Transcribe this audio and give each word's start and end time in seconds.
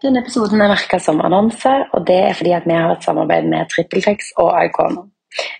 Denne 0.00 0.22
episoden 0.24 0.62
er 0.64 0.70
merka 0.72 0.96
som 0.96 1.18
annonse, 1.20 1.70
og 1.92 2.06
det 2.08 2.14
er 2.30 2.36
fordi 2.36 2.54
vi 2.64 2.76
har 2.76 2.94
et 2.94 3.04
samarbeid 3.04 3.48
med 3.52 3.68
TrippelTex 3.68 4.30
og 4.40 4.54
Icono. 4.64 5.02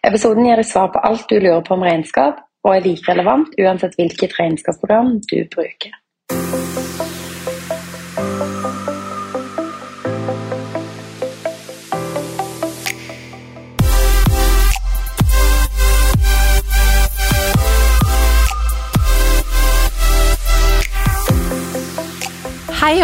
Episoden 0.09 0.46
gir 0.48 0.57
deg 0.57 0.69
svar 0.69 0.89
på 0.95 1.03
alt 1.05 1.27
du 1.29 1.37
lurer 1.37 1.61
på 1.66 1.77
om 1.77 1.85
regnskap, 1.85 2.39
og 2.64 2.71
er 2.73 2.87
like 2.87 3.05
relevant 3.05 3.53
uansett 3.61 3.98
hvilket 4.00 4.39
regnskapsprogram 4.39 5.18
du 5.29 5.37
bruker. 5.53 5.93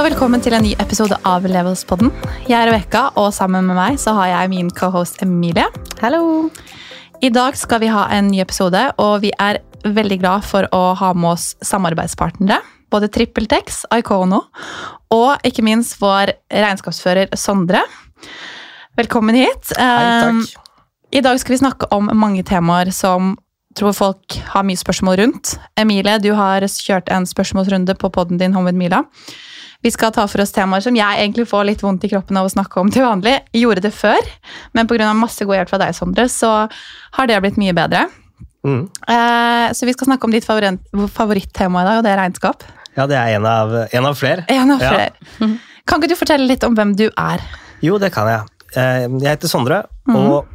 Og 0.06 0.12
velkommen 0.12 0.38
til 0.38 0.54
en 0.54 0.62
ny 0.62 0.68
episode 0.78 1.16
av 1.26 1.42
Levelspodden. 1.50 2.12
Jeg 2.46 2.54
er 2.54 2.68
Rebekka, 2.68 3.00
og 3.18 3.32
sammen 3.34 3.64
med 3.66 3.74
meg 3.74 3.96
så 3.98 4.12
har 4.14 4.28
jeg 4.30 4.50
min 4.52 4.68
cohost 4.70 5.16
Emilie. 5.24 5.64
Hallo! 5.98 6.46
I 7.18 7.30
dag 7.34 7.56
skal 7.58 7.80
vi 7.82 7.88
ha 7.90 8.04
en 8.14 8.28
ny 8.30 8.38
episode, 8.38 8.84
og 9.02 9.24
vi 9.24 9.32
er 9.42 9.58
veldig 9.82 10.18
glad 10.20 10.46
for 10.46 10.68
å 10.70 10.92
ha 11.00 11.08
med 11.10 11.32
oss 11.32 11.48
samarbeidspartnere. 11.66 12.60
Både 12.94 13.08
TrippelTex, 13.10 13.80
Icono 13.96 14.44
og 15.16 15.48
ikke 15.48 15.66
minst 15.66 15.98
vår 15.98 16.36
regnskapsfører 16.54 17.34
Sondre. 17.34 17.82
Velkommen 19.00 19.34
hit. 19.34 19.74
Hei, 19.74 20.22
takk. 20.22 20.54
I 21.18 21.24
dag 21.26 21.42
skal 21.42 21.56
vi 21.56 21.62
snakke 21.64 21.90
om 21.90 22.12
mange 22.14 22.46
temaer 22.46 22.94
som 22.94 23.34
tror 23.74 23.96
folk 23.96 24.38
har 24.54 24.70
mye 24.70 24.78
spørsmål 24.78 25.18
rundt. 25.24 25.56
Emilie, 25.74 26.20
du 26.22 26.30
har 26.38 26.62
kjørt 26.62 27.10
en 27.10 27.26
spørsmålsrunde 27.26 27.98
på 27.98 28.14
podden 28.14 28.38
din 28.38 28.54
Home 28.54 28.70
with 28.70 28.78
Mila. 28.78 29.02
Vi 29.84 29.90
skal 29.92 30.12
ta 30.12 30.24
for 30.26 30.40
oss 30.42 30.52
temaer 30.52 30.80
som 30.82 30.96
jeg 30.96 31.20
egentlig 31.20 31.46
får 31.48 31.64
litt 31.68 31.82
vondt 31.84 32.04
i 32.04 32.10
kroppen 32.10 32.36
av 32.40 32.46
å 32.48 32.52
snakke 32.52 32.80
om 32.80 32.90
til 32.90 33.04
vanlig. 33.04 33.36
Jeg 33.52 33.62
gjorde 33.66 33.82
det 33.84 33.92
før, 33.94 34.18
men 34.74 34.86
pga. 34.88 35.12
masse 35.14 35.44
god 35.44 35.56
hjelp 35.60 35.68
fra 35.70 35.78
deg, 35.78 35.94
Sondre, 35.94 36.24
så 36.32 36.68
har 37.18 37.26
det 37.30 37.40
blitt 37.44 37.58
mye 37.60 37.74
bedre. 37.76 38.06
Mm. 38.66 38.88
Eh, 39.08 39.66
så 39.76 39.86
vi 39.86 39.92
skal 39.94 40.08
snakke 40.08 40.24
om 40.26 40.32
ditt 40.34 40.44
favoritt, 40.48 40.80
favorittema 41.14 41.82
i 41.84 41.86
dag, 41.86 41.98
og 42.00 42.04
det 42.06 42.10
er 42.14 42.20
regnskap. 42.24 42.64
Ja, 42.96 43.06
det 43.06 43.16
er 43.20 43.36
en 43.36 43.46
av, 43.46 43.74
en 43.92 44.06
av 44.08 44.16
flere. 44.18 44.44
En 44.48 44.70
av 44.72 44.80
Ja. 44.82 44.90
flere. 44.90 45.58
Kan 45.86 46.00
ikke 46.00 46.08
du 46.08 46.16
fortelle 46.16 46.46
litt 46.48 46.64
om 46.64 46.74
hvem 46.74 46.96
du 46.96 47.10
er? 47.16 47.44
Jo, 47.84 47.98
det 47.98 48.12
kan 48.12 48.26
jeg. 48.26 48.40
Eh, 48.74 49.06
Jeg 49.06 49.36
heter 49.36 49.48
Sondre, 49.48 49.84
mm. 50.08 50.16
og 50.16 50.46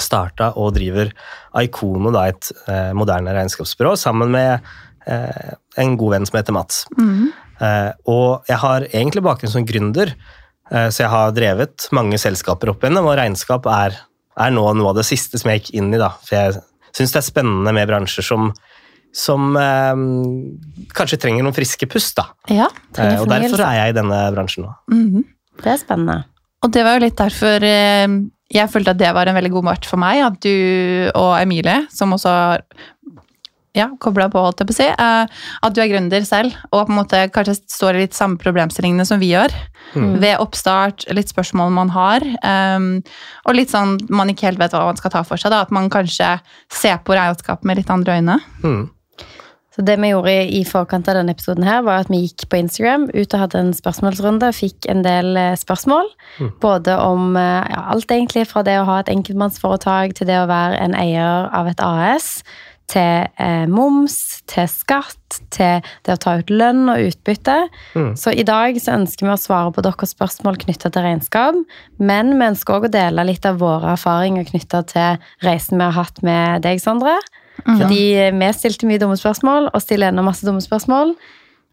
starta 0.00 0.52
og 0.56 0.72
driver 0.74 1.12
Icono, 1.60 2.10
da, 2.10 2.24
et 2.32 2.50
eh, 2.66 2.92
moderne 2.96 3.34
regnskapsbyrå, 3.36 3.92
sammen 3.96 4.30
med 4.30 4.60
en 5.76 5.96
god 5.98 6.12
venn 6.12 6.24
som 6.26 6.36
heter 6.38 6.52
Mats. 6.54 6.84
Mhm. 6.96 7.32
Eh, 7.62 7.90
og 8.10 8.48
jeg 8.50 8.58
har 8.62 8.86
egentlig 8.90 9.22
bakgrunn 9.24 9.52
som 9.52 9.66
gründer, 9.66 10.14
eh, 10.70 10.88
så 10.90 11.04
jeg 11.04 11.12
har 11.12 11.34
drevet 11.36 11.86
mange 11.94 12.18
selskaper 12.20 12.72
opp 12.72 12.82
igjennom, 12.82 13.06
og 13.10 13.18
regnskap 13.20 13.68
er, 13.70 13.96
er 14.36 14.54
nå 14.54 14.66
noe 14.78 14.92
av 14.92 14.98
det 14.98 15.06
siste 15.08 15.38
som 15.40 15.52
jeg 15.52 15.62
gikk 15.62 15.72
inn 15.78 15.92
i, 15.94 16.00
da. 16.02 16.12
For 16.26 16.38
jeg 16.38 16.60
syns 16.96 17.14
det 17.14 17.22
er 17.22 17.28
spennende 17.28 17.74
med 17.76 17.88
bransjer 17.90 18.26
som, 18.26 18.50
som 19.14 19.54
eh, 19.60 20.04
kanskje 20.96 21.20
trenger 21.22 21.46
noen 21.46 21.56
friske 21.56 21.88
pust, 21.90 22.16
da. 22.18 22.28
Ja, 22.50 22.70
Eh, 22.92 23.16
og 23.22 23.30
derfor 23.30 23.62
er 23.64 23.78
jeg 23.78 23.94
i 23.94 23.96
denne 23.96 24.18
bransjen 24.34 24.66
nå. 24.66 24.74
Mhm. 24.92 25.24
Det 25.62 25.68
er 25.68 25.78
spennende. 25.80 26.24
Og 26.64 26.70
det 26.72 26.82
var 26.84 26.96
jo 26.96 27.02
litt 27.04 27.18
derfor 27.18 27.64
eh, 27.66 28.14
jeg 28.52 28.68
følte 28.68 28.92
at 28.92 29.00
det 29.00 29.12
var 29.16 29.28
en 29.28 29.36
veldig 29.36 29.52
god 29.54 29.66
match 29.70 29.88
for 29.88 30.00
meg, 30.00 30.20
at 30.26 30.36
du 30.44 31.08
og 31.16 31.32
Emilie, 31.40 31.86
som 31.92 32.12
også 32.12 32.32
har 32.32 32.64
ja, 33.76 33.88
kobla 34.02 34.28
på, 34.32 34.40
holdt 34.44 34.60
jeg 34.60 34.68
på 34.68 34.74
å 34.74 34.78
si, 34.78 34.88
eh, 34.90 35.42
at 35.66 35.74
du 35.74 35.80
er 35.82 35.90
gründer 35.92 36.24
selv, 36.28 36.56
og 36.70 36.86
på 36.86 36.92
en 36.92 36.98
måte 36.98 37.22
kanskje 37.32 37.56
står 37.72 37.96
i 37.96 38.04
litt 38.04 38.16
samme 38.16 38.40
problemstillingene 38.40 39.06
som 39.08 39.20
vi 39.22 39.32
gjør. 39.32 39.54
Mm. 39.96 40.16
Ved 40.22 40.40
oppstart, 40.44 41.06
litt 41.16 41.32
spørsmål 41.32 41.72
man 41.74 41.92
har, 41.92 42.24
um, 42.44 42.90
og 43.48 43.56
litt 43.56 43.72
sånn 43.72 43.98
man 44.12 44.32
ikke 44.32 44.50
helt 44.50 44.60
vet 44.60 44.76
hva 44.76 44.86
man 44.90 45.00
skal 45.00 45.14
ta 45.14 45.24
for 45.26 45.40
seg. 45.40 45.54
Da, 45.54 45.64
at 45.64 45.72
man 45.74 45.90
kanskje 45.92 46.34
ser 46.72 47.00
på 47.04 47.16
regnskap 47.16 47.64
med 47.64 47.80
litt 47.80 47.92
andre 47.92 48.20
øyne. 48.20 48.40
Mm. 48.62 48.90
Så 49.72 49.80
det 49.88 49.94
vi 50.02 50.10
gjorde 50.10 50.32
i 50.52 50.60
forkant 50.68 51.06
av 51.08 51.16
denne 51.16 51.32
episoden 51.32 51.64
her, 51.64 51.80
var 51.86 52.02
at 52.02 52.10
vi 52.12 52.20
gikk 52.26 52.44
på 52.52 52.58
Instagram 52.60 53.06
ut 53.08 53.32
og 53.32 53.40
hadde 53.40 53.60
en 53.62 53.70
spørsmålsrunde 53.72 54.50
og 54.52 54.58
fikk 54.58 54.88
en 54.92 55.00
del 55.04 55.32
eh, 55.40 55.54
spørsmål. 55.56 56.10
Mm. 56.42 56.50
Både 56.60 56.98
om 57.00 57.38
eh, 57.40 57.70
ja, 57.72 57.86
alt 57.94 58.12
egentlig 58.12 58.44
fra 58.50 58.64
det 58.66 58.76
å 58.82 58.84
ha 58.90 58.98
et 59.00 59.08
enkeltmannsforetak 59.14 60.12
til 60.18 60.28
det 60.28 60.36
å 60.42 60.50
være 60.50 60.76
en 60.76 60.96
eier 60.98 61.48
av 61.56 61.72
et 61.72 61.80
AS, 61.80 62.42
til 62.92 63.26
eh, 63.40 63.64
moms, 63.70 64.16
til 64.50 64.68
skatt, 64.70 65.18
til 65.54 65.80
det 66.04 66.14
å 66.14 66.20
ta 66.20 66.36
ut 66.40 66.52
lønn 66.52 66.84
og 66.92 67.08
utbytte. 67.08 67.56
Mm. 67.96 68.12
Så 68.20 68.34
i 68.36 68.44
dag 68.46 68.76
så 68.82 68.96
ønsker 68.98 69.28
vi 69.28 69.34
å 69.34 69.40
svare 69.40 69.72
på 69.74 69.84
deres 69.84 70.12
spørsmål 70.14 70.60
knytta 70.64 70.92
til 70.92 71.06
regnskap, 71.06 71.60
men 72.02 72.34
vi 72.36 72.48
ønsker 72.52 72.76
òg 72.76 72.88
å 72.90 72.94
dele 72.94 73.26
litt 73.28 73.48
av 73.48 73.60
våre 73.62 73.94
erfaringer 73.96 74.48
knytta 74.48 74.82
til 74.92 75.22
reisen 75.46 75.80
vi 75.80 75.88
har 75.88 75.96
hatt 75.96 76.20
med 76.26 76.66
deg, 76.66 76.82
Sondre. 76.82 77.16
Fordi 77.62 78.02
vi 78.34 78.48
stilte 78.56 78.88
mye 78.88 79.00
dumme 79.00 79.16
spørsmål, 79.20 79.70
og 79.72 79.82
stiller 79.84 80.10
ennå 80.10 80.24
masse 80.26 80.46
dumme 80.46 80.62
spørsmål. 80.64 81.14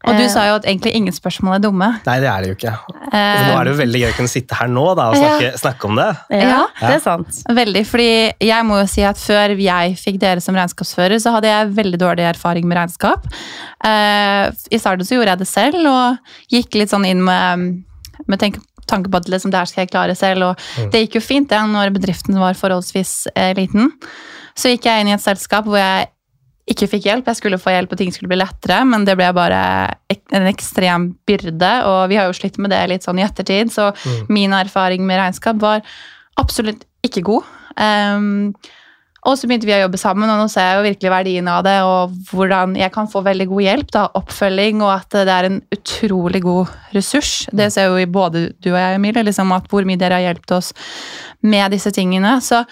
Og 0.07 0.15
du 0.15 0.21
Eh, 0.23 0.29
sa 0.31 0.45
jo 0.47 0.53
at 0.55 0.63
egentlig 0.63 0.93
ingen 0.95 1.11
spørsmål 1.11 1.55
er 1.57 1.59
dumme. 1.59 1.87
Nei, 2.05 2.19
det 2.23 2.27
er 2.31 2.41
det 2.41 2.47
jo 2.49 2.55
ikke. 2.55 2.71
Så 3.11 3.41
Nå 3.49 3.55
er 3.59 3.63
det 3.67 3.73
jo 3.73 3.79
veldig 3.81 3.99
gøy 3.99 4.09
å 4.09 4.15
kunne 4.15 4.31
sitte 4.31 4.55
her 4.55 4.67
nå 4.71 4.83
da, 4.95 5.09
og 5.11 5.15
snakke, 5.19 5.49
snakke 5.59 5.85
om 5.89 5.95
det. 5.99 6.05
Ja, 6.31 6.39
Ja. 6.47 6.61
det 6.79 6.93
er 6.95 6.99
sant. 7.03 7.41
Veldig, 7.49 7.81
fordi 7.85 8.07
jeg 8.47 8.65
må 8.65 8.79
jo 8.79 8.85
si 8.87 9.03
at 9.03 9.17
før 9.19 9.57
jeg 9.59 9.97
fikk 9.99 10.19
dere 10.21 10.39
som 10.41 10.55
regnskapsfører, 10.55 11.19
så 11.19 11.33
hadde 11.35 11.51
jeg 11.51 11.73
veldig 11.75 11.99
dårlig 11.99 12.25
erfaring 12.29 12.65
med 12.65 12.77
regnskap. 12.77 13.27
Eh, 13.83 14.51
I 14.71 14.79
starten 14.79 15.03
så 15.05 15.15
gjorde 15.17 15.33
jeg 15.35 15.39
det 15.43 15.47
selv, 15.51 15.85
og 15.85 16.17
gikk 16.51 16.75
litt 16.79 16.89
sånn 16.93 17.05
inn 17.05 17.21
med, 17.23 17.83
med 18.27 18.39
tenk, 18.39 18.59
tanke 18.87 19.11
på 19.11 19.17
at 19.19 19.27
liksom, 19.29 19.51
det 19.51 19.59
her 19.59 19.65
skal 19.69 19.83
jeg 19.83 19.91
klare 19.91 20.15
selv, 20.15 20.43
og 20.43 20.55
Mm. 20.79 20.91
det 20.91 21.01
gikk 21.09 21.15
jo 21.19 21.21
fint 21.21 21.49
det 21.49 21.59
når 21.59 21.91
bedriften 21.93 22.39
var 22.39 22.53
forholdsvis 22.55 23.27
eh, 23.35 23.53
liten. 23.53 23.91
Så 24.55 24.71
gikk 24.71 24.85
jeg 24.89 25.01
inn 25.01 25.09
i 25.11 25.13
et 25.13 25.21
selskap 25.21 25.65
hvor 25.65 25.77
jeg 25.77 26.07
ikke 26.69 26.87
fikk 26.91 27.07
hjelp. 27.09 27.29
Jeg 27.31 27.39
skulle 27.39 27.59
få 27.61 27.73
hjelp, 27.73 27.91
og 27.95 27.97
ting 28.01 28.11
skulle 28.13 28.29
bli 28.31 28.39
lettere, 28.39 28.83
men 28.85 29.05
det 29.07 29.15
ble 29.17 29.29
bare 29.33 29.61
en 30.37 30.49
ekstrem 30.49 31.09
byrde, 31.27 31.71
og 31.89 32.09
vi 32.11 32.19
har 32.19 32.29
jo 32.29 32.35
slitt 32.37 32.59
med 32.61 32.71
det 32.73 32.83
litt 32.91 33.07
sånn 33.07 33.19
i 33.19 33.25
ettertid, 33.25 33.71
så 33.73 33.89
Mm. 33.95 34.27
min 34.29 34.51
erfaring 34.53 35.05
med 35.05 35.17
regnskap 35.19 35.57
var 35.59 35.81
absolutt 36.37 36.85
ikke 37.03 37.23
god. 37.23 37.43
Um, 37.79 38.53
og 39.27 39.35
så 39.35 39.47
begynte 39.47 39.67
vi 39.67 39.73
å 39.75 39.81
jobbe 39.83 39.99
sammen, 39.99 40.29
og 40.29 40.37
nå 40.39 40.45
ser 40.49 40.61
jeg 40.61 40.77
jo 40.77 40.85
virkelig 40.85 41.11
verdien 41.11 41.47
av 41.51 41.63
det, 41.63 41.81
og 41.83 42.13
hvordan 42.31 42.77
jeg 42.79 42.91
kan 42.95 43.07
få 43.11 43.21
veldig 43.25 43.47
god 43.49 43.61
hjelp, 43.65 43.91
da, 43.91 44.07
oppfølging, 44.15 44.81
og 44.81 44.93
at 44.93 45.09
det 45.27 45.33
er 45.33 45.47
en 45.49 45.61
utrolig 45.75 46.41
god 46.45 46.67
ressurs. 46.95 47.33
Det 47.51 47.67
ser 47.73 47.89
jo 47.89 48.05
både 48.07 48.53
du 48.61 48.69
og 48.71 48.79
jeg, 48.79 48.95
Emilie, 48.95 49.25
liksom 49.27 49.51
at 49.51 49.67
hvor 49.67 49.83
mye 49.83 49.99
dere 49.99 50.21
har 50.21 50.33
hjulpet 50.33 50.55
oss 50.55 50.71
med 51.41 51.71
disse 51.71 51.91
tingene. 51.91 52.37
Så 52.39 52.63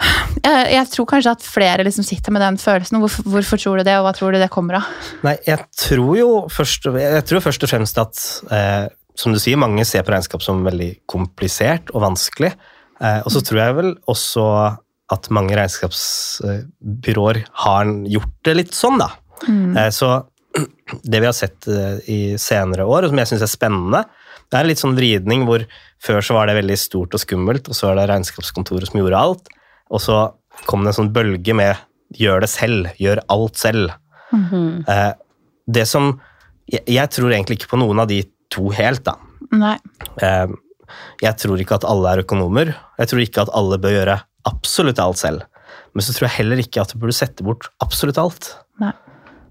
jeg, 0.00 0.66
jeg 0.74 0.90
tror 0.92 1.08
kanskje 1.10 1.34
at 1.36 1.46
flere 1.46 1.86
liksom 1.86 2.06
sitter 2.06 2.34
med 2.34 2.44
den 2.44 2.58
følelsen. 2.60 3.00
Hvorfor, 3.02 3.26
hvorfor 3.30 3.60
tror 3.60 3.80
du 3.80 3.86
det, 3.86 3.96
og 3.98 4.08
hva 4.08 4.14
tror 4.16 4.34
du 4.34 4.40
det 4.42 4.50
kommer 4.52 4.80
av? 4.80 4.92
Nei, 5.26 5.36
jeg 5.46 5.64
tror 5.78 6.12
jo 6.18 6.28
først, 6.52 6.90
jeg 6.98 7.26
tror 7.30 7.44
først 7.44 7.66
og 7.66 7.72
fremst 7.72 8.00
at, 8.02 8.22
eh, 8.54 8.86
som 9.18 9.34
du 9.34 9.40
sier, 9.42 9.60
mange 9.60 9.86
ser 9.88 10.06
på 10.06 10.14
regnskap 10.14 10.44
som 10.44 10.64
veldig 10.66 10.90
komplisert 11.10 11.92
og 11.94 12.06
vanskelig. 12.08 12.54
Eh, 13.00 13.20
og 13.22 13.30
så 13.34 13.42
tror 13.44 13.62
jeg 13.62 13.78
vel 13.80 13.92
også 14.10 14.46
at 15.14 15.28
mange 15.34 15.56
regnskapsbyråer 15.58 17.42
har 17.64 17.90
gjort 18.16 18.38
det 18.48 18.54
litt 18.56 18.76
sånn, 18.76 19.02
da. 19.02 19.10
Eh, 19.44 19.90
så 19.94 20.16
det 21.02 21.20
vi 21.20 21.26
har 21.28 21.34
sett 21.36 21.66
eh, 21.68 21.98
i 22.10 22.20
senere 22.40 22.86
år, 22.86 23.04
og 23.04 23.12
som 23.12 23.20
jeg 23.20 23.32
syns 23.32 23.44
er 23.44 23.52
spennende, 23.52 24.04
det 24.44 24.58
er 24.58 24.66
en 24.66 24.70
litt 24.70 24.82
sånn 24.82 24.96
vridning 24.96 25.44
hvor 25.48 25.64
før 26.04 26.24
så 26.24 26.36
var 26.36 26.48
det 26.48 26.58
veldig 26.58 26.76
stort 26.78 27.16
og 27.16 27.22
skummelt, 27.22 27.68
og 27.70 27.76
så 27.76 27.90
er 27.90 27.98
det 27.98 28.08
regnskapskontoret 28.12 28.90
som 28.90 29.00
gjorde 29.00 29.20
alt. 29.20 29.54
Og 29.94 30.02
så 30.02 30.18
kom 30.68 30.82
det 30.84 30.92
en 30.92 30.98
sånn 31.04 31.12
bølge 31.14 31.54
med 31.56 31.78
gjør 32.18 32.44
det 32.44 32.50
selv, 32.52 32.90
gjør 33.00 33.22
alt 33.32 33.58
selv. 33.60 33.94
Eh, 34.34 35.12
det 35.70 35.86
som 35.88 36.12
jeg, 36.70 36.82
jeg 36.90 37.10
tror 37.14 37.32
egentlig 37.34 37.58
ikke 37.60 37.70
på 37.74 37.80
noen 37.80 38.02
av 38.02 38.10
de 38.10 38.22
to 38.54 38.68
helt, 38.74 39.04
da. 39.06 39.14
Nei. 39.54 39.76
Eh, 40.22 40.52
jeg 41.24 41.38
tror 41.42 41.60
ikke 41.62 41.78
at 41.80 41.86
alle 41.88 42.12
er 42.14 42.22
økonomer. 42.24 42.74
Jeg 43.00 43.10
tror 43.10 43.22
ikke 43.24 43.44
at 43.46 43.52
alle 43.56 43.78
bør 43.82 43.96
gjøre 43.96 44.18
absolutt 44.50 45.00
alt 45.02 45.20
selv. 45.20 45.46
Men 45.94 46.04
så 46.06 46.14
tror 46.14 46.28
jeg 46.28 46.36
heller 46.40 46.60
ikke 46.62 46.82
at 46.82 46.92
du 46.94 47.00
burde 47.02 47.16
sette 47.16 47.46
bort 47.46 47.70
absolutt 47.82 48.18
alt. 48.20 48.50
Nei. 48.82 48.92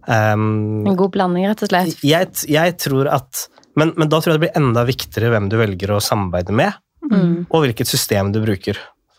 Um, 0.04 0.84
En 0.88 0.98
god 1.00 1.14
blanding, 1.16 1.46
rett 1.48 1.62
og 1.64 1.70
slett. 1.72 2.02
jeg, 2.04 2.28
jeg 2.52 2.74
tror 2.84 3.08
at 3.08 3.46
men, 3.80 3.94
men 3.98 4.10
da 4.12 4.20
tror 4.20 4.34
jeg 4.34 4.40
det 4.42 4.44
blir 4.44 4.58
enda 4.60 4.84
viktigere 4.86 5.30
hvem 5.34 5.48
du 5.50 5.56
velger 5.58 5.96
å 5.96 6.02
samarbeide 6.04 6.56
med, 6.56 6.76
Mm. 7.04 7.46
og 7.52 7.66
hvilket 7.66 7.90
system 7.90 8.30
du 8.32 8.38
bruker. 8.40 8.78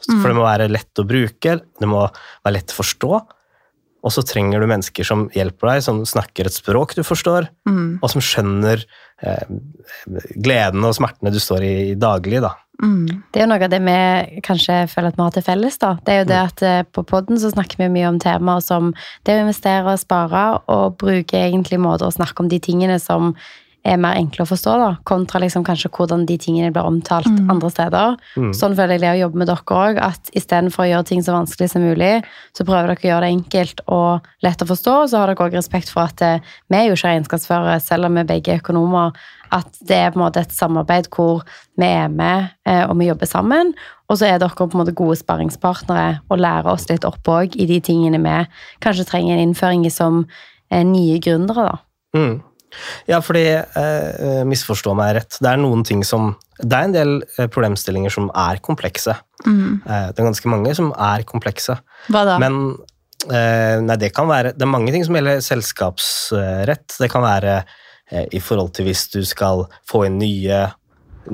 For 0.09 0.29
det 0.29 0.37
må 0.37 0.45
være 0.47 0.69
lett 0.73 1.01
å 1.01 1.06
bruke, 1.09 1.59
det 1.81 1.89
må 1.89 2.05
være 2.45 2.55
lett 2.59 2.75
å 2.75 2.79
forstå. 2.83 3.23
Og 4.05 4.12
så 4.12 4.21
trenger 4.29 4.61
du 4.61 4.69
mennesker 4.69 5.06
som 5.09 5.31
hjelper 5.33 5.71
deg, 5.71 5.83
som 5.87 6.03
snakker 6.05 6.45
et 6.51 6.53
språk 6.53 6.93
du 6.95 7.01
forstår, 7.06 7.49
Mm. 7.65 7.99
og 8.03 8.11
som 8.12 8.21
skjønner 8.21 8.85
eh, 9.25 9.47
gledene 10.37 10.91
og 10.91 10.97
smertene 10.99 11.33
du 11.33 11.41
står 11.41 11.65
i, 11.65 11.75
i 11.93 11.97
daglig. 11.97 12.43
Da. 12.45 12.51
Mm. 12.83 13.23
Det 13.33 13.41
er 13.41 13.47
jo 13.47 13.51
noe 13.53 13.65
av 13.65 13.73
det 13.73 13.81
vi 13.87 14.41
kanskje 14.45 14.77
føler 14.91 15.09
at 15.12 15.17
vi 15.17 15.23
har 15.25 15.35
til 15.37 15.47
felles. 15.47 15.79
da. 15.81 15.95
Det 16.05 16.12
er 16.15 16.19
jo 16.21 16.29
det 16.29 16.41
at 16.41 16.62
eh, 16.67 16.83
På 16.85 17.05
podden 17.06 17.41
så 17.41 17.51
snakker 17.55 17.81
vi 17.81 17.89
mye 17.97 18.11
om 18.11 18.19
temaer 18.21 18.61
som 18.65 18.93
det 19.25 19.37
å 19.39 19.45
investere 19.47 19.95
og 19.95 20.03
spare, 20.03 20.45
og 20.69 20.99
bruke 21.01 21.39
egentlig 21.41 21.81
måter 21.81 22.09
å 22.09 22.15
snakke 22.15 22.45
om 22.45 22.51
de 22.53 22.61
tingene 22.61 23.01
som 23.01 23.35
er 23.85 23.99
mer 24.01 24.17
enkle 24.17 24.47
å 24.47 24.49
forstå, 24.49 24.75
da, 24.81 24.91
kontra 25.05 25.41
liksom 25.43 25.65
kanskje 25.67 25.91
hvordan 25.93 26.25
de 26.25 26.39
tingene 26.41 26.73
blir 26.73 26.87
omtalt 26.89 27.29
Mm. 27.29 27.51
andre 27.51 27.71
steder. 27.71 28.17
Mm. 28.37 28.53
Sånn 28.57 28.77
føler 28.77 28.97
jeg 28.97 29.01
det 29.01 29.13
å 29.13 29.21
jobbe 29.25 29.39
med 29.39 29.49
dere 29.49 29.77
òg, 29.77 29.99
at 30.01 30.31
istedenfor 30.33 30.85
å 30.85 30.89
gjøre 30.89 31.05
ting 31.05 31.21
så 31.23 31.35
vanskelig 31.37 31.71
som 31.71 31.83
mulig, 31.83 32.25
så 32.57 32.65
prøver 32.65 32.89
dere 32.89 33.03
å 33.05 33.09
gjøre 33.11 33.21
det 33.27 33.35
enkelt 33.35 33.81
og 33.89 34.23
lett 34.43 34.63
å 34.63 34.67
forstå, 34.67 34.95
og 35.03 35.09
så 35.11 35.19
har 35.19 35.27
dere 35.29 35.45
òg 35.45 35.53
respekt 35.59 35.91
for 35.93 36.09
at 36.09 36.17
det, 36.17 36.41
vi 36.71 36.77
er 36.77 36.89
jo 36.89 36.97
ikke 36.97 37.13
regnskapsførere, 37.13 37.81
selv 37.81 38.07
om 38.07 38.15
vi 38.15 38.25
begge 38.25 38.55
er 38.55 38.63
økonomer, 38.63 39.13
at 39.53 39.69
det 39.87 39.97
er 39.97 40.11
på 40.11 40.19
en 40.19 40.25
måte 40.25 40.41
et 40.41 40.51
samarbeid 40.51 41.11
hvor 41.13 41.45
vi 41.77 41.85
er 41.87 42.09
med 42.09 42.49
eh, 42.67 42.89
og 42.89 42.97
vi 42.99 43.11
jobber 43.11 43.27
sammen, 43.27 43.75
og 44.09 44.17
så 44.19 44.27
er 44.27 44.39
dere 44.39 44.57
på 44.57 44.65
en 44.73 44.81
måte 44.81 44.97
gode 44.97 45.17
sparringspartnere 45.21 46.23
og 46.31 46.41
lærer 46.41 46.73
oss 46.73 46.89
litt 46.89 47.05
opp 47.05 47.29
òg 47.29 47.55
i 47.57 47.67
de 47.67 47.81
tingene 47.81 48.19
vi 48.25 48.41
kanskje 48.81 49.07
trenger 49.07 49.37
en 49.37 49.51
innføring 49.51 49.85
i 49.87 49.93
som 49.93 50.25
eh, 50.71 50.83
nye 50.83 51.21
gründere, 51.21 51.69
da. 51.69 51.79
Mm. 52.17 52.43
Ja, 53.11 53.21
fordi 53.25 53.44
eh, 53.50 54.43
Misforstå 54.49 54.94
meg 54.99 55.15
rett. 55.19 55.38
Det 55.41 55.50
er 55.50 55.61
noen 55.61 55.85
ting 55.87 56.05
som 56.06 56.35
Det 56.61 56.73
er 56.73 56.88
en 56.88 56.94
del 56.94 57.15
eh, 57.37 57.49
problemstillinger 57.50 58.12
som 58.15 58.31
er 58.31 58.61
komplekse. 58.65 59.17
Mm. 59.47 59.82
Eh, 59.85 60.09
det 60.11 60.21
er 60.21 60.29
ganske 60.31 60.50
mange 60.50 60.75
som 60.76 60.93
er 60.93 61.25
komplekse. 61.29 61.79
Hva 62.12 62.25
da? 62.29 62.38
Men 62.43 62.76
eh, 63.31 63.81
nei, 63.85 63.99
det 64.00 64.12
kan 64.17 64.31
være 64.31 64.55
Det 64.55 64.67
er 64.67 64.73
mange 64.73 64.94
ting 64.94 65.05
som 65.06 65.19
gjelder 65.19 65.43
selskapsrett. 65.44 66.99
Det 67.00 67.11
kan 67.12 67.25
være 67.25 67.59
eh, 68.11 68.26
i 68.32 68.43
forhold 68.43 68.75
til 68.77 68.88
hvis 68.88 69.09
du 69.15 69.23
skal 69.27 69.67
få 69.91 70.06
inn 70.09 70.20
nye, 70.23 70.65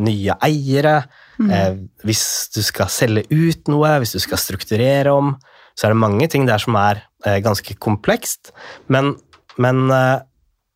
nye 0.00 0.38
eiere, 0.46 0.96
eh, 1.44 1.76
hvis 2.06 2.25
du 2.54 2.62
skal 2.66 2.90
selge 2.93 3.26
ut 3.31 3.70
noe, 3.72 3.96
hvis 4.02 4.16
du 4.16 4.22
skal 4.22 4.40
strukturere 4.40 5.14
om, 5.14 5.34
så 5.76 5.86
er 5.86 5.94
det 5.94 6.02
mange 6.02 6.28
ting 6.31 6.46
der 6.48 6.60
som 6.60 6.76
er 6.76 7.04
eh, 7.26 7.38
ganske 7.44 7.76
komplekst. 7.81 8.52
Men, 8.93 9.14
men 9.60 9.86
eh, 9.94 10.19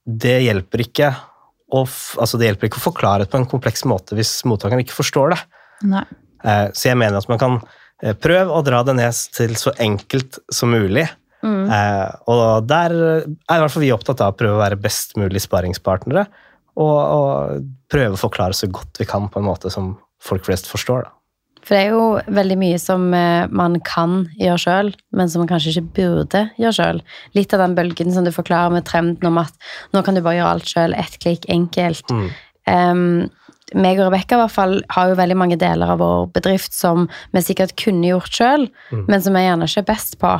det 0.04 0.36
hjelper 0.44 0.84
ikke 0.84 1.10
å, 1.74 1.82
altså 1.82 2.38
det 2.38 2.50
hjelper 2.50 2.68
ikke 2.68 2.80
å 2.82 2.86
forklare 2.90 3.24
det 3.24 3.32
på 3.32 3.40
en 3.40 3.48
kompleks 3.50 3.86
måte 3.88 4.16
hvis 4.18 4.36
mottakeren 4.48 4.84
ikke 4.84 4.96
forstår 4.98 5.34
det. 5.34 5.40
Nei. 5.90 6.04
Eh, 6.44 6.68
Så 6.76 6.90
jeg 6.90 7.00
mener 7.00 7.18
at 7.18 7.30
man 7.30 7.40
kan 7.40 7.58
eh, 8.02 8.14
prøve 8.14 8.52
å 8.52 8.62
dra 8.66 8.82
det 8.86 8.96
ned 9.00 9.20
til 9.34 9.56
så 9.58 9.72
enkelt 9.82 10.38
som 10.52 10.74
mulig. 10.74 11.06
Mm. 11.44 11.66
Og 12.32 12.64
der 12.64 12.92
er 12.96 13.26
i 13.28 13.60
hvert 13.60 13.72
fall 13.74 13.82
vi 13.82 13.90
opptatt 13.92 14.22
av 14.24 14.32
å 14.32 14.36
prøve 14.38 14.56
å 14.56 14.62
være 14.62 14.78
best 14.80 15.12
mulig 15.20 15.42
sparingspartnere. 15.44 16.22
Og, 16.80 16.94
og 16.96 17.66
prøve 17.92 18.16
å 18.16 18.22
forklare 18.22 18.56
så 18.56 18.70
godt 18.72 18.96
vi 19.02 19.06
kan 19.08 19.28
på 19.28 19.42
en 19.42 19.46
måte 19.50 19.68
som 19.72 19.90
folk 20.24 20.46
flest 20.48 20.70
forstår. 20.70 21.04
Da. 21.04 21.13
For 21.64 21.76
det 21.76 21.82
er 21.82 21.94
jo 21.94 22.34
veldig 22.36 22.56
mye 22.60 22.80
som 22.80 23.06
eh, 23.16 23.46
man 23.48 23.78
kan 23.86 24.24
gjøre 24.40 24.60
sjøl, 24.60 24.90
men 25.16 25.30
som 25.32 25.42
man 25.42 25.50
kanskje 25.50 25.72
ikke 25.72 25.94
burde 26.00 26.42
gjøre 26.60 26.76
sjøl. 26.78 27.00
Litt 27.36 27.54
av 27.56 27.64
den 27.64 27.76
bølgen 27.78 28.12
som 28.12 28.26
du 28.26 28.32
forklarer 28.34 28.74
med 28.74 28.86
trenden 28.88 29.30
om 29.30 29.40
at 29.40 29.70
nå 29.96 30.04
kan 30.04 30.16
du 30.16 30.22
bare 30.24 30.38
gjøre 30.40 30.52
alt 30.58 30.74
sjøl, 30.74 30.96
ett 30.98 31.16
klikk, 31.24 31.48
enkelt. 31.52 32.12
Mm. 32.12 32.28
Um, 32.68 33.08
meg 33.74 33.98
og 33.98 34.10
Rebekka 34.10 34.36
i 34.36 34.42
hvert 34.42 34.52
fall 34.52 34.76
har 34.92 35.10
jo 35.10 35.16
veldig 35.18 35.36
mange 35.40 35.56
deler 35.60 35.94
av 35.94 36.02
vår 36.02 36.28
bedrift 36.36 36.76
som 36.76 37.08
vi 37.34 37.42
sikkert 37.42 37.72
kunne 37.80 38.10
gjort 38.12 38.36
sjøl, 38.36 38.68
men 39.08 39.24
som 39.24 39.34
vi 39.34 39.46
gjerne 39.46 39.68
ikke 39.68 39.82
er 39.86 39.88
best 39.88 40.18
på. 40.20 40.34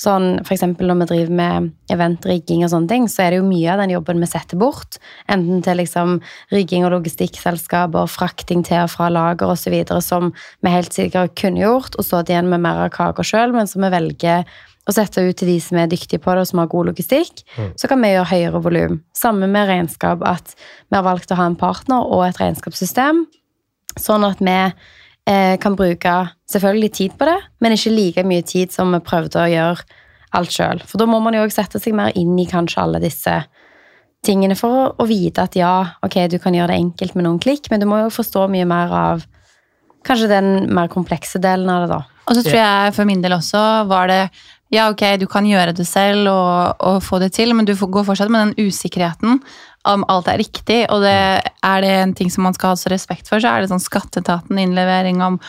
Sånn, 0.00 0.38
for 0.46 0.54
eksempel 0.54 0.88
når 0.88 1.02
vi 1.02 1.08
driver 1.10 1.34
med 1.36 1.66
eventrigging 1.92 2.62
og 2.64 2.70
sånne 2.72 2.88
ting, 2.88 3.08
så 3.10 3.26
er 3.26 3.34
det 3.34 3.40
jo 3.42 3.48
mye 3.48 3.68
av 3.68 3.82
den 3.82 3.92
jobben 3.92 4.22
vi 4.22 4.28
setter 4.30 4.56
bort. 4.60 4.96
Enten 5.28 5.60
til 5.66 5.76
liksom 5.76 6.14
rigging 6.54 6.86
og 6.88 6.94
logistikkselskaper, 6.94 8.08
frakting 8.08 8.64
til 8.64 8.86
og 8.86 8.94
fra 8.94 9.10
lager 9.12 9.52
osv., 9.52 9.76
som 10.00 10.30
vi 10.64 10.72
helt 10.72 10.96
sikkert 10.96 11.36
kunne 11.36 11.60
gjort, 11.60 11.98
og 12.00 12.06
stått 12.06 12.32
igjen 12.32 12.48
med 12.48 12.64
mer 12.64 12.86
av 12.86 12.94
kaka 12.94 13.26
sjøl, 13.26 13.52
men 13.52 13.68
som 13.68 13.84
vi 13.84 13.92
velger 13.92 14.48
å 14.88 14.94
sette 14.96 15.20
ut 15.20 15.36
til 15.36 15.52
de 15.52 15.58
som 15.60 15.76
er 15.82 15.90
dyktige 15.92 16.22
på 16.24 16.32
det, 16.32 16.46
og 16.46 16.48
som 16.48 16.62
har 16.62 16.70
god 16.72 16.88
logistikk, 16.90 17.44
så 17.76 17.90
kan 17.90 18.00
vi 18.00 18.14
gjøre 18.14 18.30
høyere 18.32 18.62
volum. 18.64 18.96
Samme 19.16 19.50
med 19.52 19.68
regnskap, 19.68 20.24
at 20.24 20.56
vi 20.88 20.96
har 20.96 21.04
valgt 21.04 21.30
å 21.30 21.38
ha 21.38 21.50
en 21.50 21.60
partner 21.60 22.08
og 22.08 22.24
et 22.24 22.40
regnskapssystem, 22.40 23.26
sånn 24.00 24.24
at 24.24 24.40
vi 24.40 24.56
kan 25.26 25.76
bruke 25.78 26.12
selvfølgelig 26.50 26.92
tid 26.96 27.12
på 27.20 27.26
det, 27.28 27.36
men 27.62 27.74
ikke 27.76 27.92
like 27.92 28.22
mye 28.26 28.42
tid 28.42 28.72
som 28.74 28.90
vi 28.94 28.98
prøvde 29.04 29.38
å 29.38 29.50
gjøre 29.50 29.84
alt 30.36 30.54
sjøl. 30.54 30.82
For 30.86 31.00
da 31.00 31.06
må 31.10 31.20
man 31.22 31.36
jo 31.36 31.44
òg 31.44 31.52
sette 31.54 31.80
seg 31.82 31.94
mer 31.94 32.14
inn 32.18 32.38
i 32.40 32.48
kanskje 32.50 32.82
alle 32.82 33.02
disse 33.02 33.36
tingene 34.26 34.56
for 34.58 34.76
å, 34.76 34.86
å 35.00 35.08
vite 35.08 35.44
at 35.46 35.56
ja, 35.58 35.74
ok, 36.04 36.22
du 36.30 36.38
kan 36.42 36.56
gjøre 36.56 36.74
det 36.74 36.80
enkelt 36.82 37.16
med 37.16 37.26
noen 37.26 37.40
klikk, 37.42 37.70
men 37.72 37.82
du 37.82 37.88
må 37.88 38.02
jo 38.02 38.14
forstå 38.14 38.46
mye 38.52 38.68
mer 38.68 38.94
av 38.94 39.26
kanskje 40.06 40.30
den 40.30 40.50
mer 40.74 40.90
komplekse 40.92 41.40
delen 41.42 41.68
av 41.72 41.84
det, 41.84 41.92
da. 41.92 42.00
Og 42.30 42.36
så 42.36 42.44
tror 42.46 42.60
jeg 42.60 42.96
for 42.96 43.08
min 43.08 43.22
del 43.24 43.34
også 43.34 43.60
var 43.90 44.10
det 44.10 44.22
Ja, 44.70 44.84
ok, 44.92 45.02
du 45.18 45.24
kan 45.26 45.48
gjøre 45.48 45.72
det 45.74 45.82
selv 45.88 46.28
og, 46.30 46.76
og 46.86 47.00
få 47.02 47.18
det 47.18 47.32
til, 47.34 47.50
men 47.58 47.66
du 47.66 47.72
går 47.74 48.04
fortsatt 48.06 48.30
med 48.30 48.52
den 48.52 48.68
usikkerheten 48.68 49.40
om 49.88 50.04
alt 50.12 50.28
er 50.28 50.40
riktig. 50.40 50.82
Og 50.92 51.04
det, 51.04 51.18
er 51.64 51.84
det 51.84 51.92
en 51.98 52.16
ting 52.16 52.32
som 52.32 52.44
man 52.46 52.56
skal 52.56 52.74
ha 52.74 52.80
så 52.80 52.92
respekt 52.92 53.30
for, 53.30 53.42
så 53.42 53.52
er 53.52 53.62
det 53.62 53.72
sånn 53.72 53.82
skatteetaten, 53.82 54.58
innlevering 54.60 55.22
om 55.24 55.40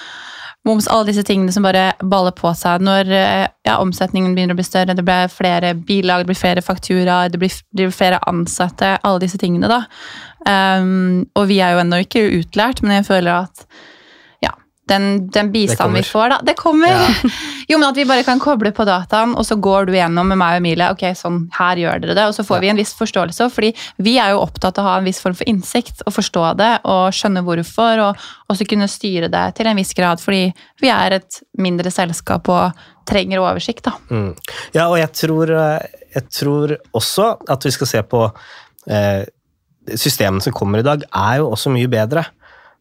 moms, 0.67 0.87
alle 0.87 1.09
disse 1.09 1.23
tingene 1.25 1.53
som 1.53 1.65
bare 1.65 1.87
baller 2.05 2.33
på 2.37 2.51
seg 2.57 2.83
når 2.85 3.09
eh, 3.17 3.45
ja, 3.65 3.79
omsetningen 3.81 4.35
begynner 4.37 4.53
å 4.53 4.59
bli 4.59 4.65
større, 4.67 4.93
det 4.97 5.05
blir 5.05 5.31
flere 5.33 5.73
bilag, 5.73 6.21
det 6.21 6.29
blir 6.29 6.41
flere 6.41 6.65
fakturaer, 6.65 7.31
det 7.33 7.41
blir, 7.41 7.55
det 7.73 7.87
blir 7.87 7.95
flere 7.95 8.21
ansatte, 8.29 8.93
alle 9.01 9.23
disse 9.23 9.41
tingene, 9.41 9.71
da. 9.71 9.81
Um, 10.45 11.25
og 11.37 11.49
vi 11.49 11.59
er 11.61 11.75
jo 11.75 11.81
ennå 11.83 12.03
ikke 12.05 12.27
utlært, 12.39 12.81
men 12.85 12.99
jeg 12.99 13.09
føler 13.09 13.43
at 13.43 13.65
den, 14.91 15.07
den 15.31 15.51
bistanden 15.53 15.97
vi 15.97 16.03
får, 16.05 16.33
da 16.33 16.39
Det 16.45 16.55
kommer! 16.59 16.99
jo, 17.69 17.77
men 17.77 17.87
at 17.87 17.97
vi 17.97 18.05
bare 18.09 18.25
kan 18.27 18.41
koble 18.41 18.73
på 18.75 18.85
dataen, 18.87 19.35
og 19.37 19.47
så 19.47 19.55
går 19.55 19.87
du 19.89 19.95
gjennom 19.95 20.27
med 20.31 20.39
meg 20.41 20.57
og 20.57 20.61
Emilie. 20.61 20.89
Ok, 20.93 21.05
sånn, 21.17 21.45
her 21.55 21.79
gjør 21.79 22.03
dere 22.03 22.17
det. 22.17 22.27
Og 22.29 22.35
så 22.37 22.45
får 22.47 22.63
vi 22.63 22.71
en 22.71 22.81
viss 22.81 22.93
forståelse. 22.97 23.47
Fordi 23.53 23.71
vi 24.03 24.17
er 24.21 24.35
jo 24.35 24.43
opptatt 24.43 24.79
av 24.81 24.87
å 24.87 24.91
ha 24.91 24.99
en 24.99 25.07
viss 25.07 25.21
form 25.23 25.37
for 25.37 25.49
innsikt 25.49 26.03
og 26.05 26.15
forstå 26.15 26.45
det 26.59 26.71
og 26.91 27.15
skjønne 27.15 27.45
hvorfor. 27.47 28.03
Og 28.09 28.53
også 28.53 28.67
kunne 28.69 28.89
styre 28.91 29.31
det 29.31 29.45
til 29.57 29.71
en 29.71 29.79
viss 29.79 29.95
grad, 29.97 30.21
fordi 30.23 30.49
vi 30.81 30.91
er 30.93 31.19
et 31.19 31.41
mindre 31.61 31.93
selskap 31.93 32.49
og 32.51 32.85
trenger 33.07 33.41
oversikt, 33.41 33.87
da. 33.87 33.95
Mm. 34.11 34.31
Ja, 34.75 34.87
og 34.87 34.99
jeg 34.99 35.11
tror, 35.17 35.51
eh, 35.57 36.01
jeg 36.15 36.27
tror 36.31 36.75
også 36.97 37.31
at 37.49 37.67
vi 37.67 37.73
skal 37.77 37.95
se 37.95 38.03
på 38.03 38.25
eh, 38.89 39.23
Systemene 39.97 40.43
som 40.45 40.53
kommer 40.53 40.79
i 40.79 40.85
dag, 40.85 41.01
er 41.09 41.39
jo 41.41 41.47
også 41.55 41.71
mye 41.73 41.89
bedre. 41.89 42.21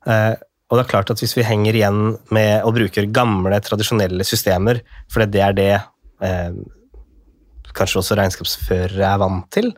Eh, 0.06 0.34
og 0.70 0.78
det 0.78 0.84
er 0.84 0.90
klart 0.92 1.10
at 1.10 1.18
hvis 1.22 1.34
vi 1.34 1.46
henger 1.46 1.76
igjen 1.76 2.02
med 2.30 2.62
og 2.62 2.76
bruker 2.76 3.08
gamle, 3.10 3.58
tradisjonelle 3.66 4.26
systemer, 4.26 4.78
for 5.10 5.26
det 5.26 5.42
er 5.42 5.56
det 5.56 5.72
eh, 6.22 6.52
kanskje 7.74 8.00
også 8.00 8.16
regnskapsførere 8.18 9.08
er 9.08 9.18
vant 9.18 9.48
til, 9.54 9.72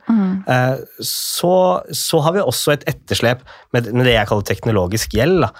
eh, 0.52 0.76
så, 1.08 1.54
så 1.96 2.20
har 2.24 2.36
vi 2.36 2.44
også 2.44 2.74
et 2.74 2.86
etterslep 2.92 3.42
med, 3.72 3.88
med 3.92 4.04
det 4.08 4.18
jeg 4.18 4.28
kaller 4.28 4.48
teknologisk 4.48 5.16
gjeld. 5.16 5.46
Da, 5.46 5.50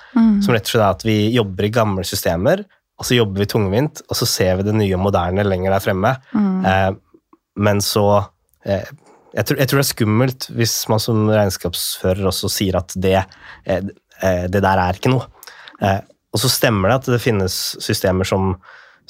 Som 0.45 0.57
rett 0.57 0.69
og 0.69 0.75
slett 0.75 0.85
er 0.85 0.97
at 0.99 1.07
vi 1.09 1.19
jobber 1.35 1.69
i 1.69 1.73
gamle 1.75 2.05
systemer, 2.09 2.65
og 3.01 3.09
så 3.09 3.17
jobber 3.17 3.43
vi 3.43 3.49
tungvint, 3.51 4.05
og 4.09 4.19
så 4.19 4.29
ser 4.29 4.61
vi 4.61 4.69
det 4.69 4.77
nye 4.77 4.95
og 4.99 5.03
moderne 5.09 5.45
lenger 5.49 5.75
der 5.75 5.83
fremme. 5.83 6.13
Eh, 6.69 6.91
men 7.67 7.81
så 7.85 8.07
eh, 8.69 8.85
jeg, 9.33 9.47
tror, 9.49 9.59
jeg 9.59 9.69
tror 9.69 9.81
det 9.81 9.85
er 9.85 9.91
skummelt 9.91 10.47
hvis 10.57 10.77
man 10.93 11.03
som 11.03 11.25
regnskapsfører 11.31 12.29
også 12.31 12.51
sier 12.53 12.79
at 12.79 12.95
det, 13.01 13.25
eh, 13.67 13.83
det 14.23 14.63
der 14.63 14.81
er 14.83 14.99
ikke 14.99 15.13
noe. 15.13 15.29
Eh, 15.83 16.01
og 16.33 16.41
så 16.41 16.49
stemmer 16.49 16.91
det 16.91 17.01
at 17.01 17.11
det 17.15 17.23
finnes 17.23 17.57
systemer 17.83 18.29
som, 18.29 18.55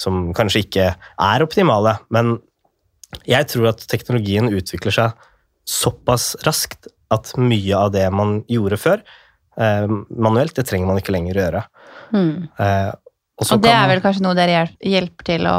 som 0.00 0.30
kanskje 0.36 0.64
ikke 0.64 0.88
er 0.96 1.44
optimale, 1.44 1.98
men 2.14 2.36
jeg 3.28 3.46
tror 3.52 3.72
at 3.74 3.84
teknologien 3.90 4.48
utvikler 4.50 4.94
seg 4.94 5.28
såpass 5.68 6.32
raskt 6.46 6.88
at 7.12 7.34
mye 7.38 7.76
av 7.76 7.92
det 7.94 8.06
man 8.14 8.40
gjorde 8.50 8.78
før 8.80 9.02
eh, 9.60 9.86
manuelt, 10.10 10.56
det 10.56 10.66
trenger 10.68 10.88
man 10.88 10.98
ikke 10.98 11.14
lenger 11.14 11.38
å 11.38 11.44
gjøre. 11.44 11.64
Mm. 12.16 12.34
Eh, 12.56 12.92
og 13.38 13.46
så 13.46 13.56
Og 13.58 13.64
det 13.64 13.74
er 13.74 13.90
vel 13.90 14.02
kanskje 14.04 14.24
noe 14.24 14.38
dere 14.38 14.64
hjelper 14.80 15.28
til 15.28 15.46
å 15.50 15.58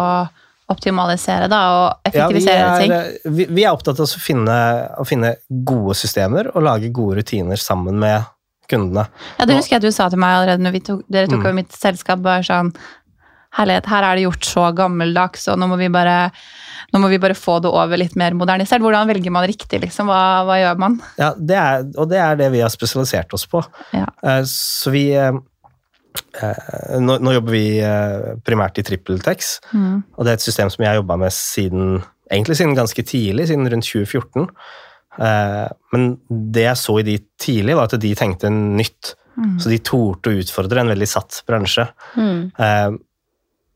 optimalisere, 0.73 1.49
da, 1.51 1.61
og 1.75 1.85
Ja, 1.85 1.95
vi 2.01 2.09
effektivisere 2.09 2.67
ting. 2.79 2.93
er, 2.95 3.33
vi, 3.35 3.47
vi 3.51 3.65
er 3.65 3.75
opptatt 3.75 3.99
av 3.99 4.07
å 4.07 4.21
finne, 4.21 4.57
å 4.97 5.05
finne 5.07 5.35
gode 5.47 5.95
systemer 5.99 6.49
og 6.53 6.63
lage 6.65 6.91
gode 6.95 7.19
rutiner 7.21 7.59
sammen 7.59 7.99
med 8.01 8.23
kundene. 8.73 9.05
Ja, 9.39 9.45
det 9.45 9.55
husker 9.61 9.77
jeg 9.77 9.83
at 9.83 9.87
du 9.87 9.95
sa 9.95 10.09
til 10.09 10.19
meg 10.25 10.35
allerede 10.41 10.65
når 10.65 10.75
vi 10.79 10.83
tok, 10.89 11.05
dere 11.09 11.29
tok 11.31 11.39
Mm. 11.39 11.45
over 11.47 11.57
mitt 11.61 11.71
selskap. 11.77 12.21
bare 12.25 12.43
sånn, 12.49 12.73
Herlighet, 13.53 13.85
her 13.85 14.01
er 14.01 14.15
det 14.17 14.23
gjort 14.25 14.45
så 14.49 14.61
gammeldags, 14.73 15.43
og 15.53 15.59
nå 15.61 15.67
må 15.69 15.75
vi 15.77 15.85
bare, 15.93 16.31
må 16.97 17.05
vi 17.11 17.19
bare 17.21 17.35
få 17.37 17.59
det 17.61 17.69
over 17.69 17.99
litt 18.01 18.15
mer 18.17 18.33
modernisert. 18.33 18.81
Hvordan 18.81 19.05
velger 19.11 19.29
man 19.29 19.45
riktig, 19.45 19.77
liksom? 19.83 20.07
Hva, 20.09 20.41
hva 20.47 20.55
gjør 20.57 20.79
man? 20.81 20.95
Ja, 21.21 21.27
det 21.37 21.59
er, 21.61 21.83
og 22.01 22.09
det 22.09 22.17
er 22.17 22.35
det 22.39 22.47
vi 22.55 22.63
har 22.65 22.71
spesialisert 22.73 23.31
oss 23.37 23.45
på. 23.45 23.61
Ja. 23.93 24.07
Eh, 24.25 24.41
Så 24.49 24.89
vi 24.89 25.03
eh, 25.13 25.29
eh, 26.41 26.97
nå, 26.97 27.19
nå 27.21 27.33
jobber 27.35 27.53
vi 27.53 27.65
primært 28.45 28.79
i 28.81 28.85
TrippelTex, 28.89 29.59
Mm. 29.73 30.03
og 30.17 30.25
det 30.25 30.31
er 30.31 30.39
et 30.41 30.47
system 30.49 30.71
som 30.73 30.83
jeg 30.83 30.89
har 30.95 31.01
jobba 31.03 31.17
med 31.19 31.29
siden, 31.31 32.01
egentlig 32.31 32.57
siden 32.57 32.75
ganske 32.75 33.03
tidlig, 33.05 33.47
siden 33.51 33.69
rundt 33.69 33.85
2014. 33.85 34.49
Eh, 35.19 35.67
Men 35.93 36.17
det 36.29 36.63
jeg 36.67 36.79
så 36.81 36.99
i 36.99 37.05
de 37.07 37.17
tidlig, 37.39 37.75
var 37.77 37.89
at 37.89 37.99
de 38.01 38.13
tenkte 38.17 38.49
nytt. 38.49 39.13
Mm. 39.37 39.57
Så 39.61 39.69
de 39.69 39.79
torde 39.81 40.29
å 40.29 40.39
utfordre 40.41 40.81
en 40.81 40.91
veldig 40.93 41.09
satt 41.09 41.41
bransje. 41.47 41.87
Mm. 42.17 42.51
Eh, 42.57 42.91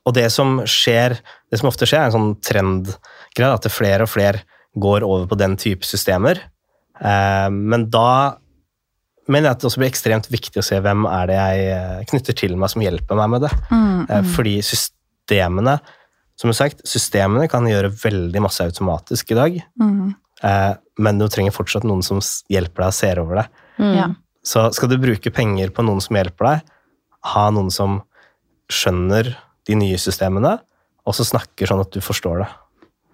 og 0.07 0.13
det 0.15 0.29
som 0.31 0.61
skjer, 0.63 1.17
det 1.51 1.59
som 1.59 1.67
ofte 1.69 1.85
skjer, 1.89 1.99
er 1.99 2.09
en 2.11 2.15
sånn 2.15 2.35
trendgreie, 2.41 3.53
at 3.53 3.67
flere 3.73 4.05
og 4.07 4.11
flere 4.13 4.43
går 4.77 5.03
over 5.03 5.25
på 5.27 5.37
den 5.39 5.57
type 5.59 5.85
systemer. 5.85 6.39
Eh, 7.01 7.49
men 7.51 7.89
da 7.93 8.37
mener 9.27 9.49
jeg 9.49 9.57
at 9.57 9.61
det 9.61 9.67
også 9.67 9.81
blir 9.81 9.91
ekstremt 9.91 10.29
viktig 10.31 10.61
å 10.61 10.65
se 10.65 10.79
hvem 10.79 11.03
er 11.11 11.27
det 11.27 11.35
jeg 11.35 12.07
knytter 12.13 12.37
til 12.39 12.55
meg 12.55 12.71
som 12.71 12.85
hjelper 12.85 13.19
meg 13.19 13.33
med 13.35 13.47
det. 13.47 13.53
Mm, 13.71 13.85
Eh, 14.07 14.23
Fordi 14.37 14.61
systemene 14.63 15.79
som 16.37 16.53
sagt, 16.53 16.83
systemene 16.85 17.49
kan 17.49 17.65
gjøre 17.65 17.89
veldig 17.97 18.41
masse 18.45 18.61
automatisk 18.63 19.31
i 19.33 19.37
dag, 19.39 19.55
mm, 19.81 20.13
men 20.43 21.17
du 21.17 21.25
trenger 21.31 21.55
fortsatt 21.55 21.85
noen 21.87 22.03
som 22.05 22.19
hjelper 22.51 22.83
deg 22.83 22.91
og 22.91 22.97
ser 22.97 23.21
over 23.21 23.41
deg. 23.41 23.61
Mm. 23.81 23.93
ja. 23.97 24.07
Så 24.47 24.63
skal 24.75 24.91
du 24.91 24.99
bruke 25.01 25.31
penger 25.33 25.73
på 25.75 25.83
noen 25.83 25.99
som 26.03 26.15
hjelper 26.15 26.47
deg, 26.47 26.75
ha 27.33 27.47
noen 27.51 27.71
som 27.73 27.99
skjønner 28.71 29.33
de 29.67 29.75
nye 29.75 29.97
systemene, 29.99 30.53
og 31.07 31.15
så 31.15 31.25
snakker 31.27 31.67
sånn 31.69 31.83
at 31.83 31.91
du 31.91 31.99
forstår 32.03 32.43
det. 32.43 32.47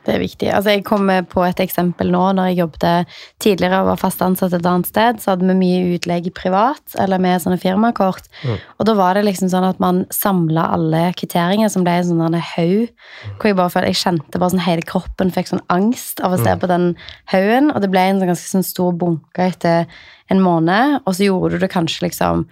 Det 0.03 0.11
er 0.15 0.19
viktig. 0.19 0.49
Altså, 0.51 0.73
jeg 0.73 0.83
kommer 0.83 1.21
på 1.23 1.45
et 1.47 1.61
eksempel 1.63 2.09
nå. 2.11 2.21
Når 2.35 2.49
jeg 2.49 2.57
jobbet 2.59 3.13
tidligere 3.39 3.77
og 3.81 3.87
var 3.93 4.01
fast 4.01 4.19
ansatt 4.25 4.51
et 4.57 4.65
annet 4.67 4.89
sted, 4.89 5.21
så 5.23 5.31
hadde 5.31 5.47
vi 5.47 5.55
mye 5.55 5.93
utlegg 5.95 6.27
privat, 6.35 6.81
eller 6.99 7.21
med 7.23 7.39
sånne 7.39 7.59
firmakort. 7.61 8.27
Mm. 8.43 8.57
Og 8.79 8.89
da 8.89 8.97
var 8.99 9.15
det 9.15 9.23
liksom 9.29 9.47
sånn 9.53 9.69
at 9.69 9.79
man 9.79 10.03
samla 10.11 10.65
alle 10.75 11.05
kvitteringer 11.15 11.71
som 11.71 11.87
ble 11.87 11.95
en 12.01 12.09
sånn 12.11 12.35
haug. 12.35 12.91
Hvor 13.39 13.47
jeg 13.47 13.59
bare 13.61 13.71
følte, 13.77 13.93
jeg 13.93 14.01
kjente 14.03 14.43
bare 14.43 14.55
sånn 14.57 14.67
hele 14.67 14.87
kroppen 14.91 15.31
fikk 15.31 15.53
sånn 15.53 15.65
angst 15.71 16.19
av 16.19 16.35
å 16.35 16.43
se 16.43 16.51
Mm. 16.51 16.59
på 16.59 16.67
den 16.67 16.95
haugen. 17.31 17.71
Og 17.71 17.81
det 17.81 17.91
ble 17.91 17.99
en 17.99 18.19
sånn 18.19 18.27
ganske 18.33 18.51
sånn 18.51 18.67
stor 18.67 18.91
bunke 18.91 19.39
etter 19.39 19.87
en 20.29 20.39
måned. 20.43 20.99
Og 21.07 21.15
så 21.15 21.31
gjorde 21.31 21.51
du 21.51 21.59
det 21.59 21.71
kanskje 21.71 22.09
liksom 22.09 22.47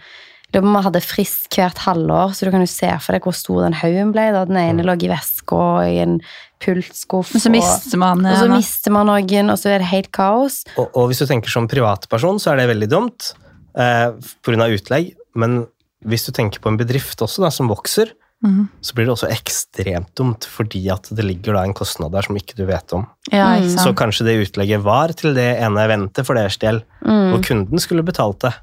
lurer 0.54 0.64
på 0.64 0.68
man 0.68 0.84
hadde 0.84 1.00
frist 1.00 1.48
hvert 1.56 1.78
halvår, 1.86 2.34
så 2.36 2.44
du 2.44 2.52
kan 2.52 2.60
jo 2.60 2.68
se 2.68 2.90
for 3.00 3.14
deg 3.14 3.24
hvor 3.24 3.34
stor 3.34 3.62
den 3.64 3.74
haugen 3.74 4.12
ble. 4.12 4.32
da 4.32 4.44
Den 4.46 4.58
ene 4.58 4.84
lå 4.84 4.96
i 5.02 5.08
veska 5.08 5.56
og 5.56 5.84
i 5.88 6.00
en 6.04 6.20
pultskuff. 6.62 7.34
Men 7.36 7.42
så 7.44 7.50
og- 7.50 7.56
mister 7.58 7.98
man 8.02 8.26
og 8.26 8.38
så 8.38 8.48
mister 8.52 8.92
man 8.96 9.10
noen, 9.12 9.50
og 9.54 9.58
så 9.60 9.74
er 9.74 9.80
det 9.84 9.90
helt 9.92 10.12
kaos. 10.16 10.62
Og, 10.78 10.90
og 10.96 11.10
hvis 11.12 11.20
du 11.24 11.28
tenker 11.30 11.50
som 11.54 11.68
privatperson, 11.72 12.40
så 12.42 12.54
er 12.54 12.62
det 12.62 12.70
veldig 12.76 12.90
dumt 12.92 13.34
eh, 13.76 14.12
pga. 14.44 14.68
utlegg, 14.76 15.14
men 15.36 15.66
hvis 16.06 16.26
du 16.28 16.32
tenker 16.34 16.60
på 16.60 16.68
en 16.72 16.78
bedrift 16.80 17.22
også, 17.22 17.42
da, 17.46 17.50
som 17.54 17.68
vokser, 17.72 18.12
Mhm. 18.44 18.70
så 18.82 18.96
blir 18.98 19.06
det 19.06 19.14
også 19.14 19.28
ekstremt 19.30 20.16
dumt, 20.18 20.48
fordi 20.50 20.90
at 20.90 21.04
det 21.14 21.24
ligger 21.24 21.54
da 21.54 21.62
en 21.64 21.76
kostnad 21.78 22.12
der 22.12 22.24
som 22.26 22.36
ikke 22.36 22.56
du 22.58 22.66
vet 22.66 22.92
om. 22.98 23.06
Ja, 23.32 23.52
ikke 23.60 23.76
Mm. 23.78 23.84
Så 23.84 23.94
kanskje 23.94 24.26
det 24.26 24.34
utlegget 24.50 24.82
var 24.82 25.10
til 25.14 25.36
det 25.36 25.60
ene 25.62 25.78
eventet 25.86 26.26
for 26.26 26.34
deres 26.34 26.58
del, 26.58 26.82
Mm, 27.06 27.34
hvor 27.36 27.44
kunden 27.46 27.80
skulle 27.80 28.02
betalt 28.04 28.40
det. 28.40 28.54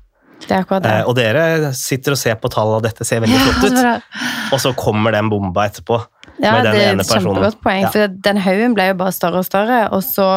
det 0.48 0.50
er 0.50 0.80
det. 0.80 0.84
Eh, 0.90 1.04
og 1.06 1.14
dere 1.14 1.72
sitter 1.74 2.10
og 2.10 2.18
ser 2.18 2.34
på 2.34 2.50
tall, 2.50 2.74
og 2.74 2.82
dette 2.82 3.04
ser 3.06 3.20
veldig 3.20 3.38
flott 3.38 3.70
ut, 3.70 4.02
og 4.52 4.58
så 4.58 4.74
kommer 4.74 5.12
den 5.12 5.30
bomba 5.30 5.68
etterpå. 5.68 6.04
Ja, 6.42 6.52
med 6.54 6.68
den 6.68 6.74
det 6.74 6.82
er 6.84 7.00
et 7.02 7.10
kjempegodt 7.10 7.58
poeng. 7.64 7.82
Ja. 7.84 7.90
For 7.94 8.14
den 8.26 8.40
haugen 8.44 8.74
ble 8.76 8.88
jo 8.90 8.96
bare 9.00 9.14
større 9.14 9.42
og 9.42 9.46
større, 9.48 9.80
og 9.94 10.04
så 10.06 10.28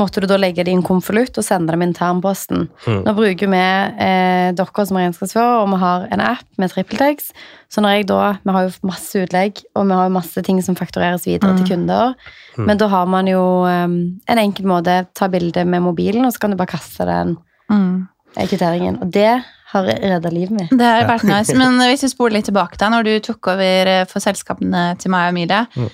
måtte 0.00 0.22
du 0.22 0.28
da 0.30 0.38
legge 0.40 0.64
det 0.64 0.72
i 0.72 0.76
en 0.76 0.84
konvolutt 0.86 1.38
og 1.40 1.46
sende 1.46 1.72
det 1.72 1.80
med 1.80 1.92
internposten. 1.92 2.66
Mm. 2.86 3.02
Nå 3.06 3.14
bruker 3.18 3.52
vi 3.52 3.62
eh, 3.62 4.48
dere 4.58 4.86
som 4.88 5.00
regnskapsfører, 5.00 5.60
og 5.62 5.70
vi 5.74 5.82
har 5.84 6.08
en 6.14 6.24
app 6.24 6.62
med 6.62 6.72
TrippelTex. 6.72 7.30
Så 7.72 7.84
når 7.84 7.96
jeg 7.98 8.08
da, 8.10 8.22
vi 8.42 8.56
har 8.56 8.66
jo 8.68 8.88
masse 8.88 9.24
utlegg, 9.26 9.62
og 9.76 9.88
vi 9.88 10.00
har 10.00 10.08
jo 10.08 10.16
masse 10.18 10.44
ting 10.44 10.58
som 10.64 10.76
faktureres 10.78 11.28
videre 11.28 11.54
til 11.60 11.70
kunder. 11.74 12.16
Mm. 12.56 12.66
Men 12.68 12.80
da 12.80 12.88
har 12.92 13.08
man 13.08 13.30
jo 13.30 13.44
um, 13.64 13.96
en 14.28 14.42
enkel 14.42 14.68
måte 14.68 15.02
ta 15.16 15.30
bilde 15.32 15.64
med 15.64 15.84
mobilen, 15.84 16.26
og 16.28 16.34
så 16.34 16.44
kan 16.44 16.52
du 16.52 16.60
bare 16.60 16.74
kaste 16.74 17.08
den 17.08 17.38
Mm. 17.72 18.08
Eh, 18.36 18.46
kvitteringen. 18.48 19.00
Og 19.02 19.10
det 19.14 19.28
har 19.72 19.84
redda 19.88 20.30
livet 20.32 20.50
mitt. 20.52 20.70
Det 20.76 20.84
har 20.84 21.06
vært 21.08 21.24
nice. 21.24 21.54
Men 21.56 21.78
hvis 21.88 22.02
vi 22.04 22.08
spoler 22.12 22.38
litt 22.38 22.48
tilbake 22.50 22.76
til 22.80 22.90
når 22.92 23.04
du 23.08 23.12
tok 23.32 23.52
over 23.54 23.86
eh, 23.98 24.04
for 24.10 24.20
selskapene 24.20 24.98
til 25.00 25.10
meg 25.14 25.28
og 25.30 25.36
Emilie, 25.36 25.66
Mm. 25.76 25.88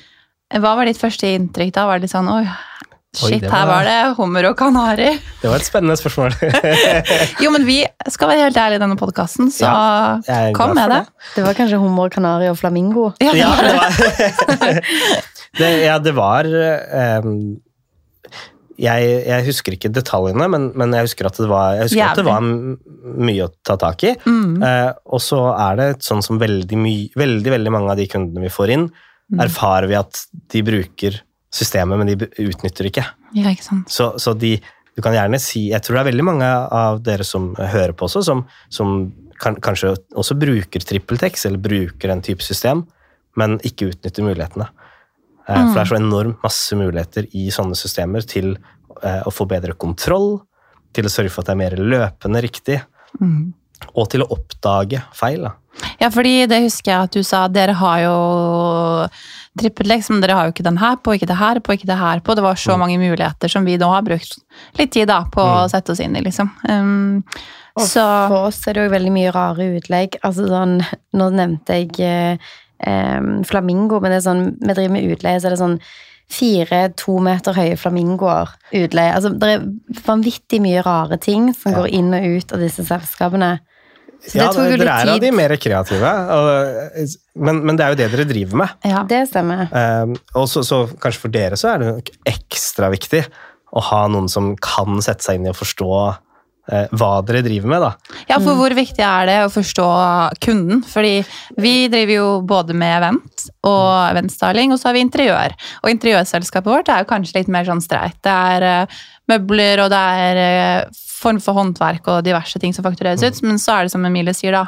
hva 0.65 0.75
var 0.79 0.85
ditt 0.89 0.99
første 0.99 1.29
inntrykk 1.37 1.73
da? 1.77 1.85
Var 1.87 1.99
det 1.99 2.09
litt 2.09 2.15
sånn 2.15 2.29
oi, 2.33 2.45
shit, 3.15 3.41
det 3.43 3.51
her 3.51 3.67
var- 3.67 3.85
var 3.85 3.85
det 3.85 4.17
hummer 4.17 4.49
og 4.51 4.57
kanari? 4.57 5.11
Det 5.43 5.49
var 5.51 5.57
et 5.61 5.67
spennende 5.69 5.97
spørsmål. 6.01 6.35
Jo, 7.45 7.51
men 7.55 7.65
vi 7.69 7.83
skal 8.09 8.29
være 8.33 8.47
helt 8.49 8.57
ærlige 8.57 8.81
i 8.81 8.83
denne 8.83 8.97
podkasten, 8.99 9.51
så 9.55 9.69
er 10.27 10.53
kom 10.57 10.75
med 10.75 10.89
det. 10.91 11.03
det. 11.05 11.31
Det 11.37 11.45
var 11.47 11.55
kanskje 11.55 11.79
hummer, 11.79 12.09
kanari 12.11 12.49
og 12.51 12.59
flamingo. 12.59 13.13
Ja, 13.21 13.31
Ja, 13.37 13.55
det 13.63 13.75
var 13.77 14.83
det, 15.59 15.71
Ja, 15.85 15.99
det 15.99 16.15
var 16.17 16.45
ehm, 16.45 17.61
jeg, 18.79 19.07
jeg 19.27 19.45
husker 19.49 19.75
ikke 19.75 19.91
detaljene, 19.91 20.47
men, 20.53 20.69
men 20.79 20.93
jeg 20.95 21.09
husker 21.09 21.27
at 21.27 21.39
det 21.43 21.49
var, 21.51 21.75
jeg 21.77 21.89
husker 21.89 22.05
at 22.13 22.21
det 22.21 22.27
var 22.29 22.45
mye 23.29 23.47
å 23.49 23.53
ta 23.67 23.75
tak 23.81 24.05
i. 24.07 24.13
Mm. 24.25 24.63
Eh, 24.63 24.91
og 25.11 25.23
så 25.25 25.41
er 25.57 25.79
det 25.81 25.89
sånn 26.07 26.23
som 26.23 26.39
veldig, 26.39 26.79
my, 26.79 26.95
veldig, 27.19 27.53
veldig 27.57 27.73
mange 27.75 27.91
av 27.95 27.99
de 27.99 28.07
kundene 28.13 28.47
vi 28.47 28.55
får 28.55 28.75
inn, 28.79 28.89
Mm. 29.29 29.43
erfarer 29.45 29.85
vi 29.91 29.93
at 29.99 30.23
de 30.55 30.61
bruker 30.65 31.19
systemet, 31.53 31.99
men 32.01 32.09
de 32.09 32.29
utnytter 32.47 32.87
ikke. 32.89 33.03
ja, 33.37 33.51
ikke. 33.53 33.75
Så, 33.93 34.07
så 34.17 34.33
de, 34.33 34.55
du 34.97 35.03
kan 35.05 35.13
gjerne 35.13 35.37
si 35.37 35.67
Jeg 35.69 35.83
tror 35.85 35.99
det 35.99 36.01
er 36.01 36.09
veldig 36.09 36.25
mange 36.25 36.49
av 36.49 37.03
dere 37.05 37.27
som 37.29 37.51
hører 37.61 37.93
på 37.93 38.07
også, 38.09 38.23
som, 38.25 38.41
som 38.73 39.13
kan, 39.37 39.59
kanskje 39.61 39.91
også 40.17 40.33
bruker 40.41 40.81
TrippelTex, 40.81 41.45
eller 41.45 41.61
bruker 41.61 42.09
en 42.15 42.25
type 42.25 42.41
system, 42.41 42.87
men 43.37 43.59
ikke 43.69 43.91
utnytter 43.93 44.25
mulighetene. 44.25 44.71
Eh, 45.49 45.55
For 45.55 45.75
det 45.75 45.81
er 45.87 45.93
så 45.95 46.01
enormt 46.03 46.43
masse 46.45 46.77
muligheter 46.77 47.27
i 47.35 47.49
sånne 47.55 47.75
systemer 47.79 48.27
til 48.29 48.57
eh, 49.03 49.23
å 49.25 49.31
få 49.33 49.47
bedre 49.49 49.73
kontroll, 49.75 50.43
til 50.93 51.05
å 51.05 51.09
sørge 51.13 51.31
for 51.31 51.41
at 51.43 51.47
det 51.47 51.53
er 51.57 51.63
mer 51.65 51.77
løpende 51.77 52.43
riktig, 52.43 52.83
Mm. 53.21 53.55
og 53.97 54.11
til 54.11 54.21
å 54.21 54.29
oppdage 54.35 55.01
feil. 55.15 55.43
Da. 55.43 55.53
Ja, 56.01 56.09
fordi 56.11 56.47
det 56.47 56.63
husker 56.65 56.91
jeg 56.93 57.03
at 57.07 57.11
du 57.13 57.23
sa, 57.23 57.47
dere 57.49 57.73
har 57.73 58.01
jo 58.03 59.09
trippellex, 59.59 60.11
men 60.11 60.21
dere 60.21 60.35
har 60.37 60.49
jo 60.49 60.53
ikke 60.53 60.67
den 60.67 60.77
her 60.83 60.97
på, 60.97 61.15
ikke 61.17 61.27
det 61.31 61.39
her 61.39 61.61
på, 61.65 61.73
ikke 61.79 61.87
det 61.89 61.97
her 61.99 62.21
på. 62.21 62.35
Det 62.37 62.43
var 62.45 62.55
så 62.55 62.75
Mm. 62.77 62.79
mange 62.81 62.99
muligheter 62.99 63.49
som 63.51 63.65
vi 63.65 63.77
nå 63.79 63.89
har 63.91 64.03
brukt 64.03 64.39
litt 64.79 64.93
tid 64.93 65.09
da 65.09 65.25
på 65.25 65.41
å 65.41 65.65
Mm. 65.65 65.71
sette 65.71 65.91
oss 65.93 66.01
inn 66.01 66.17
i, 66.17 66.21
liksom. 66.21 66.51
Um, 66.69 67.25
Og 67.77 67.85
så 67.85 68.29
for 68.29 68.47
oss 68.49 68.67
er 68.67 68.73
det 68.75 68.91
jo 68.91 68.97
veldig 68.99 69.13
mye 69.13 69.33
rare 69.33 69.79
utlegg. 69.81 70.17
Altså 70.25 70.49
sånn, 70.49 70.85
nå 71.15 71.31
nevnte 71.33 71.67
jeg 71.97 72.39
eh, 72.81 73.21
flamingo, 73.49 74.01
men 74.01 74.11
det 74.13 74.21
er 74.23 74.27
sånn, 74.31 74.45
vi 74.61 74.75
driver 74.75 74.95
med 74.95 75.09
utleie, 75.17 75.41
så 75.41 75.47
er 75.51 75.57
det 75.57 75.63
sånn 75.63 75.81
fire 76.29 76.83
to 77.01 77.15
meter 77.25 77.57
høye 77.57 77.77
flamingoer 77.81 78.51
utleie. 78.77 79.15
Altså, 79.17 79.31
det 79.33 79.49
er 79.49 79.63
vanvittig 80.05 80.61
mye 80.61 80.83
rare 80.85 81.17
ting 81.17 81.55
som 81.57 81.73
Ja. 81.73 81.79
går 81.81 81.89
inn 81.97 82.13
og 82.15 82.23
ut 82.37 82.53
av 82.53 82.59
disse 82.61 82.85
selskapene. 82.85 83.59
Så 84.19 84.33
det 84.35 84.41
Ja, 84.43 84.49
jo 84.53 84.77
dere 84.77 84.91
er 84.93 85.05
litt 85.07 85.15
av 85.15 85.21
de 85.23 85.31
mer 85.31 85.55
kreative, 85.57 86.13
men, 87.39 87.61
men 87.65 87.77
det 87.79 87.85
er 87.87 87.93
jo 87.95 87.99
det 88.01 88.09
dere 88.13 88.27
driver 88.29 88.57
med. 88.57 88.69
ja. 88.85 89.03
Det 89.09 89.23
stemmer. 89.31 89.69
Um, 89.73 90.17
og 90.35 90.49
så, 90.51 90.65
så 90.67 90.83
kanskje 91.01 91.21
for 91.23 91.29
dere 91.33 91.57
så 91.57 91.71
er 91.75 91.79
det 91.79 91.91
nok 91.95 92.11
ekstra 92.27 92.91
viktig 92.93 93.25
å 93.77 93.81
ha 93.91 94.07
noen 94.11 94.29
som 94.29 94.55
kan 94.57 95.01
sette 95.05 95.23
seg 95.25 95.39
inn 95.39 95.47
i 95.49 95.53
å 95.53 95.57
forstå 95.57 95.91
hva 96.69 97.11
dere 97.25 97.41
driver 97.47 97.71
med. 97.73 97.81
da. 97.81 97.91
Ja, 98.29 98.39
for 98.45 98.59
hvor 98.59 98.75
viktig 98.77 99.01
er 99.05 99.27
det 99.31 99.37
å 99.47 99.53
forstå 99.53 99.87
kunden? 100.45 100.83
Fordi 100.85 101.15
vi 101.57 101.75
driver 101.89 102.13
jo 102.19 102.27
både 102.45 102.77
med 102.77 102.97
event 102.99 103.47
og 103.65 103.89
eventstyling, 104.11 104.73
og 104.75 104.81
så 104.81 104.91
har 104.91 104.99
vi 104.99 105.05
interiør. 105.07 105.55
Og 105.83 105.91
interiørselskapet 105.95 106.69
vårt 106.73 106.93
er 106.93 107.05
jo 107.05 107.11
kanskje 107.15 107.39
litt 107.41 107.49
mer 107.53 107.65
sånn 107.69 107.81
streit. 107.85 108.19
Det 108.25 108.35
er 108.35 108.67
eh, 108.69 108.99
møbler, 109.33 109.85
og 109.87 109.91
det 109.95 110.03
er 110.29 110.43
eh, 110.45 111.01
form 111.19 111.41
for 111.43 111.57
håndverk 111.59 112.07
og 112.13 112.23
diverse 112.29 112.61
ting 112.63 112.77
som 112.77 112.85
faktureres 112.87 113.25
ut. 113.25 113.41
Men 113.49 113.59
så 113.59 113.79
er 113.79 113.89
det 113.89 113.95
som 113.97 114.05
Emilie 114.07 114.37
sier, 114.37 114.55
da. 114.55 114.67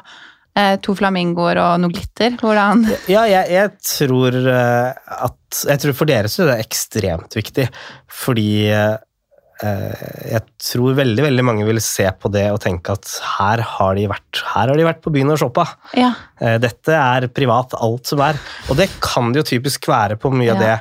eh, 0.59 0.77
To 0.83 0.97
flamingoer 0.99 1.61
og 1.63 1.77
noe 1.85 1.93
glitter. 1.95 2.35
Hvordan 2.41 2.87
Ja, 3.13 3.23
jeg, 3.31 3.53
jeg 3.55 3.71
tror 3.87 4.41
eh, 4.41 4.91
at 5.29 5.61
Jeg 5.69 5.81
tror 5.83 5.95
for 5.99 6.07
dere 6.11 6.29
så 6.31 6.45
er 6.47 6.53
det 6.55 6.65
ekstremt 6.65 7.35
viktig, 7.39 7.69
fordi 8.25 8.49
eh, 8.71 8.97
jeg 9.61 10.41
tror 10.63 10.95
veldig 10.97 11.25
veldig 11.27 11.45
mange 11.45 11.67
vil 11.69 11.81
se 11.85 12.07
på 12.21 12.31
det 12.33 12.47
og 12.53 12.61
tenke 12.65 12.95
at 12.97 13.11
her 13.39 13.61
har 13.77 13.95
de 13.99 14.07
vært, 14.11 14.41
her 14.55 14.71
har 14.73 14.77
de 14.81 14.87
vært 14.87 15.03
på 15.05 15.13
byen 15.13 15.33
og 15.35 15.41
shoppa. 15.43 15.67
Ja. 15.99 16.13
Eh, 16.41 16.57
Dette 16.63 16.97
er 16.97 17.27
privat, 17.29 17.75
alt 17.77 18.07
som 18.09 18.23
er. 18.25 18.39
Og 18.71 18.79
det 18.81 18.89
kan 19.05 19.33
det 19.35 19.43
jo 19.43 19.49
typisk 19.53 19.89
være 19.91 20.17
på 20.21 20.33
mye 20.33 20.55
av 20.55 20.63
det 20.65 20.75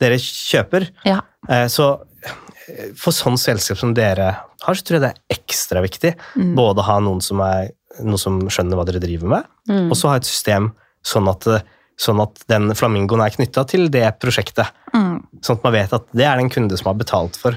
dere 0.00 0.20
kjøper. 0.20 0.88
ja. 1.08 1.20
Eh, 1.48 1.66
Så 1.72 1.88
eh, 2.26 2.92
for 2.96 3.12
sånn 3.16 3.38
selskap 3.40 3.78
som 3.80 3.94
dere 3.96 4.30
har, 4.36 4.74
så 4.76 4.84
tror 4.84 4.98
jeg 5.00 5.04
det 5.06 5.12
er 5.16 5.36
ekstra 5.40 5.80
viktig. 5.84 6.14
Mm. 6.36 6.54
Både 6.56 6.84
ha 6.84 6.98
noen 7.00 7.20
som, 7.24 7.40
er, 7.40 7.72
noen 8.04 8.20
som 8.20 8.40
skjønner 8.52 8.76
hva 8.76 8.84
dere 8.88 9.00
driver 9.02 9.28
med, 9.38 9.44
Mm. 9.70 9.90
og 9.92 9.96
så 9.96 10.08
ha 10.10 10.16
et 10.18 10.26
system 10.26 10.72
sånn 11.06 11.28
at, 11.30 11.46
eh, 11.46 11.60
sånn 12.00 12.20
at 12.20 12.40
den 12.48 12.72
flamingoen 12.74 13.20
er 13.24 13.30
knytta 13.30 13.62
til 13.68 13.88
det 13.92 14.18
prosjektet. 14.18 14.66
Mm. 14.92 15.20
Sånn 15.44 15.56
at 15.60 15.64
man 15.64 15.72
vet 15.76 15.92
at 15.92 16.08
det 16.12 16.24
er 16.26 16.36
den 16.40 16.50
kunde 16.50 16.76
som 16.80 16.88
har 16.90 16.98
betalt 16.98 17.36
for. 17.38 17.56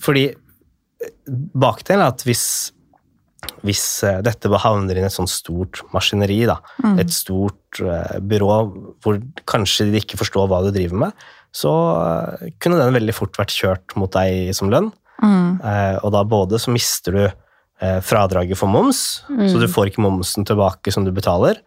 Fordi 0.00 0.28
eh, 0.30 1.10
bakdelen 1.58 2.04
er 2.04 2.12
at 2.12 2.22
hvis, 2.24 2.44
hvis 3.66 3.84
eh, 4.06 4.20
dette 4.24 4.48
havner 4.62 4.96
inn 4.96 5.04
i 5.04 5.10
et 5.10 5.14
sånt 5.14 5.32
stort 5.32 5.82
maskineri, 5.94 6.44
da, 6.48 6.60
Mm. 6.82 6.98
et 7.02 7.12
stort 7.14 7.80
eh, 7.82 8.18
byrå 8.20 8.50
hvor 9.02 9.20
kanskje 9.46 9.90
de 9.90 10.00
ikke 10.00 10.18
forstår 10.20 10.48
hva 10.50 10.62
du 10.64 10.70
driver 10.74 11.06
med, 11.06 11.12
så 11.52 11.68
kunne 12.64 12.78
den 12.80 12.94
veldig 12.96 13.12
fort 13.12 13.36
vært 13.36 13.52
kjørt 13.52 13.92
mot 14.00 14.10
deg 14.14 14.54
som 14.56 14.70
lønn. 14.72 14.86
Mm. 15.20 15.58
Og 16.00 16.08
da 16.14 16.22
både 16.24 16.56
så 16.58 16.72
mister 16.72 17.12
du 17.12 17.26
fradraget 18.00 18.56
for 18.56 18.72
moms, 18.72 19.20
så 19.28 19.60
du 19.60 19.66
får 19.68 19.90
ikke 19.90 20.00
momsen 20.00 20.46
tilbake 20.48 20.88
som 20.94 21.04
du 21.04 21.10
betaler, 21.12 21.60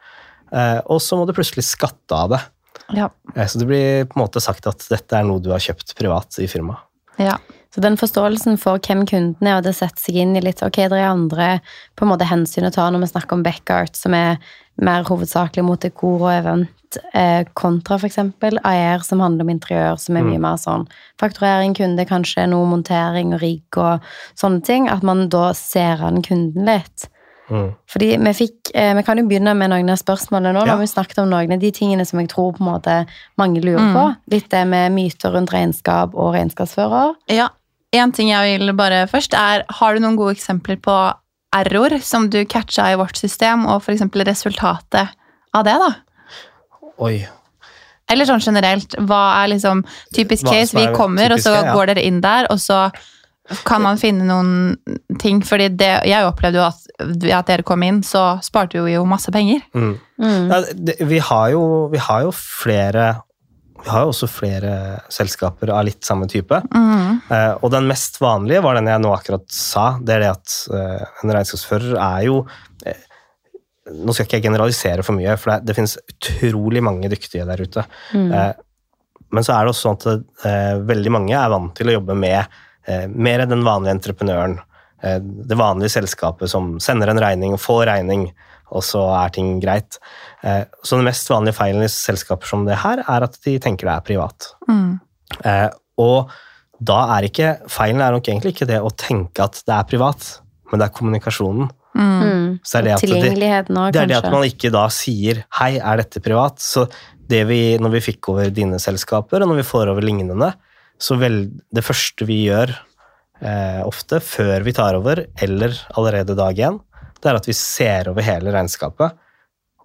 og 0.90 0.98
så 1.06 1.20
må 1.20 1.28
du 1.30 1.36
plutselig 1.38 1.68
skatte 1.70 2.18
av 2.18 2.34
det. 2.34 2.42
Ja. 2.98 3.12
Så 3.46 3.62
det 3.62 3.68
blir 3.70 4.10
på 4.10 4.18
en 4.18 4.24
måte 4.26 4.42
sagt 4.42 4.66
at 4.68 4.82
dette 4.90 5.20
er 5.22 5.24
noe 5.30 5.38
du 5.44 5.52
har 5.54 5.62
kjøpt 5.62 5.94
privat 6.00 6.42
i 6.42 6.50
firmaet. 6.50 6.82
ja. 7.22 7.38
Så 7.76 7.82
den 7.84 7.98
forståelsen 8.00 8.56
for 8.56 8.80
hvem 8.80 9.02
kunden 9.04 9.48
er, 9.50 9.58
og 9.58 9.66
det 9.66 9.74
setter 9.76 10.00
seg 10.00 10.22
inn 10.22 10.38
i 10.40 10.44
litt 10.46 10.62
ok, 10.64 10.78
det 10.88 10.96
er 10.96 11.10
andre 11.10 11.48
på 12.00 12.06
en 12.06 12.14
måte 12.14 12.28
hensyn 12.30 12.70
å 12.70 12.72
ta 12.72 12.86
når 12.88 13.04
vi 13.04 13.10
snakker 13.12 13.36
om 13.36 13.44
backart, 13.44 14.00
som 14.00 14.16
er 14.16 14.38
mer 14.80 15.04
hovedsakelig 15.08 15.64
mot 15.68 15.84
dekor 15.84 16.24
og 16.24 16.32
event, 16.32 17.00
eh, 17.12 17.44
kontra 17.52 17.98
f.eks. 18.00 18.22
AR, 18.64 19.04
som 19.04 19.24
handler 19.24 19.44
om 19.44 19.52
interiør, 19.52 20.00
som 20.00 20.16
er 20.16 20.24
mye 20.24 20.40
mer 20.40 20.56
sånn 20.62 20.86
fakturering, 21.20 21.76
kunde, 21.76 22.08
kanskje 22.08 22.48
noe 22.48 22.70
montering 22.72 23.36
og 23.36 23.44
rigg 23.44 23.82
og 23.82 24.08
sånne 24.40 24.64
ting. 24.64 24.88
At 24.92 25.04
man 25.04 25.28
da 25.34 25.50
ser 25.58 26.04
an 26.04 26.22
kunden 26.24 26.72
litt. 26.72 27.10
Mm. 27.46 27.68
Fordi 27.92 28.08
vi 28.18 28.32
fikk 28.34 28.72
eh, 28.74 28.90
Vi 28.98 29.04
kan 29.06 29.20
jo 29.22 29.28
begynne 29.30 29.52
med 29.54 29.70
noen 29.70 29.92
av 29.94 30.00
spørsmålene 30.02 30.56
nå. 30.56 30.64
Ja. 30.66 30.74
har 30.74 30.82
vi 30.82 30.88
snakket 30.90 31.20
om 31.22 31.30
noen 31.30 31.54
av 31.54 31.62
de 31.62 31.70
tingene 31.76 32.08
som 32.08 32.18
jeg 32.24 32.32
tror 32.32 32.56
på 32.56 32.64
en 32.64 32.72
måte 32.72 32.96
mange 33.38 33.62
lurer 33.62 33.92
på. 33.94 34.08
Litt 34.34 34.50
det 34.56 34.64
med 34.72 34.96
myter 34.96 35.36
rundt 35.36 35.54
regnskap 35.54 36.16
og 36.16 36.34
regnskapsfører. 36.40 37.14
Ja, 37.36 37.52
En 37.96 38.12
ting 38.16 38.32
jeg 38.32 38.60
vil 38.60 38.74
bare 38.78 39.06
først 39.12 39.36
er, 39.38 39.64
har 39.80 39.96
du 39.96 40.04
noen 40.04 40.18
gode 40.20 40.36
eksempler 40.36 40.80
på 40.84 40.96
error 41.56 41.96
som 42.04 42.28
du 42.30 42.42
catcha 42.52 42.90
i 42.92 43.00
vårt 43.00 43.18
system, 43.18 43.66
og 43.70 43.84
f.eks. 43.84 44.04
resultatet 44.28 45.16
av 45.56 45.66
det? 45.68 45.76
da? 45.80 45.92
Oi. 47.06 47.18
Eller 48.12 48.28
sånn 48.30 48.44
generelt, 48.44 48.98
hva 49.08 49.22
er 49.42 49.54
liksom 49.56 49.86
typisk 50.14 50.46
case? 50.46 50.76
Vi 50.76 50.84
er 50.86 50.96
kommer, 50.96 51.34
og 51.34 51.42
så 51.42 51.56
går 51.72 51.94
dere 51.94 52.04
inn 52.06 52.20
der, 52.22 52.50
og 52.54 52.60
så 52.62 52.90
kan 53.66 53.84
man 53.86 54.00
finne 54.02 54.26
noen 54.26 54.76
ting. 55.22 55.42
fordi 55.46 55.70
det, 55.78 55.94
jeg 56.10 56.28
opplevde 56.28 56.60
jo 56.60 56.68
at 56.68 56.86
at 57.00 57.50
dere 57.50 57.66
kom 57.68 57.84
inn, 57.84 58.02
så 58.06 58.38
sparte 58.46 58.80
vi 58.84 58.94
jo 58.94 59.06
masse 59.08 59.32
penger. 59.34 59.60
Mm. 59.76 59.96
Mm. 60.22 60.52
Ja, 60.52 60.60
det, 60.72 60.96
vi, 61.10 61.20
har 61.20 61.50
jo, 61.52 61.64
vi 61.92 62.00
har 62.00 62.24
jo 62.24 62.32
flere 62.32 63.16
Vi 63.86 63.92
har 63.94 64.06
jo 64.06 64.12
også 64.12 64.30
flere 64.32 64.74
selskaper 65.14 65.70
av 65.76 65.84
litt 65.86 66.06
samme 66.08 66.26
type. 66.32 66.58
Mm. 66.74 67.20
Eh, 67.30 67.54
og 67.62 67.70
den 67.74 67.86
mest 67.90 68.18
vanlige 68.22 68.64
var 68.66 68.80
den 68.80 68.90
jeg 68.90 69.04
nå 69.04 69.12
akkurat 69.14 69.46
sa. 69.54 69.92
Det 70.02 70.16
er 70.16 70.24
det 70.26 70.32
at 70.34 70.56
eh, 70.74 71.04
en 71.22 71.34
regnskapsfører 71.38 72.00
er 72.02 72.26
jo 72.30 72.40
eh, 72.86 73.04
Nå 73.86 74.16
skal 74.16 74.26
ikke 74.26 74.40
jeg 74.40 74.48
generalisere 74.48 75.04
for 75.06 75.14
mye, 75.14 75.36
for 75.38 75.52
det, 75.52 75.68
det 75.70 75.76
finnes 75.78 75.92
utrolig 76.10 76.82
mange 76.82 77.06
dyktige 77.12 77.46
der 77.46 77.60
ute. 77.62 77.84
Mm. 78.18 78.32
Eh, 78.34 78.64
men 79.36 79.46
så 79.46 79.54
er 79.54 79.66
det 79.66 79.76
også 79.76 79.92
sånn 79.92 80.00
at 80.00 80.48
eh, 80.50 80.72
veldig 80.90 81.12
mange 81.14 81.36
er 81.38 81.52
vant 81.54 81.76
til 81.78 81.92
å 81.92 82.00
jobbe 82.00 82.16
med 82.18 82.40
eh, 82.90 83.06
mer 83.12 83.44
enn 83.44 83.52
den 83.52 83.66
vanlige 83.68 83.94
entreprenøren. 84.00 84.58
Eh, 85.04 85.20
det 85.22 85.58
vanlige 85.60 85.94
selskapet 86.00 86.50
som 86.50 86.76
sender 86.82 87.12
en 87.12 87.22
regning 87.22 87.54
og 87.54 87.62
får 87.62 87.86
regning, 87.92 88.30
og 88.76 88.84
så 88.86 89.04
er 89.24 89.34
ting 89.36 89.56
greit. 89.64 90.00
Eh, 90.44 90.64
så 90.84 91.00
den 91.00 91.08
mest 91.08 91.30
vanlige 91.32 91.58
feilen 91.58 91.86
i 91.86 91.92
selskaper 91.92 92.50
som 92.50 92.66
det 92.68 92.82
her, 92.84 93.04
er 93.08 93.28
at 93.28 93.40
de 93.46 93.58
tenker 93.64 93.90
det 93.90 93.96
er 93.96 94.06
privat. 94.12 94.50
Mm. 94.70 95.00
Eh, 95.44 95.70
og 96.04 96.34
da 96.84 96.98
er 97.16 97.30
ikke 97.30 97.54
Feilen 97.72 98.04
er 98.04 98.12
nok 98.12 98.28
egentlig 98.28 98.52
ikke 98.52 98.68
det 98.68 98.82
å 98.84 98.92
tenke 98.92 99.46
at 99.46 99.62
det 99.64 99.74
er 99.78 99.88
privat, 99.88 100.28
men 100.72 100.82
det 100.82 100.90
er 100.90 100.96
kommunikasjonen. 100.98 101.70
Mm. 101.96 102.16
Mm. 102.20 102.48
Så 102.60 102.80
er 102.80 102.82
det 102.84 102.94
at 102.98 103.02
det- 103.02 103.10
Tilgjengeligheten 103.10 103.78
òg, 103.80 103.92
Det 103.94 104.02
er 104.02 104.08
det 104.08 104.18
at 104.18 104.32
man 104.32 104.44
ikke 104.44 104.72
da 104.72 104.88
sier 104.88 105.46
'hei, 105.50 105.80
er 105.80 105.98
dette 105.98 106.20
privat'? 106.20 106.60
Så 106.60 106.90
det 107.28 107.48
vi, 107.48 107.78
når 107.78 107.92
vi 107.92 108.12
fikk 108.12 108.30
over 108.30 108.50
dine 108.50 108.78
selskaper, 108.78 109.42
og 109.42 109.48
når 109.50 109.56
vi 109.56 109.70
får 109.70 109.88
over 109.90 110.02
lignende, 110.02 110.54
så 111.00 111.18
vel, 111.18 111.52
det 111.74 111.84
første 111.84 112.26
vi 112.26 112.46
gjør 112.48 112.76
eh, 113.42 113.82
ofte, 113.84 114.20
før 114.24 114.64
vi 114.64 114.72
tar 114.72 114.96
over, 114.96 115.26
eller 115.42 115.74
allerede 115.98 116.36
dag 116.36 116.56
én, 116.56 116.80
det 117.26 117.32
er 117.34 117.40
at 117.42 117.48
vi 117.50 117.56
ser 117.58 118.10
over 118.12 118.22
hele 118.26 118.54
regnskapet. 118.54 119.16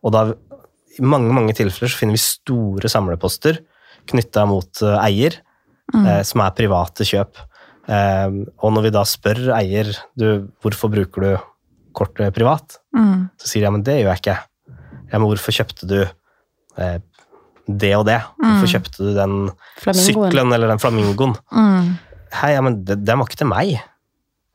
Og 0.04 0.12
da, 0.14 0.26
i 0.98 1.02
mange, 1.04 1.32
mange 1.32 1.54
tilfeller, 1.56 1.88
så 1.92 1.98
finner 2.02 2.16
vi 2.18 2.22
store 2.22 2.88
samleposter 2.92 3.62
knytta 4.10 4.46
mot 4.48 4.82
eh, 4.86 4.98
eier, 5.08 5.40
Mm. 5.90 6.04
eh, 6.06 6.20
som 6.22 6.38
er 6.44 6.52
private 6.54 7.02
kjøp. 7.02 7.34
Eh, 7.90 8.34
og 8.62 8.70
når 8.76 8.84
vi 8.84 8.90
da 8.94 9.00
spør 9.02 9.40
eier 9.56 9.88
du, 10.14 10.46
hvorfor 10.62 10.86
bruker 10.92 11.24
du 11.24 11.30
kortet 11.98 12.30
privat, 12.36 12.76
Mm. 12.94 13.24
så 13.40 13.48
sier 13.50 13.64
de 13.64 13.66
ja, 13.66 13.70
men 13.74 13.82
det 13.82 13.96
gjør 13.98 14.12
jeg 14.14 14.20
ikke. 14.22 14.36
Ja, 15.10 15.18
men 15.18 15.26
hvorfor 15.26 15.50
kjøpte 15.56 15.88
du 15.90 15.96
eh, 16.78 17.00
det 17.66 17.90
og 17.98 18.06
det? 18.06 18.20
Hvorfor 18.38 18.68
Mm. 18.68 18.72
kjøpte 18.76 18.98
du 19.02 19.10
den 19.18 19.34
Flamingoen. 19.82 20.06
sykkelen 20.30 20.52
eller 20.54 20.68
den 20.70 20.78
flamingoen? 20.78 21.34
Mm. 21.50 21.98
Hei, 22.38 22.52
ja, 22.54 22.60
men 22.62 22.84
den 22.84 23.18
var 23.18 23.26
ikke 23.26 23.40
til 23.42 23.50
meg. 23.50 23.80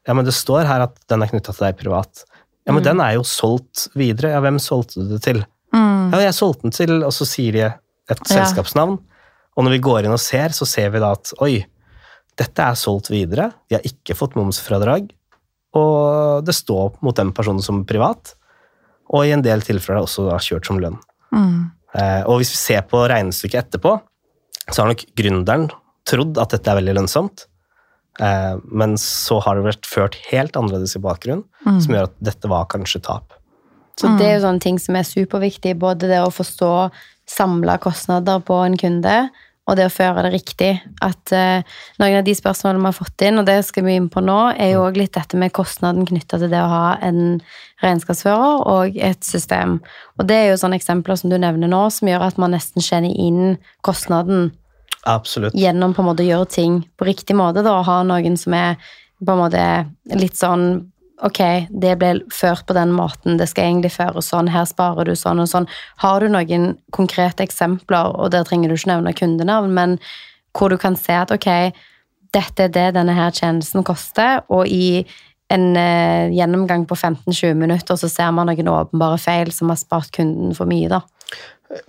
Ja, 0.08 0.14
men 0.14 0.24
det 0.24 0.34
står 0.34 0.64
her 0.66 0.86
at 0.88 0.96
den 1.10 1.22
er 1.22 1.28
knytta 1.28 1.52
til 1.52 1.66
deg 1.68 1.78
privat. 1.84 2.24
Ja, 2.66 2.74
men 2.74 2.82
Mm. 2.82 2.86
den 2.90 3.00
er 3.02 3.14
jo 3.14 3.22
solgt 3.24 3.88
videre. 3.96 4.32
Ja, 4.34 4.40
hvem 4.42 4.58
solgte 4.60 4.96
du 5.04 5.14
det 5.14 5.22
til? 5.24 5.46
Mm. 5.74 6.12
Ja, 6.14 6.20
jeg 6.20 6.34
solgte 6.34 6.62
den 6.64 6.72
til, 6.72 7.04
og 7.04 7.12
så 7.14 7.26
sier 7.26 7.52
de 7.54 7.62
et 7.66 8.20
Ja. 8.30 8.46
selskapsnavn. 8.46 9.00
Og 9.58 9.64
når 9.64 9.72
vi 9.72 9.80
går 9.80 10.06
inn 10.06 10.12
og 10.12 10.20
ser, 10.20 10.50
så 10.50 10.66
ser 10.68 10.90
vi 10.92 11.00
da 11.00 11.12
at 11.12 11.32
oi, 11.42 11.66
dette 12.38 12.60
er 12.60 12.74
solgt 12.76 13.10
videre. 13.10 13.54
De 13.70 13.76
har 13.76 13.82
ikke 13.84 14.16
fått 14.16 14.36
momsfradrag. 14.36 15.12
Og 15.76 16.44
det 16.46 16.56
står 16.56 16.98
mot 17.02 17.16
den 17.16 17.32
personen 17.34 17.62
som 17.62 17.84
privat. 17.86 18.34
Og 19.14 19.26
i 19.26 19.32
en 19.32 19.42
del 19.42 19.62
tilfeller 19.62 19.98
er 19.98 20.02
det 20.02 20.08
også 20.10 20.30
da 20.30 20.38
kjørt 20.38 20.66
som 20.66 20.80
lønn. 20.80 20.98
Mm. 21.34 21.72
Eh, 21.96 22.24
og 22.26 22.40
hvis 22.40 22.52
vi 22.52 22.58
ser 22.60 22.82
på 22.90 23.08
regnestykket 23.08 23.70
etterpå, 23.70 24.02
så 24.72 24.82
har 24.84 24.88
nok 24.94 25.06
gründeren 25.16 25.70
trodd 26.06 26.38
at 26.42 26.50
dette 26.50 26.68
er 26.72 26.82
veldig 26.82 26.96
lønnsomt. 26.96 27.46
Eh, 28.20 28.56
men 28.72 28.96
så 29.02 29.42
har 29.44 29.56
det 29.58 29.66
vært 29.66 29.90
ført 29.90 30.16
helt 30.30 30.56
annerledes 30.56 30.96
i 30.96 31.04
bakgrunnen, 31.04 31.44
Mm. 31.66 31.82
som 31.82 31.94
gjør 31.96 32.04
at 32.04 32.16
dette 32.22 32.48
var 32.48 32.66
kanskje 32.68 33.02
tap. 33.02 33.34
Så 33.98 34.18
det 34.18 34.26
er 34.28 34.40
jo 34.40 34.46
sånne 34.48 34.62
ting 34.62 34.78
som 34.78 34.96
er 34.96 35.04
superviktig, 35.08 35.80
både 35.80 36.08
det 36.12 36.20
å 36.20 36.32
forstå 36.32 36.92
samla 37.28 37.78
kostnader 37.80 38.42
på 38.44 38.66
en 38.66 38.76
kunde, 38.78 39.30
og 39.68 39.78
det 39.78 39.88
å 39.88 39.90
føre 39.90 40.22
det 40.22 40.34
riktig. 40.34 40.80
At 41.02 41.32
eh, 41.34 41.64
noen 41.98 42.18
av 42.20 42.24
de 42.24 42.36
spørsmålene 42.36 42.84
vi 42.84 42.86
har 42.92 42.98
fått 43.00 43.22
inn, 43.26 43.40
og 43.40 43.46
det 43.48 43.66
skal 43.66 43.84
vi 43.84 43.96
inn 43.96 44.10
på 44.10 44.22
nå, 44.22 44.54
er 44.60 44.74
jo 44.74 44.84
òg 44.86 44.98
litt 45.00 45.14
dette 45.14 45.36
med 45.40 45.54
kostnaden 45.54 46.06
knytta 46.06 46.38
til 46.38 46.52
det 46.52 46.60
å 46.62 46.70
ha 46.70 46.98
en 47.02 47.42
regnskapsfører 47.82 48.68
og 48.68 48.96
et 48.98 49.24
system. 49.24 49.82
Og 50.20 50.28
det 50.28 50.36
er 50.36 50.52
jo 50.52 50.60
sånne 50.62 50.78
eksempler 50.78 51.18
som 51.18 51.32
du 51.32 51.38
nevner 51.38 51.68
nå, 51.72 51.90
som 51.92 52.08
gjør 52.08 52.28
at 52.28 52.38
man 52.38 52.52
nesten 52.52 52.84
kjenner 52.84 53.16
inn 53.16 53.58
kostnaden 53.82 54.52
Absolutt. 55.06 55.54
gjennom 55.54 55.94
på 55.94 56.02
en 56.02 56.10
måte 56.10 56.26
å 56.26 56.30
gjøre 56.30 56.50
ting 56.50 56.82
på 56.98 57.06
riktig 57.06 57.38
måte, 57.38 57.62
da, 57.66 57.78
og 57.80 57.88
ha 57.90 58.02
noen 58.08 58.38
som 58.42 58.56
er 58.58 58.76
på 59.22 59.32
en 59.32 59.42
måte 59.46 59.64
litt 60.18 60.38
sånn 60.40 60.92
Ok, 61.24 61.40
det 61.72 61.94
ble 61.96 62.10
ført 62.36 62.66
på 62.68 62.76
den 62.76 62.90
måten, 62.92 63.38
det 63.40 63.46
skal 63.48 63.70
egentlig 63.70 63.94
føres 63.94 64.28
sånn, 64.28 64.50
her 64.52 64.66
sparer 64.68 65.08
du 65.08 65.14
sånn 65.16 65.40
og 65.40 65.48
sånn. 65.48 65.68
Har 66.04 66.20
du 66.20 66.28
noen 66.28 66.74
konkrete 66.92 67.46
eksempler, 67.46 68.10
og 68.20 68.34
der 68.34 68.44
trenger 68.44 68.68
du 68.68 68.76
ikke 68.76 68.90
nevne 68.92 69.14
kundenavn, 69.16 69.72
men 69.78 69.94
hvor 70.52 70.74
du 70.74 70.76
kan 70.76 71.00
se 71.00 71.16
at 71.16 71.32
ok, 71.32 71.48
dette 72.36 72.68
er 72.68 72.76
det 72.76 72.90
denne 72.98 73.16
her 73.16 73.32
tjenesten 73.32 73.88
koster, 73.88 74.44
og 74.52 74.68
i 74.68 75.06
en 75.56 75.78
eh, 75.80 76.36
gjennomgang 76.36 76.84
på 76.90 77.00
15-20 77.00 77.56
minutter, 77.64 77.96
så 77.96 78.12
ser 78.12 78.36
man 78.36 78.52
noen 78.52 78.74
åpenbare 78.76 79.20
feil 79.22 79.56
som 79.56 79.72
har 79.72 79.80
spart 79.80 80.12
kunden 80.20 80.52
for 80.58 80.68
mye, 80.68 80.92
da. 80.92 81.00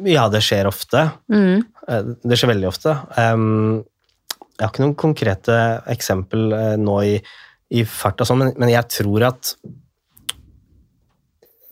Ja, 0.06 0.26
det 0.32 0.42
skjer 0.44 0.68
ofte. 0.70 1.08
Mm. 1.32 1.64
Eh, 1.88 2.12
Det 2.22 2.38
skjer 2.38 2.52
veldig 2.54 2.68
ofte. 2.68 2.94
Jeg 3.16 4.64
har 4.64 4.70
ikke 4.72 4.84
noen 4.84 4.98
konkrete 4.98 5.56
eksempel 5.92 6.52
eh, 6.56 6.76
nå 6.80 7.00
i, 7.06 7.16
i 7.76 7.84
farta, 7.88 8.26
sånn, 8.26 8.40
men, 8.42 8.54
men 8.60 8.72
jeg 8.72 8.88
tror 8.98 9.28
at 9.28 9.52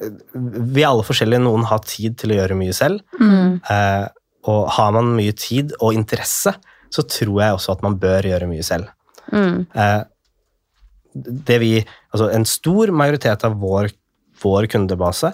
eh, 0.03 0.13
vi 0.35 0.85
er 0.85 0.91
alle 0.91 1.07
forskjellige. 1.07 1.45
Noen 1.47 1.67
har 1.71 1.85
tid 1.89 2.19
til 2.21 2.35
å 2.35 2.39
gjøre 2.41 2.59
mye 2.61 2.77
selv. 2.77 3.03
Mm. 3.19 3.61
Og 4.51 4.65
har 4.77 4.91
man 4.93 5.15
mye 5.17 5.33
tid 5.39 5.73
og 5.81 5.97
interesse, 5.97 6.53
så 6.93 7.05
tror 7.09 7.39
jeg 7.41 7.57
også 7.57 7.73
at 7.73 7.85
man 7.87 7.97
bør 7.99 8.29
gjøre 8.29 8.49
mye 8.51 8.67
selv. 8.67 8.91
Mm. 9.33 9.65
Det 11.49 11.57
vi, 11.63 11.79
altså 12.13 12.27
en 12.35 12.45
stor 12.45 12.93
majoritet 12.93 13.47
av 13.49 13.57
vår, 13.63 13.89
vår 14.43 14.69
kundebase 14.75 15.31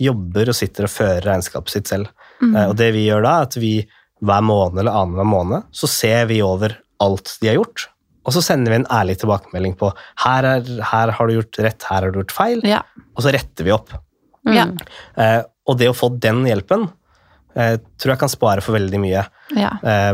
jobber 0.00 0.52
og 0.52 0.58
sitter 0.58 0.86
og 0.86 0.92
fører 0.92 1.24
regnskapet 1.30 1.72
sitt 1.72 1.88
selv. 1.88 2.12
Mm. 2.40 2.54
og 2.70 2.76
det 2.76 2.86
vi 2.94 3.02
gjør 3.04 3.24
da, 3.24 3.32
er 3.38 3.48
at 3.48 3.56
vi 3.60 3.72
hver 4.20 4.42
måned 4.44 4.82
eller 4.82 4.92
annenhver 5.00 5.28
måned 5.28 5.68
så 5.72 5.88
ser 5.90 6.26
vi 6.30 6.40
over 6.44 6.74
alt 7.00 7.36
de 7.40 7.48
har 7.48 7.56
gjort, 7.56 7.86
og 8.28 8.34
så 8.36 8.42
sender 8.44 8.74
vi 8.74 8.78
en 8.82 8.88
ærlig 8.92 9.14
tilbakemelding 9.22 9.74
på 9.80 9.88
her, 10.24 10.44
er, 10.44 10.66
her 10.90 11.12
har 11.16 11.26
du 11.30 11.38
gjort 11.38 11.60
rett, 11.64 11.86
her 11.88 12.04
har 12.04 12.12
du 12.12 12.18
gjort 12.20 12.34
feil, 12.36 12.60
Ja. 12.68 12.82
og 13.16 13.24
så 13.24 13.32
retter 13.32 13.64
vi 13.64 13.72
opp. 13.72 13.94
Mm. 14.46 14.52
Ja. 14.56 14.66
Eh, 15.16 15.40
og 15.68 15.78
det 15.80 15.88
å 15.90 15.96
få 15.96 16.10
den 16.20 16.42
hjelpen 16.48 16.88
eh, 17.56 17.78
tror 18.00 18.12
jeg 18.14 18.20
kan 18.20 18.32
spare 18.32 18.60
for 18.64 18.76
veldig 18.76 19.00
mye. 19.00 19.24
ja. 19.56 19.72
Eh, 19.80 20.12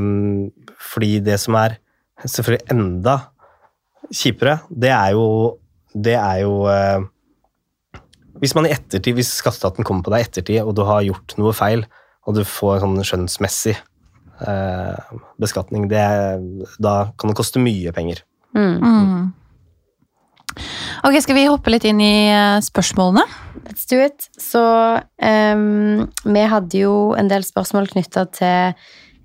fordi 0.87 1.19
det 1.25 1.41
som 1.43 1.57
er 1.59 1.79
selvfølgelig 2.23 2.71
enda 2.71 3.17
kjipere, 4.15 4.61
det 4.71 4.93
er 4.95 5.17
jo, 5.17 5.27
det 5.97 6.15
er 6.15 6.43
jo 6.45 6.55
eh, 6.71 7.01
Hvis 8.39 8.53
man 8.55 8.67
i 8.69 8.73
ettertid, 8.75 9.17
hvis 9.17 9.31
skatteetaten 9.41 9.83
kommer 9.89 10.05
på 10.05 10.13
deg 10.13 10.21
i 10.23 10.27
ettertid, 10.29 10.61
og 10.63 10.75
du 10.77 10.83
har 10.85 11.03
gjort 11.07 11.35
noe 11.41 11.55
feil, 11.57 11.87
og 12.29 12.37
du 12.37 12.43
får 12.45 12.77
en 12.77 12.83
sånn 13.01 13.07
skjønnsmessig 13.09 13.77
eh, 14.45 15.17
beskatning, 15.43 15.89
det, 15.93 16.05
da 16.83 16.97
kan 17.19 17.33
det 17.33 17.39
koste 17.39 17.63
mye 17.63 17.93
penger. 17.97 18.23
Mm. 18.57 18.77
Mm. 18.81 19.33
Ok, 21.05 21.19
skal 21.21 21.37
vi 21.37 21.49
hoppe 21.49 21.73
litt 21.73 21.85
inn 21.89 22.01
i 22.01 22.29
eh, 22.33 22.59
spørsmålene? 22.65 23.25
Let's 23.67 23.89
do 23.91 23.99
it. 24.01 24.29
Så 24.41 24.63
um, 24.63 26.07
vi 26.25 26.47
hadde 26.49 26.81
jo 26.87 26.95
en 27.19 27.29
del 27.31 27.45
spørsmål 27.45 27.91
knytta 27.91 28.25
til 28.37 28.77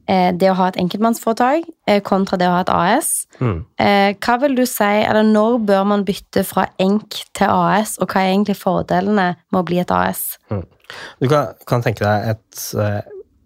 eh, 0.09 0.31
det 0.35 0.49
å 0.51 0.57
ha 0.59 0.71
et 0.71 0.79
enkeltmannsforetak 0.81 1.69
eh, 1.87 2.01
kontra 2.05 2.39
det 2.41 2.49
å 2.49 2.55
ha 2.57 2.65
et 2.65 2.73
AS. 2.73 3.11
Mm. 3.39 3.61
Eh, 3.79 4.09
hva 4.17 4.37
vil 4.43 4.57
du 4.59 4.65
si, 4.65 4.91
eller 5.05 5.23
Når 5.29 5.61
bør 5.69 5.87
man 5.93 6.05
bytte 6.07 6.43
fra 6.47 6.67
enk 6.81 7.21
til 7.37 7.47
AS, 7.47 7.97
og 8.01 8.11
hva 8.11 8.25
er 8.25 8.33
egentlig 8.33 8.57
fordelene 8.59 9.31
med 9.37 9.61
å 9.61 9.65
bli 9.67 9.79
et 9.83 9.95
AS? 9.95 10.35
Du 10.51 11.29
kan, 11.31 11.55
kan 11.69 11.85
tenke 11.85 12.03
deg 12.03 12.33
et 12.35 12.67
eh, 12.81 13.01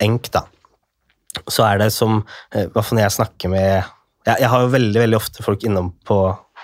enk, 0.07 0.31
da. 0.33 0.47
Så 1.51 1.63
er 1.67 1.77
det 1.83 1.91
som 1.93 2.21
eh, 2.53 2.65
Hva 2.73 2.81
for 2.83 2.95
når 2.97 3.05
jeg 3.07 3.15
snakker 3.19 3.49
med 3.53 3.67
jeg, 4.25 4.39
jeg 4.41 4.49
har 4.49 4.61
jo 4.63 4.71
veldig 4.73 5.01
veldig 5.03 5.17
ofte 5.19 5.43
folk 5.45 5.63
innom 5.67 5.91
på 6.07 6.15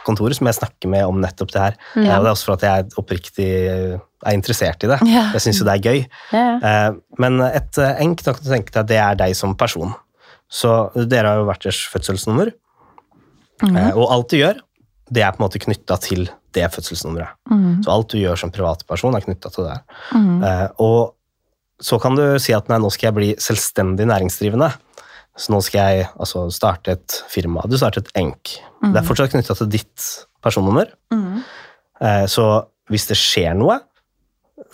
kontoret 0.06 0.34
som 0.34 0.48
jeg 0.50 0.58
snakker 0.58 0.90
med 0.90 1.06
om 1.06 1.20
nettopp 1.22 1.52
det 1.54 1.62
her. 1.62 1.76
Ja. 1.96 2.16
og 2.18 2.24
det 2.24 2.30
er 2.30 2.32
også 2.32 2.48
for 2.48 2.56
at 2.58 2.64
jeg 2.66 2.88
oppriktig 2.98 3.50
eh, 3.70 4.00
er 4.26 4.34
interessert 4.38 4.82
i 4.86 4.90
det. 4.90 4.98
Ja. 5.06 5.28
Jeg 5.36 5.44
syns 5.46 5.60
jo 5.62 5.68
det 5.68 5.76
er 5.76 5.84
gøy. 5.92 6.00
Ja. 6.34 6.46
Eh, 6.58 6.96
men 7.22 7.38
et 7.46 7.78
eh, 7.78 8.02
enk, 8.02 8.24
til 8.26 8.34
kan 8.34 8.50
tenke 8.56 8.74
deg 8.74 8.82
at 8.82 8.90
det 8.90 8.98
er 9.04 9.20
deg 9.20 9.36
som 9.38 9.54
person. 9.60 9.94
Så 10.52 10.72
dere 11.06 11.30
har 11.36 11.38
jo 11.44 11.46
hvert 11.52 11.62
deres 11.68 11.84
fødselsnummer, 11.94 12.52
Mm. 13.62 13.76
og 13.94 14.08
alt 14.10 14.32
du 14.34 14.40
gjør, 14.40 14.58
det 15.14 15.22
er 15.22 15.36
på 15.36 15.38
en 15.38 15.46
måte 15.46 15.60
knytta 15.62 15.94
til 16.02 16.24
det 16.58 16.64
fødselsnummeret. 16.74 17.36
Så 17.86 17.92
alt 17.94 18.10
du 18.10 18.18
gjør 18.18 18.40
som 18.42 18.50
privatperson, 18.50 19.14
er 19.14 19.22
knytta 19.22 19.52
til 19.54 19.68
det. 19.68 19.76
Eh, 20.18 20.68
og 20.82 21.14
så 21.82 21.98
kan 22.02 22.16
du 22.18 22.24
si 22.42 22.54
at 22.54 22.68
nei, 22.70 22.78
nå 22.82 22.90
skal 22.94 23.10
jeg 23.10 23.18
bli 23.18 23.30
selvstendig 23.42 24.06
næringsdrivende. 24.10 24.70
Så 25.40 25.54
nå 25.54 25.62
skal 25.66 25.96
jeg 25.96 26.10
altså, 26.20 26.44
starte 26.54 26.94
et 26.98 27.16
firma. 27.32 27.64
Du 27.66 27.78
startet 27.80 28.12
ENK. 28.20 28.58
enk. 28.82 28.92
Det 28.94 29.00
er 29.02 29.08
fortsatt 29.08 29.32
knytta 29.34 29.56
til 29.58 29.70
ditt 29.72 30.08
personnummer. 30.44 30.92
Eh, 32.02 32.26
så 32.30 32.46
hvis 32.92 33.08
det 33.10 33.18
skjer 33.20 33.56
noe 33.58 33.80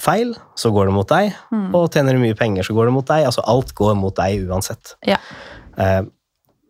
feil, 0.01 0.33
så 0.57 0.71
går 0.73 0.89
det 0.89 0.95
mot 0.97 1.09
deg. 1.09 1.33
Og 1.77 1.87
tjener 1.93 2.17
du 2.17 2.21
mye 2.21 2.37
penger, 2.37 2.65
så 2.67 2.75
går 2.75 2.89
det 2.89 2.95
mot 2.97 3.07
deg. 3.07 3.25
Altså 3.29 3.43
alt 3.47 3.73
går 3.77 3.95
mot 3.99 4.15
deg 4.17 4.47
uansett. 4.49 4.95
Ja. 5.07 5.19
Eh, 5.77 6.03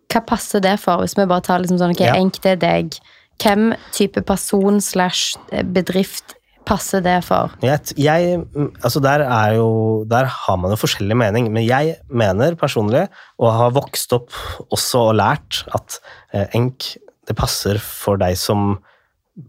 Hva 0.07 0.21
passer 0.23 0.61
det 0.63 0.77
for, 0.79 1.01
hvis 1.03 1.17
vi 1.17 1.25
bare 1.27 1.43
tar 1.43 1.59
liksom 1.63 1.79
sånn, 1.81 1.95
ok, 1.95 2.05
Ja. 2.05 2.15
enk 2.15 2.37
det 2.43 2.51
er 2.57 2.61
deg. 2.61 2.99
Hvem 3.43 3.73
type 3.91 4.21
person 4.25 4.79
slash 4.81 5.35
bedrift 5.73 6.36
passer 6.67 7.01
det 7.05 7.15
for? 7.25 7.53
Jeg, 7.63 7.79
jeg, 7.97 8.41
altså 8.83 9.01
der, 9.03 9.23
er 9.25 9.55
jo, 9.57 9.67
der 10.09 10.27
har 10.29 10.57
man 10.59 10.73
jo 10.75 10.79
forskjellig 10.81 11.15
mening, 11.17 11.47
men 11.55 11.63
jeg 11.65 11.95
mener 12.11 12.57
personlig, 12.59 13.05
og 13.39 13.53
har 13.55 13.71
vokst 13.77 14.13
opp 14.17 14.35
også 14.75 15.05
og 15.11 15.15
lært, 15.21 15.63
at 15.77 15.99
eh, 16.33 16.45
enk 16.59 16.91
det 17.27 17.35
passer 17.39 17.79
for 17.83 18.19
deg 18.21 18.37
som 18.39 18.77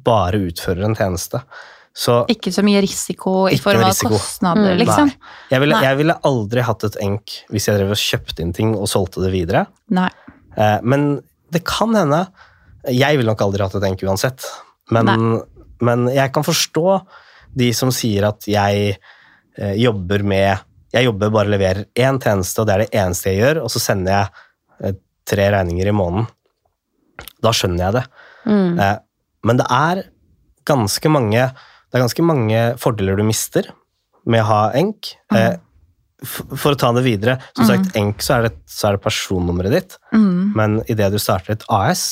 bare 0.07 0.41
utfører 0.49 0.85
en 0.89 0.97
tjeneste. 0.99 1.41
Så 1.99 2.21
Ikke 2.31 2.53
så 2.55 2.63
mye 2.63 2.79
risiko 2.85 3.49
i 3.51 3.57
form 3.59 3.83
av 3.83 3.95
kostnader, 3.97 4.75
Mm. 4.77 4.79
liksom. 4.85 5.09
Nei. 5.11 5.33
Jeg 5.51 5.61
ville, 5.65 5.75
Nei. 5.75 5.85
jeg 5.89 5.97
ville 5.99 6.15
aldri 6.31 6.63
hatt 6.63 6.85
et 6.87 6.99
enk 7.03 7.39
hvis 7.51 7.67
jeg 7.67 7.79
drev 7.81 7.91
og 7.95 7.99
kjøpte 7.99 8.45
inn 8.45 8.53
ting 8.55 8.75
og 8.79 8.87
solgte 8.91 9.23
det 9.25 9.33
videre. 9.35 9.65
Nei. 9.91 10.09
Eh, 10.57 10.79
men 10.83 11.23
det 11.51 11.65
kan 11.67 11.95
hende 11.97 12.27
Jeg 12.89 13.19
ville 13.19 13.29
nok 13.33 13.41
aldri 13.43 13.65
hatt 13.67 13.75
et 13.75 13.85
enk 13.89 14.03
uansett. 14.07 14.45
Men, 14.95 15.09
men 15.85 16.09
jeg 16.13 16.33
kan 16.35 16.47
forstå 16.47 16.99
de 17.59 17.69
som 17.77 17.93
sier 17.95 18.29
at 18.29 18.47
jeg 18.49 18.97
eh, 18.97 19.77
jobber 19.81 20.25
med 20.27 20.65
Jeg 20.89 21.05
jobber 21.05 21.29
bare 21.29 21.53
leverer 21.53 21.85
én 22.01 22.17
tjeneste, 22.17 22.63
og 22.63 22.69
det 22.69 22.75
er 22.75 22.83
det 22.85 22.97
eneste 22.97 23.29
jeg 23.29 23.43
gjør, 23.43 23.59
og 23.67 23.73
så 23.73 23.83
sender 23.83 24.15
jeg 24.15 24.45
eh, 24.81 24.95
tre 25.29 25.49
regninger 25.53 25.91
i 25.91 25.93
måneden. 25.93 26.29
Da 27.45 27.53
skjønner 27.53 27.85
jeg 27.85 27.97
det. 27.99 28.05
Mm. 28.49 28.79
Eh, 28.81 28.95
men 29.45 29.61
det 29.61 29.67
er 29.69 30.01
ganske 30.69 31.11
mange 31.13 31.43
Det 31.89 31.97
er 31.97 32.05
ganske 32.05 32.25
mange 32.25 32.63
fordeler 32.81 33.17
du 33.17 33.25
mister 33.25 33.69
med 34.29 34.43
å 34.45 34.49
ha 34.49 34.63
enk. 34.77 35.15
Eh, 35.33 35.57
for 36.25 36.75
å 36.75 36.79
ta 36.79 36.91
det 36.97 37.05
videre, 37.07 37.37
som 37.57 37.69
sagt, 37.69 37.95
enk 37.97 38.25
så 38.25 38.39
er 38.39 38.49
det, 38.49 38.51
så 38.69 38.89
er 38.89 38.97
det 38.97 39.05
personnummeret 39.05 39.73
ditt. 39.73 39.95
Mm. 40.13 40.51
Men 40.59 40.75
idet 40.91 41.13
du 41.15 41.19
starter 41.23 41.55
et 41.55 41.65
AS, 41.73 42.03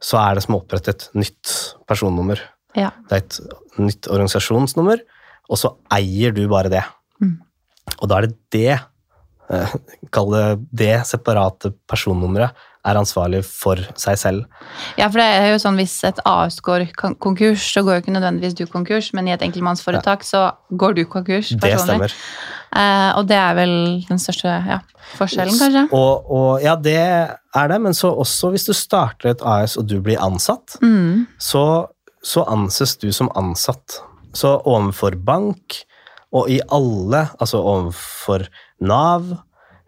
så 0.00 0.18
er 0.22 0.34
det 0.34 0.44
som 0.46 0.56
å 0.56 0.62
opprette 0.62 0.94
et 0.94 1.06
nytt 1.18 1.52
personnummer. 1.90 2.40
Ja. 2.78 2.90
Det 3.10 3.16
er 3.18 3.24
et 3.24 3.40
nytt 3.78 4.06
organisasjonsnummer, 4.10 5.00
og 5.50 5.58
så 5.58 5.74
eier 5.96 6.34
du 6.36 6.44
bare 6.48 6.70
det. 6.72 6.84
Mm. 7.22 7.36
Og 8.00 8.08
da 8.08 8.18
er 8.20 8.28
det 8.28 8.36
det, 8.54 8.78
eh, 9.50 9.72
kall 10.14 10.30
det 10.34 10.44
det 10.72 10.92
separate 11.10 11.72
personnummeret, 11.90 12.52
er 12.80 12.96
ansvarlig 12.96 13.42
for 13.44 13.76
seg 14.00 14.16
selv. 14.16 14.44
Ja, 14.96 15.10
for 15.10 15.20
det 15.20 15.26
er 15.36 15.50
jo 15.50 15.58
sånn 15.60 15.76
hvis 15.76 15.98
et 16.08 16.16
AS 16.24 16.60
går 16.64 16.86
konkurs, 16.96 17.60
så 17.74 17.82
går 17.84 17.98
jo 17.98 18.00
ikke 18.06 18.14
nødvendigvis 18.14 18.54
du 18.56 18.62
konkurs, 18.72 19.10
men 19.12 19.28
i 19.28 19.34
et 19.34 19.42
enkeltmannsforetak 19.44 20.24
så 20.24 20.46
går 20.80 20.94
du 20.96 21.02
konkurs 21.04 21.50
Det 21.52 21.60
personlig. 21.60 22.08
stemmer. 22.08 22.14
Eh, 22.80 23.10
og 23.18 23.26
det 23.28 23.36
er 23.36 23.54
vel 23.58 23.74
den 24.08 24.22
største 24.22 24.48
ja, 24.64 24.78
forskjellen, 25.18 25.58
kanskje. 25.60 25.82
Og, 25.92 26.30
og 26.32 26.62
ja, 26.64 26.72
det 26.80 26.96
er 26.96 27.68
det, 27.74 27.80
men 27.84 27.92
så 27.98 28.14
også 28.16 28.48
hvis 28.54 28.64
du 28.70 28.72
starter 28.72 29.34
et 29.34 29.42
AS 29.44 29.76
og 29.76 29.84
du 29.90 29.98
blir 30.00 30.16
ansatt, 30.24 30.78
Mm. 30.80 31.26
så, 31.36 31.66
så 32.22 32.44
anses 32.50 32.96
du 33.00 33.10
som 33.12 33.30
ansatt. 33.38 34.00
Så 34.36 34.56
overfor 34.68 35.16
bank 35.16 35.80
og 36.36 36.50
i 36.52 36.60
alle, 36.70 37.24
altså 37.42 37.58
overfor 37.58 38.46
Nav, 38.86 39.32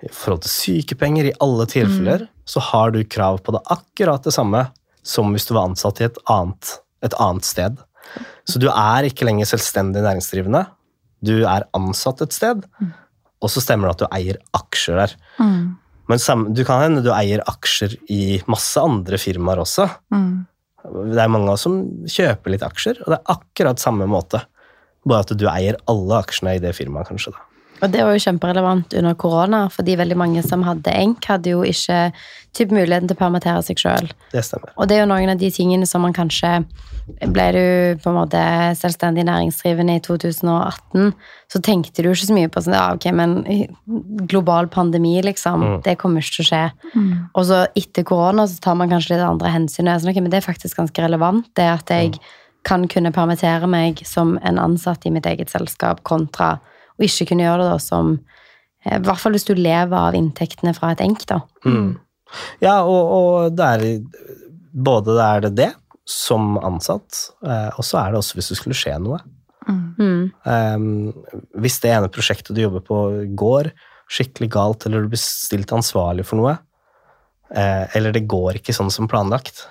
i 0.03 0.11
forhold 0.11 0.42
til 0.42 0.51
sykepenger, 0.51 1.29
i 1.31 1.37
alle 1.45 1.66
tilfeller, 1.71 2.27
så 2.45 2.61
har 2.73 2.90
du 2.90 3.05
krav 3.07 3.38
på 3.47 3.55
det 3.55 3.62
akkurat 3.71 4.25
det 4.27 4.35
samme 4.35 4.64
som 5.07 5.31
hvis 5.35 5.47
du 5.47 5.55
var 5.55 5.68
ansatt 5.71 6.01
i 6.03 6.09
et 6.09 6.18
annet, 6.31 6.79
et 7.07 7.14
annet 7.23 7.47
sted. 7.47 7.79
Så 8.49 8.59
du 8.62 8.66
er 8.73 9.07
ikke 9.07 9.27
lenger 9.29 9.47
selvstendig 9.53 10.03
næringsdrivende. 10.03 10.64
Du 11.23 11.45
er 11.47 11.68
ansatt 11.79 12.25
et 12.25 12.35
sted, 12.35 12.64
og 13.42 13.51
så 13.51 13.62
stemmer 13.62 13.88
det 13.88 13.95
at 13.95 14.03
du 14.03 14.16
eier 14.18 14.40
aksjer 14.59 14.99
der. 15.05 15.14
Mm. 15.38 15.79
Men 16.11 16.49
du 16.55 16.64
kan 16.66 16.83
hende 16.83 17.03
du 17.05 17.12
eier 17.14 17.42
aksjer 17.47 17.95
i 18.11 18.40
masse 18.51 18.83
andre 18.83 19.18
firmaer 19.23 19.62
også. 19.62 19.87
Mm. 20.14 20.42
Det 20.83 21.21
er 21.23 21.31
mange 21.31 21.47
av 21.47 21.57
oss 21.57 21.66
som 21.68 21.79
kjøper 22.11 22.55
litt 22.55 22.64
aksjer, 22.66 23.03
og 23.05 23.12
det 23.12 23.21
er 23.21 23.37
akkurat 23.37 23.83
samme 23.83 24.09
måte. 24.11 24.42
Bare 25.07 25.27
at 25.27 25.35
du 25.38 25.47
eier 25.51 25.79
alle 25.90 26.21
aksjene 26.23 26.57
i 26.57 26.62
det 26.62 26.75
firmaet, 26.79 27.11
kanskje. 27.11 27.35
da. 27.37 27.51
Og 27.83 27.90
det 27.90 28.05
var 28.07 28.14
jo 28.14 28.23
kjemperelevant 28.23 28.95
under 28.95 29.14
korona, 29.18 29.64
fordi 29.68 29.97
veldig 29.99 30.16
mange 30.16 30.42
som 30.47 30.62
hadde 30.62 30.92
enk, 30.95 31.25
hadde 31.27 31.51
jo 31.51 31.64
ikke 31.66 32.12
typ 32.55 32.71
muligheten 32.71 33.09
til 33.09 33.16
å 33.16 33.18
permittere 33.18 33.62
seg 33.66 33.81
sjøl. 33.81 34.11
Og 34.77 34.87
det 34.88 34.97
er 34.97 35.01
jo 35.03 35.11
noen 35.11 35.33
av 35.33 35.38
de 35.40 35.51
tingene 35.51 35.87
som 35.88 36.03
man 36.07 36.14
kanskje 36.16 36.62
Ble 37.03 37.45
du 37.51 37.99
på 37.99 38.12
en 38.12 38.14
måte 38.14 38.38
selvstendig 38.79 39.25
næringsdrivende 39.27 39.97
i 39.99 40.03
2018, 40.05 41.09
så 41.51 41.61
tenkte 41.66 42.05
du 42.05 42.12
ikke 42.12 42.29
så 42.29 42.37
mye 42.37 42.51
på 42.55 42.62
sånn 42.62 42.77
Ja, 42.77 42.85
ok, 42.95 43.09
men 43.11 43.33
global 44.31 44.68
pandemi, 44.71 45.16
liksom, 45.21 45.61
Mm. 45.62 45.83
det 45.83 45.99
kommer 45.99 46.23
ikke 46.23 46.37
til 46.37 46.45
å 46.45 46.49
skje. 46.49 46.73
Mm. 46.95 47.29
Og 47.35 47.45
så 47.45 47.66
etter 47.75 48.05
korona 48.07 48.47
så 48.47 48.61
tar 48.61 48.77
man 48.77 48.88
kanskje 48.88 49.16
litt 49.16 49.27
andre 49.27 49.51
hensyn. 49.51 49.88
og 49.92 50.01
Sånn, 50.01 50.11
okay, 50.11 50.23
men 50.23 50.31
det 50.31 50.45
er 50.45 50.53
faktisk 50.53 50.77
ganske 50.77 51.03
relevant, 51.03 51.45
det 51.57 51.66
at 51.66 51.87
jeg 51.90 52.21
kan 52.62 52.87
kunne 52.87 53.11
permittere 53.12 53.66
meg 53.66 53.99
som 54.07 54.38
en 54.42 54.59
ansatt 54.59 55.05
i 55.05 55.11
mitt 55.11 55.27
eget 55.27 55.51
selskap, 55.51 56.05
kontra 56.05 56.61
å 56.98 57.07
ikke 57.07 57.28
kunne 57.33 57.46
gjøre 57.46 57.64
det 57.64 57.72
da 57.72 57.83
som 57.83 58.14
eh, 58.85 58.96
I 58.98 59.02
hvert 59.02 59.22
fall 59.22 59.37
hvis 59.37 59.48
du 59.48 59.55
lever 59.59 59.98
av 59.98 60.16
inntektene 60.18 60.74
fra 60.76 60.92
et 60.94 61.05
enk, 61.05 61.26
da. 61.31 61.42
Mm. 61.66 61.94
Ja, 62.64 62.81
og, 62.88 63.12
og 63.12 63.57
det 63.59 63.68
er 63.68 63.87
både 64.72 65.16
det 65.18 65.28
er 65.28 65.46
det 65.46 65.55
det, 65.61 65.70
som 66.09 66.57
ansatt, 66.59 67.28
eh, 67.46 67.70
og 67.76 67.87
så 67.87 68.00
er 68.00 68.12
det 68.12 68.20
også 68.22 68.38
hvis 68.38 68.50
det 68.52 68.59
skulle 68.59 68.78
skje 68.78 68.96
noe. 69.02 69.20
Mm. 69.62 70.33
Um, 70.42 71.12
hvis 71.62 71.76
det 71.85 71.92
ene 71.94 72.11
prosjektet 72.11 72.57
du 72.57 72.64
jobber 72.64 72.83
på 72.83 72.96
går 73.38 73.70
skikkelig 74.12 74.48
galt, 74.52 74.87
eller 74.87 75.05
du 75.05 75.12
blir 75.12 75.22
stilt 75.22 75.72
ansvarlig 75.72 76.26
for 76.28 76.40
noe, 76.40 76.57
eh, 77.55 77.85
eller 77.96 78.14
det 78.16 78.26
går 78.31 78.59
ikke 78.59 78.74
sånn 78.76 78.90
som 78.92 79.09
planlagt 79.11 79.64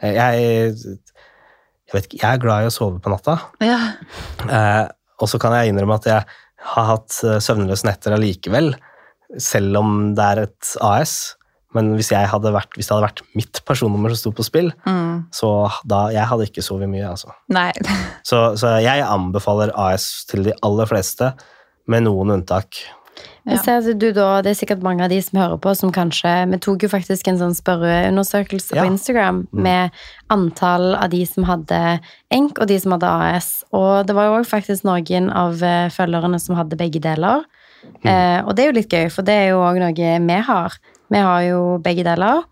eh, 0.00 0.16
jeg, 0.16 0.72
jeg 0.72 1.94
vet 1.94 2.08
ikke, 2.08 2.22
jeg 2.22 2.30
er 2.30 2.42
glad 2.42 2.64
i 2.64 2.70
å 2.70 2.74
sove 2.74 3.02
på 3.02 3.12
natta, 3.12 3.38
Ja. 3.62 3.78
Og 5.20 5.28
så 5.30 5.38
kan 5.42 5.52
jeg 5.58 5.72
innrømme 5.72 5.98
at 6.00 6.08
jeg 6.08 6.24
har 6.72 6.84
hatt 6.92 7.18
eh, 7.26 7.38
søvnløse 7.42 7.86
netter 7.88 8.14
allikevel, 8.16 8.72
selv 9.40 9.76
om 9.80 9.92
det 10.16 10.24
er 10.24 10.42
et 10.46 10.72
AS. 10.84 11.14
Men 11.72 11.94
hvis, 11.96 12.10
jeg 12.12 12.28
hadde 12.28 12.50
vært, 12.52 12.74
hvis 12.76 12.84
det 12.90 12.92
hadde 12.92 13.06
vært 13.06 13.22
mitt 13.38 13.60
personnummer 13.64 14.12
som 14.12 14.20
sto 14.20 14.32
på 14.36 14.44
spill, 14.44 14.72
Mm. 14.84 15.22
så 15.32 15.70
da, 15.88 16.02
jeg 16.12 16.26
hadde 16.28 16.44
ikke 16.50 16.64
sovet 16.64 16.88
mye. 16.92 17.06
altså. 17.08 17.32
Så, 18.28 18.40
så 18.60 18.74
jeg 18.84 19.00
anbefaler 19.06 19.72
AS 19.76 20.26
til 20.28 20.44
de 20.44 20.52
aller 20.62 20.86
fleste, 20.90 21.32
med 21.88 22.04
noen 22.04 22.30
unntak. 22.36 22.76
Jeg 23.48 23.58
ser 23.64 23.80
at 23.80 23.98
du 23.98 24.12
da, 24.14 24.40
Det 24.44 24.52
er 24.52 24.58
sikkert 24.58 24.82
mange 24.86 25.02
av 25.02 25.10
de 25.10 25.18
som 25.22 25.40
hører 25.40 25.58
på, 25.58 25.72
som 25.74 25.90
kanskje 25.94 26.30
Vi 26.52 26.58
tok 26.62 26.84
jo 26.84 26.90
faktisk 26.92 27.26
en 27.28 27.40
sånn 27.40 27.56
spørreundersøkelse 27.58 28.76
Ja. 28.76 28.84
på 28.84 28.92
Instagram 28.92 29.46
med 29.52 29.90
antall 30.30 30.94
av 30.94 31.10
de 31.10 31.24
som 31.26 31.44
hadde 31.44 32.00
ENK, 32.30 32.60
og 32.60 32.68
de 32.70 32.78
som 32.78 32.92
hadde 32.94 33.08
AS. 33.10 33.64
Og 33.72 34.06
det 34.06 34.14
var 34.14 34.28
jo 34.28 34.36
òg 34.40 34.46
faktisk 34.46 34.84
noen 34.86 35.30
av 35.30 35.62
eh, 35.62 35.88
følgerne 35.90 36.38
som 36.40 36.56
hadde 36.56 36.78
begge 36.78 37.00
deler. 37.02 37.42
Eh, 38.04 38.40
og 38.46 38.54
det 38.54 38.64
er 38.64 38.70
jo 38.70 38.78
litt 38.78 38.94
gøy, 38.94 39.10
for 39.10 39.26
det 39.26 39.34
er 39.34 39.48
jo 39.50 39.58
òg 39.60 39.80
noe 39.82 39.92
vi 40.22 40.38
har. 40.46 40.78
Vi 41.10 41.18
har 41.18 41.42
jo 41.42 41.78
begge 41.82 42.04
deler. 42.06 42.44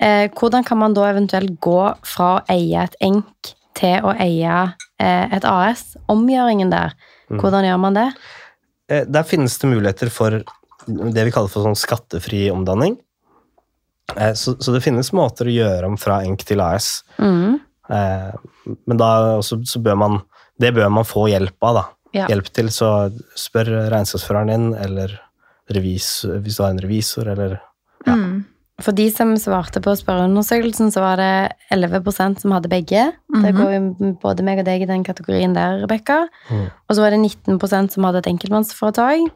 Eh, 0.00 0.28
hvordan 0.28 0.64
kan 0.64 0.78
man 0.78 0.94
da 0.94 1.10
eventuelt 1.10 1.58
gå 1.60 1.80
fra 2.06 2.36
å 2.38 2.44
eie 2.48 2.82
et 2.86 2.94
ENK 3.02 3.52
til 3.74 4.00
å 4.02 4.14
eie 4.18 4.72
eh, 4.98 5.26
et 5.34 5.44
AS? 5.44 5.96
Omgjøringen 6.08 6.70
der. 6.70 6.94
Hvordan 7.32 7.64
gjør 7.64 7.78
man 7.80 7.94
det? 7.94 8.08
Eh, 8.92 9.06
Der 9.08 9.24
finnes 9.28 9.56
det 9.58 9.70
muligheter 9.70 10.12
for 10.12 10.42
det 10.86 11.24
vi 11.24 11.32
kaller 11.32 11.50
for 11.52 11.64
sånn 11.64 11.78
skattefri 11.78 12.44
omdanning. 12.52 12.98
Eh, 14.16 14.34
så, 14.38 14.56
så 14.60 14.74
det 14.74 14.82
finnes 14.84 15.12
måter 15.16 15.48
å 15.48 15.54
gjøre 15.54 15.88
om 15.88 15.98
fra 16.00 16.20
ENK 16.26 16.44
til 16.48 16.62
AS. 16.64 17.00
Mm. 17.22 17.60
Eh, 17.88 18.30
men 18.86 19.00
da 19.00 19.10
også, 19.38 19.62
så 19.68 19.82
bør 19.82 19.98
man 20.04 20.20
Det 20.60 20.68
bør 20.76 20.90
man 20.92 21.06
få 21.08 21.24
hjelp 21.32 21.64
av, 21.64 21.74
da. 21.74 21.82
Ja. 22.14 22.26
Hjelp 22.30 22.50
til, 22.54 22.68
så 22.70 23.08
spør 23.40 23.70
regnskapsføreren 23.90 24.50
din, 24.52 24.66
eller 24.78 25.14
revis, 25.72 26.10
hvis 26.28 26.58
du 26.58 26.62
har 26.62 26.74
en 26.74 26.82
revisor, 26.82 27.30
eller 27.32 27.60
Ja. 28.06 28.14
Mm. 28.14 28.44
For 28.82 28.92
de 28.92 29.06
som 29.14 29.34
svarte 29.38 29.80
på 29.82 29.94
spørreundersøkelsen, 29.98 30.90
så 30.92 31.00
var 31.04 31.16
det 31.20 31.52
11% 31.72 32.40
som 32.42 32.50
hadde 32.56 32.68
begge. 32.72 33.12
Det 33.32 33.54
Mhm. 33.54 33.56
går 33.56 33.72
jo 33.76 34.12
både 34.22 34.42
meg 34.42 34.58
og 34.58 34.64
deg 34.66 34.82
i 34.82 34.86
den 34.90 35.04
kategorien 35.04 35.54
der, 35.54 35.80
Rebekka. 35.86 36.26
Mm. 36.50 36.70
Og 36.88 36.96
så 36.96 37.00
var 37.00 37.10
det 37.10 37.20
19% 37.20 37.92
som 37.92 38.04
hadde 38.04 38.18
et 38.18 38.26
enkeltmannsforetak, 38.32 39.30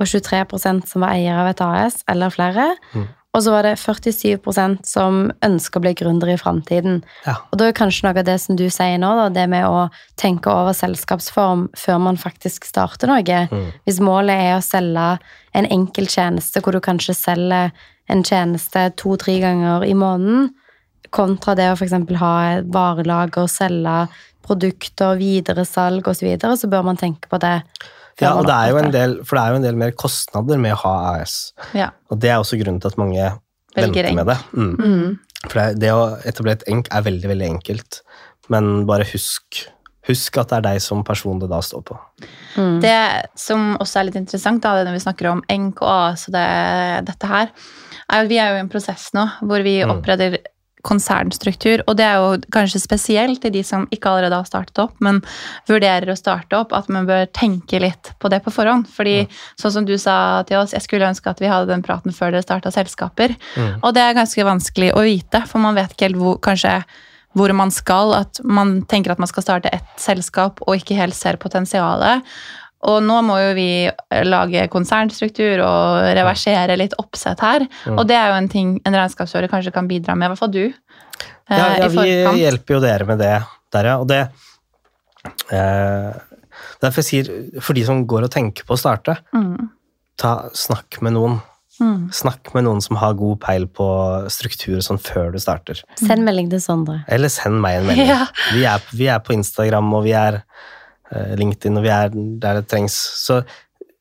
og 0.00 0.06
23% 0.06 0.86
som 0.88 1.02
var 1.02 1.10
eier 1.10 1.34
av 1.36 1.46
et 1.48 1.60
AS 1.60 2.02
eller 2.08 2.30
flere. 2.30 2.76
Mm. 2.94 3.08
Og 3.34 3.40
så 3.42 3.50
var 3.50 3.62
det 3.62 3.78
47% 3.78 4.84
som 4.84 5.30
ønsker 5.42 5.80
å 5.80 5.82
bli 5.82 5.94
gründer 5.94 6.28
i 6.28 6.36
framtiden. 6.36 7.02
Ja. 7.26 7.36
Og 7.50 7.58
da 7.58 7.64
er 7.68 7.72
kanskje 7.72 8.04
noe 8.04 8.18
av 8.18 8.26
det 8.26 8.38
som 8.42 8.56
du 8.56 8.66
sier 8.68 8.98
nå, 8.98 9.08
da, 9.16 9.28
det 9.30 9.48
med 9.48 9.64
å 9.64 9.90
tenke 10.20 10.52
over 10.52 10.72
selskapsform 10.76 11.70
før 11.74 11.98
man 11.98 12.16
faktisk 12.16 12.64
starter 12.68 13.08
noe. 13.08 13.22
Mm. 13.48 13.72
Hvis 13.86 14.00
målet 14.04 14.36
er 14.36 14.58
å 14.58 14.62
selge 14.62 15.18
en 15.54 15.64
enkel 15.66 16.06
tjeneste 16.06 16.60
hvor 16.60 16.72
du 16.72 16.80
kanskje 16.80 17.14
selger 17.16 17.72
en 18.12 18.24
tjeneste 18.26 18.90
to-tre 19.00 19.38
ganger 19.42 19.86
i 19.88 19.94
måneden, 19.98 20.50
kontra 21.12 21.56
det 21.58 21.70
å 21.72 21.76
f.eks. 21.76 21.96
ha 22.20 22.34
et 22.52 22.68
varelager, 22.72 23.48
selge 23.50 23.96
produkter, 24.42 25.16
videresalg 25.20 26.06
osv., 26.08 26.22
så, 26.22 26.26
videre, 26.26 26.56
så 26.58 26.70
bør 26.70 26.86
man 26.88 27.00
tenke 27.00 27.30
på 27.30 27.40
det. 27.42 27.58
Ja, 28.20 28.34
og 28.36 28.46
det 28.46 28.54
er 28.54 28.72
jo 28.72 28.80
en 28.80 28.92
del, 28.92 29.18
for 29.26 29.38
det 29.38 29.42
er 29.42 29.54
jo 29.54 29.60
en 29.60 29.66
del 29.66 29.78
mer 29.80 29.94
kostnader 29.98 30.60
med 30.60 30.74
å 30.76 30.80
ha 30.84 30.94
AS. 31.14 31.36
Ja. 31.76 31.90
Og 32.12 32.20
det 32.22 32.32
er 32.32 32.40
også 32.40 32.58
grunnen 32.60 32.80
til 32.82 32.92
at 32.92 33.00
mange 33.00 33.30
Velger 33.76 34.08
venter 34.08 34.18
med 34.18 34.28
det. 34.28 34.38
Mm. 34.52 34.72
Mm. 34.76 35.46
For 35.48 35.58
det, 35.58 35.68
det 35.82 35.92
å 35.96 36.02
etablere 36.28 36.60
et 36.60 36.66
enk 36.70 36.90
er 36.92 37.06
veldig, 37.06 37.30
veldig 37.32 37.48
enkelt. 37.56 38.02
Men 38.52 38.70
bare 38.88 39.06
husk, 39.08 39.62
husk 40.08 40.38
at 40.42 40.52
det 40.52 40.58
er 40.58 40.66
deg 40.68 40.82
som 40.84 41.04
person 41.06 41.40
det 41.40 41.48
da 41.50 41.62
står 41.64 41.86
på. 41.88 41.96
Mm. 42.58 42.76
Det 42.84 42.98
som 43.40 43.72
også 43.80 44.00
er 44.00 44.10
litt 44.10 44.20
interessant, 44.20 44.62
da, 44.64 44.76
det 44.78 44.90
når 44.90 44.98
vi 44.98 45.06
snakker 45.06 45.30
om 45.32 45.42
ENK 45.50 45.82
og 45.82 45.92
AS 45.94 46.28
og 46.28 46.36
det, 46.36 46.46
dette 47.08 47.32
her, 47.32 47.54
er 48.12 48.24
at 48.24 48.30
vi 48.30 48.38
er 48.38 48.52
jo 48.52 48.60
i 48.60 48.64
en 48.66 48.72
prosess 48.72 49.10
nå 49.16 49.26
hvor 49.42 49.64
vi 49.64 49.80
Mm. 49.82 49.96
oppretter 49.96 50.38
konsernstruktur. 50.82 51.82
Og 51.86 51.96
det 51.96 52.04
er 52.04 52.18
jo 52.18 52.40
kanskje 52.50 52.80
spesielt 52.82 53.40
til 53.42 53.52
de 53.54 53.62
som 53.62 53.86
ikke 53.94 54.10
allerede 54.10 54.34
har 54.34 54.48
startet 54.48 54.80
opp, 54.82 54.96
men 55.00 55.20
vurderer 55.70 56.10
å 56.10 56.18
starte 56.18 56.58
opp, 56.58 56.72
at 56.74 56.88
man 56.88 57.06
bør 57.06 57.26
tenke 57.32 57.80
litt 57.80 58.12
på 58.18 58.30
det 58.32 58.42
på 58.42 58.50
forhånd. 58.50 58.88
Fordi 58.90 59.28
sånn 59.60 59.76
som 59.76 59.86
du 59.86 59.94
sa 59.96 60.42
til 60.48 60.58
oss, 60.58 60.74
jeg 60.74 60.82
skulle 60.82 61.06
ønske 61.06 61.30
at 61.30 61.42
vi 61.42 61.50
hadde 61.50 61.70
den 61.70 61.84
praten 61.86 62.12
før 62.12 62.34
dere 62.34 62.42
starta 62.42 62.72
selskaper. 62.74 63.36
Mm. 63.54 63.78
Og 63.82 63.94
det 63.94 64.02
er 64.02 64.18
ganske 64.18 64.48
vanskelig 64.48 64.92
å 64.92 65.06
vite, 65.06 65.46
for 65.46 65.62
man 65.62 65.78
vet 65.78 65.94
ikke 65.94 66.10
helt 66.10 66.20
hvor, 66.22 66.40
kanskje 66.42 66.82
hvor 67.38 67.54
man 67.54 67.70
skal. 67.70 68.14
At 68.18 68.42
man 68.44 68.82
tenker 68.82 69.14
at 69.14 69.22
man 69.22 69.30
skal 69.30 69.46
starte 69.46 69.72
ett 69.72 69.94
selskap 70.02 70.60
og 70.66 70.76
ikke 70.76 70.98
helt 70.98 71.14
ser 71.14 71.38
potensialet. 71.40 72.26
Og 72.90 72.98
nå 73.06 73.20
må 73.22 73.36
jo 73.38 73.50
vi 73.54 73.66
lage 74.26 74.64
konsernstruktur 74.72 75.60
og 75.62 76.08
reversere 76.18 76.74
litt 76.80 76.96
oppsett 76.98 77.38
her. 77.44 77.66
Mm. 77.86 77.98
Og 78.00 78.06
det 78.10 78.16
er 78.18 78.32
jo 78.32 78.38
en 78.40 78.48
ting 78.50 78.72
en 78.84 78.96
regnskapsfører 78.98 79.50
kanskje 79.52 79.72
kan 79.76 79.86
bidra 79.90 80.16
med, 80.18 80.26
i 80.26 80.32
hvert 80.32 80.42
fall 80.42 80.50
du. 80.54 80.64
eh, 80.66 81.58
Ja, 81.58 81.68
ja 81.84 81.88
vi 81.92 82.40
hjelper 82.42 82.74
jo 82.74 82.80
dere 82.82 83.06
med 83.06 83.22
det 83.22 83.36
der, 83.72 83.84
ja. 83.92 83.98
Og 84.02 84.08
det 84.10 84.24
eh, 85.54 86.10
Derfor 86.82 87.04
sier, 87.06 87.28
for 87.62 87.74
de 87.78 87.84
som 87.86 88.02
går 88.10 88.26
og 88.26 88.32
tenker 88.34 88.66
på 88.66 88.74
å 88.74 88.80
starte, 88.80 89.16
Mm. 89.34 89.70
ta, 90.18 90.48
snakk 90.54 91.00
med 91.02 91.14
noen. 91.14 91.40
Mm. 91.80 92.10
Snakk 92.12 92.52
med 92.54 92.64
noen 92.64 92.82
som 92.82 92.96
har 93.00 93.14
god 93.14 93.40
peil 93.40 93.66
på 93.66 93.86
struktur 94.30 94.76
og 94.76 94.82
sånn 94.84 95.00
før 95.00 95.32
du 95.32 95.38
starter. 95.38 95.80
Send 95.98 96.22
melding 96.26 96.50
til 96.50 96.60
Sondre. 96.60 97.04
Eller 97.08 97.28
send 97.32 97.60
meg 97.62 97.78
en 97.80 97.86
melding. 97.86 98.06
Ja. 98.12 98.26
Vi, 98.52 98.64
er, 98.68 98.82
vi 98.92 99.06
er 99.08 99.18
på 99.24 99.32
Instagram, 99.34 99.92
og 99.94 100.04
vi 100.04 100.12
er 100.12 100.42
LinkedIn, 101.36 101.76
og 101.78 101.82
vi 101.84 101.88
er 101.94 102.08
der 102.42 102.60
det 102.60 102.68
trengs. 102.68 102.94
Så 103.26 103.42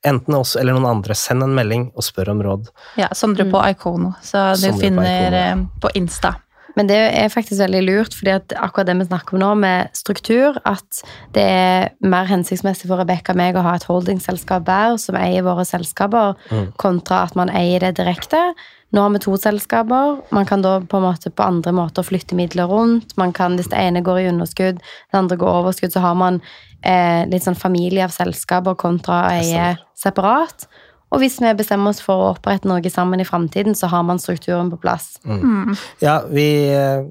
enten 0.04 0.34
oss 0.34 0.56
eller 0.58 0.74
noen 0.74 0.90
andre, 0.98 1.14
send 1.16 1.44
en 1.46 1.54
melding 1.54 1.92
og 1.96 2.04
spør 2.04 2.32
om 2.34 2.42
råd. 2.42 2.70
Ja, 2.98 3.10
Sondre 3.14 3.46
på 3.52 3.60
Icono, 3.70 4.16
så 4.26 4.52
du 4.56 4.64
Sondre 4.64 4.80
finner 4.82 5.28
Icono. 5.28 5.38
eh, 5.38 5.82
på 5.84 5.92
Insta. 6.00 6.36
Men 6.78 6.88
det 6.88 6.96
er 7.20 7.28
faktisk 7.28 7.60
veldig 7.60 7.82
lurt, 7.84 8.14
fordi 8.16 8.32
at 8.32 8.54
akkurat 8.56 8.88
det 8.88 8.94
vi 9.02 9.06
snakker 9.10 9.36
om 9.36 9.42
nå, 9.44 9.50
med 9.60 9.90
struktur, 9.94 10.56
at 10.66 11.02
det 11.36 11.44
er 11.44 11.90
mer 12.00 12.26
hensiktsmessig 12.30 12.88
for 12.88 12.96
Rebekka 13.02 13.34
og 13.34 13.36
meg 13.42 13.56
å 13.60 13.62
ha 13.66 13.74
et 13.76 13.84
holdingselskap 13.90 14.64
hver 14.70 14.96
som 14.98 15.18
eier 15.20 15.44
våre 15.44 15.66
selskaper, 15.68 16.38
Mm. 16.50 16.72
kontra 16.78 17.24
at 17.28 17.36
man 17.36 17.50
eier 17.50 17.80
det 17.84 17.98
direkte. 17.98 18.54
Nå 18.94 19.02
har 19.04 19.10
vi 19.10 19.20
to 19.20 19.36
selskaper. 19.38 20.22
Man 20.32 20.46
kan 20.46 20.62
da 20.62 20.80
på 20.80 20.98
en 20.98 21.04
måte 21.04 21.30
på 21.30 21.44
andre 21.44 21.72
måter 21.76 22.04
flytte 22.04 22.36
midler 22.36 22.68
rundt. 22.72 23.18
Man 23.18 23.34
kan, 23.34 23.58
Hvis 23.58 23.68
det 23.70 23.78
ene 23.78 24.02
går 24.02 24.20
i 24.24 24.30
underskudd, 24.32 24.78
det 24.80 25.14
andre 25.14 25.36
går 25.38 25.48
i 25.50 25.64
overskudd, 25.64 25.92
så 25.92 26.00
har 26.00 26.16
man 26.16 26.42
eh, 26.84 27.24
litt 27.30 27.46
sånn 27.46 27.60
familie 27.60 28.06
av 28.06 28.14
selskaper 28.16 28.78
kontra 28.80 29.22
å 29.22 29.36
eie 29.40 29.76
separat. 29.98 30.68
Og 31.12 31.20
hvis 31.20 31.42
vi 31.44 31.52
bestemmer 31.60 31.92
oss 31.92 32.02
for 32.04 32.24
å 32.24 32.34
opprette 32.34 32.70
noe 32.70 32.92
sammen 32.92 33.20
i 33.20 33.28
framtiden, 33.28 33.76
så 33.76 33.90
har 33.92 34.04
man 34.08 34.22
strukturen 34.22 34.72
på 34.72 34.80
plass. 34.80 35.18
Mm. 35.28 35.76
Ja, 36.04 36.22
vi 36.32 36.48
eh, 36.72 37.04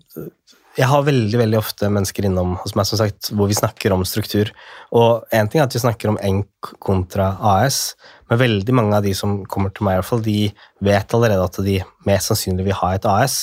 Jeg 0.78 0.86
har 0.86 1.02
veldig 1.04 1.36
veldig 1.36 1.58
ofte 1.58 1.90
mennesker 1.92 2.24
innom 2.24 2.54
hos 2.62 2.72
meg 2.78 2.86
som 2.88 3.00
sagt, 3.02 3.32
hvor 3.36 3.50
vi 3.50 3.58
snakker 3.58 3.92
om 3.92 4.06
struktur. 4.08 4.52
Og 4.96 5.26
én 5.34 5.50
ting 5.50 5.60
er 5.60 5.66
at 5.66 5.76
vi 5.76 5.82
snakker 5.82 6.12
om 6.12 6.18
ENK 6.22 6.72
kontra 6.80 7.34
AS, 7.58 7.98
men 8.30 8.40
veldig 8.40 8.76
mange 8.78 8.96
av 8.96 9.04
de 9.04 9.12
som 9.18 9.42
kommer 9.50 9.74
til 9.74 9.84
meg, 9.84 9.98
i 9.98 10.00
hvert 10.00 10.10
fall, 10.12 10.24
de 10.24 10.38
vet 10.86 11.16
allerede 11.18 11.48
at 11.50 11.58
de 11.66 11.80
mest 12.08 12.30
sannsynlig 12.30 12.70
vil 12.70 12.78
ha 12.80 12.94
et 12.96 13.08
AS. 13.10 13.40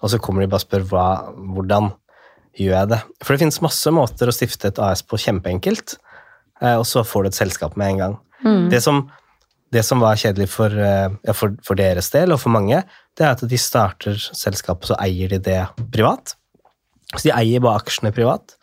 Og 0.00 0.10
så 0.10 0.18
kommer 0.18 0.42
de 0.42 0.50
bare 0.50 0.64
og 0.64 0.66
spør 0.66 0.86
hva, 0.88 1.06
hvordan 1.54 1.92
gjør 2.58 2.76
jeg 2.76 2.90
det. 2.92 3.00
For 3.22 3.34
det 3.34 3.44
finnes 3.44 3.62
masse 3.64 3.92
måter 3.94 4.30
å 4.30 4.34
stifte 4.34 4.70
et 4.70 4.80
AS 4.82 5.04
på 5.06 5.18
kjempeenkelt, 5.20 5.96
eh, 6.62 6.76
og 6.76 6.86
så 6.88 7.04
får 7.06 7.22
du 7.22 7.30
et 7.30 7.40
selskap 7.40 7.76
med 7.80 7.94
en 7.94 8.04
gang. 8.04 8.20
Det 8.72 8.80
som 8.82 9.04
det 9.70 9.84
som 9.86 10.02
var 10.02 10.18
kjedelig 10.18 10.48
for, 10.50 10.74
eh, 10.74 11.08
ja, 11.22 11.32
for, 11.36 11.54
for 11.62 11.78
deres 11.78 12.10
del, 12.10 12.34
og 12.34 12.40
for 12.42 12.50
mange, 12.50 12.82
det 13.18 13.26
er 13.26 13.36
at 13.36 13.44
de 13.46 13.58
starter 13.60 14.18
selskapet, 14.18 14.90
så 14.90 14.98
eier 14.98 15.30
de 15.30 15.38
det 15.46 15.60
privat. 15.94 16.34
Så 17.14 17.28
de 17.28 17.34
eier 17.36 17.62
bare 17.62 17.78
aksjene 17.82 18.10
privat. 18.14 18.56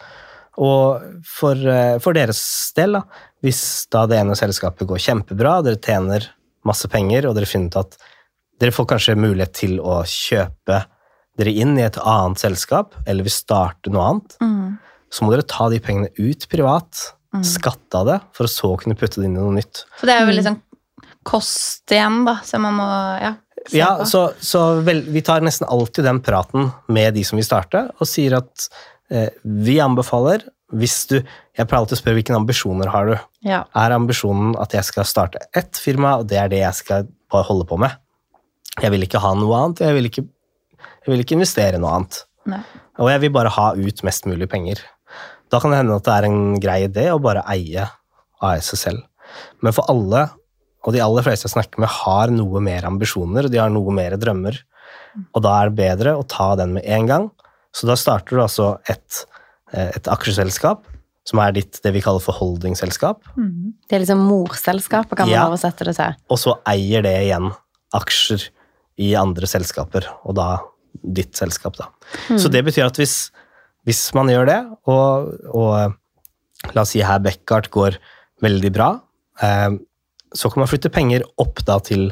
Og 0.58 1.06
for, 1.28 1.56
eh, 1.56 1.95
for 2.04 2.17
deres 2.17 2.41
del, 2.76 2.97
da, 2.97 3.23
hvis 3.45 3.62
da 3.93 4.04
det 4.10 4.19
ene 4.19 4.36
selskapet 4.36 4.89
går 4.89 5.00
kjempebra, 5.04 5.62
dere 5.63 5.80
tjener 5.80 6.28
masse 6.67 6.89
penger, 6.91 7.30
og 7.30 7.38
dere 7.38 7.47
finner 7.47 7.71
ut 7.71 7.82
at 7.86 7.97
dere 8.60 8.73
får 8.76 8.89
kanskje 8.91 9.19
mulighet 9.19 9.54
til 9.56 9.80
å 9.80 10.02
kjøpe 10.04 10.82
dere 11.38 11.54
inn 11.54 11.76
i 11.78 11.86
et 11.86 11.97
annet 12.02 12.41
selskap, 12.41 12.95
eller 13.06 13.23
vil 13.28 13.34
starte 13.36 13.91
noe 13.93 14.06
annet, 14.12 14.38
Mm. 14.41 14.78
så 15.10 15.23
må 15.23 15.32
dere 15.32 15.45
ta 15.47 15.69
de 15.69 15.80
pengene 15.80 16.10
ut 16.17 16.47
privat, 16.50 17.13
skatte 17.45 17.93
av 18.00 18.06
det, 18.10 18.19
for 18.34 18.47
å 18.47 18.50
så 18.50 18.71
kunne 18.82 18.95
putte 18.97 19.21
det 19.21 19.26
inn 19.30 19.36
i 19.38 19.39
noe 19.41 19.54
nytt. 19.54 19.84
Så 20.00 20.08
det 20.10 20.15
er 20.15 20.23
jo 20.26 20.32
veldig 20.32 20.43
sånn 20.47 20.62
kost 21.28 21.91
igjen, 21.93 22.23
da, 22.26 22.38
så 22.47 22.60
man 22.63 22.73
må 22.80 22.88
ja, 23.21 23.34
se 23.67 23.78
Ja, 23.78 23.89
på. 24.00 24.06
så, 24.10 24.21
så 24.39 24.62
vel, 24.86 25.02
vi 25.12 25.21
tar 25.21 25.41
nesten 25.45 25.67
alltid 25.69 26.06
den 26.08 26.21
praten 26.23 26.71
med 26.88 27.13
de 27.17 27.23
som 27.28 27.38
vil 27.38 27.45
starte, 27.45 27.84
og 28.00 28.08
sier 28.10 28.38
at 28.39 28.69
eh, 29.12 29.30
vi 29.43 29.78
anbefaler 29.84 30.45
hvis 30.76 31.06
du 31.08 31.17
Jeg 31.58 31.65
pleier 31.67 31.80
alltid 31.80 31.95
å 31.95 32.00
spørre 32.02 32.17
hvilke 32.19 32.36
ambisjoner 32.36 32.89
har 32.91 33.06
du. 33.08 33.13
Ja. 33.47 33.63
Er 33.73 33.93
ambisjonen 33.95 34.52
at 34.62 34.73
jeg 34.76 34.84
skal 34.86 35.06
starte 35.10 35.39
ett 35.56 35.80
firma, 35.82 36.17
og 36.19 36.28
det 36.30 36.38
er 36.38 36.50
det 36.52 36.60
jeg 36.60 36.76
skal 36.84 37.08
holde 37.34 37.65
på 37.65 37.80
med? 37.82 37.95
Jeg 38.84 38.91
vil 38.93 39.02
ikke 39.08 39.21
ha 39.23 39.32
noe 39.34 39.56
annet, 39.58 39.80
jeg 39.82 39.95
vil 39.97 40.06
ikke, 40.12 40.23
jeg 41.06 41.12
vil 41.13 41.24
ikke 41.24 41.38
investere 41.38 41.80
noe 41.82 41.94
annet. 41.98 42.24
Nei. 42.48 42.62
Og 43.00 43.10
jeg 43.12 43.22
vil 43.22 43.34
bare 43.36 43.50
ha 43.54 43.74
ut 43.76 44.04
mest 44.08 44.26
mulig 44.30 44.48
penger. 44.50 44.82
Da 45.52 45.60
kan 45.63 45.72
det 45.72 45.78
hende 45.82 45.96
at 45.96 46.04
det 46.08 46.13
er 46.16 46.28
en 46.28 46.60
grei 46.60 46.80
idé 46.88 47.06
å 47.13 47.22
bare 47.24 47.44
eie 47.48 47.86
AS-et 48.44 48.80
selv. 48.82 49.04
Men 49.62 49.74
for 49.76 49.86
alle, 49.92 50.26
og 50.86 50.94
de 50.96 51.02
aller 51.04 51.24
fleste 51.26 51.48
jeg 51.48 51.56
snakker 51.56 51.80
med, 51.84 51.90
har 51.90 52.32
noe 52.32 52.62
mer 52.63 52.88
ambisjoner, 52.88 53.46
og 53.48 53.52
de 53.52 53.60
har 53.62 53.70
noe 53.74 53.92
mer 53.96 54.16
drømmer. 54.20 54.60
Og 55.36 55.42
da 55.44 55.56
er 55.62 55.70
det 55.72 55.80
bedre 55.80 56.13
å 56.20 56.26
ta 56.28 56.56
den 56.60 56.74
med 56.78 56.86
en 56.86 57.08
gang. 57.10 57.30
Så 57.76 57.88
da 57.90 57.96
starter 58.00 58.38
du 58.38 58.42
altså 58.44 58.80
et, 58.90 59.26
eh, 59.74 59.92
et 59.96 60.04
aksjeselskap, 60.08 60.86
som 61.28 61.40
er 61.44 61.52
ditt 61.52 61.82
det 61.84 61.92
vi 61.94 62.02
kaller 62.02 62.22
for 62.24 62.34
holdingselskap, 62.34 63.20
Mm. 63.38 63.74
Det 63.90 63.96
er 63.96 64.06
liksom 64.06 64.24
morselskapet, 64.28 65.18
kan 65.18 65.28
man 65.28 65.36
Ja. 65.36 65.48
oversette 65.50 65.84
det 65.86 65.96
til. 65.96 66.16
og 66.30 66.38
så 66.38 66.58
eier 66.66 67.02
det 67.04 67.28
igjen 67.28 67.52
aksjer 67.94 68.50
i 68.98 69.14
andre 69.18 69.50
selskaper, 69.50 70.08
og 70.26 70.38
da 70.40 70.50
ditt 70.98 71.38
selskap, 71.38 71.78
da. 71.78 71.92
Så 72.40 72.50
det 72.52 72.64
betyr 72.66 72.88
at 72.88 72.98
hvis, 72.98 73.30
hvis 73.88 74.08
man 74.18 74.32
gjør 74.32 74.48
det, 74.50 74.60
og, 74.90 75.34
og 75.54 76.74
la 76.74 76.84
oss 76.84 76.96
si 76.96 77.04
her 77.06 77.22
Beckhart 77.24 77.70
går 77.74 78.00
veldig 78.44 78.72
bra, 78.74 78.90
eh, 79.46 79.78
så 80.36 80.50
kan 80.52 80.64
man 80.64 80.70
flytte 80.70 80.92
penger 80.94 81.26
opp 81.42 81.62
da 81.68 81.78
til 81.84 82.10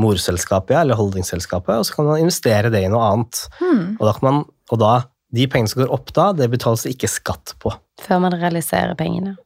morselskapet 0.00 0.74
eller 0.80 0.98
holdingselskapet, 0.98 1.76
og 1.78 1.86
så 1.86 1.98
kan 1.98 2.08
man 2.08 2.24
investere 2.24 2.72
det 2.72 2.82
i 2.82 2.90
noe 2.90 3.04
annet. 3.12 3.44
Mm. 3.60 3.84
Og 3.98 4.06
da 4.08 4.14
kan 4.16 4.26
man, 4.26 4.40
og 4.72 4.80
da, 4.82 4.92
de 5.34 5.46
pengene 5.50 5.70
som 5.70 5.84
går 5.84 5.94
opp 5.94 6.10
da, 6.16 6.30
det 6.36 6.50
betales 6.50 6.86
det 6.86 6.96
ikke 6.96 7.12
skatt 7.12 7.54
på. 7.62 7.72
Før 8.02 8.24
man 8.24 8.34
realiserer 8.34 8.96
pengene. 8.98 9.36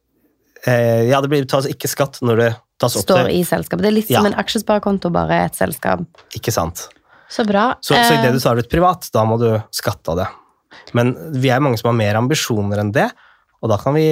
Eh, 0.67 1.07
ja, 1.09 1.21
det 1.21 1.29
blir, 1.31 1.45
tas 1.49 1.67
ikke 1.69 1.87
skatt 1.91 2.19
når 2.25 2.41
det 2.43 2.49
tas 2.79 2.95
opp 2.99 3.05
Står 3.05 3.27
til 3.27 3.37
i 3.39 3.43
selskapet. 3.47 3.83
Det 3.85 3.91
er 3.91 3.95
litt 3.95 4.09
Ja. 4.11 4.19
som 4.19 4.27
en 4.31 4.37
aksjesparekonto, 4.39 5.11
bare 5.11 5.45
et 5.45 5.55
selskap. 5.55 6.03
Ikke 6.35 6.51
sant. 6.51 6.87
Så 7.29 7.45
bra. 7.45 7.75
Så, 7.81 7.93
så 7.93 7.99
Eh, 8.15 8.19
idet 8.19 8.33
du 8.33 8.39
tar 8.39 8.55
det 8.55 8.65
ut 8.65 8.71
privat, 8.71 9.09
da 9.13 9.23
må 9.23 9.37
du 9.39 9.61
skatte 9.71 10.09
av 10.15 10.17
det. 10.17 10.27
Men 10.93 11.13
vi 11.39 11.49
er 11.49 11.59
mange 11.59 11.77
som 11.77 11.89
har 11.91 11.97
mer 11.97 12.15
ambisjoner 12.15 12.79
enn 12.81 12.91
det, 12.91 13.09
og 13.61 13.69
da 13.69 13.77
kan 13.77 13.93
vi 13.93 14.05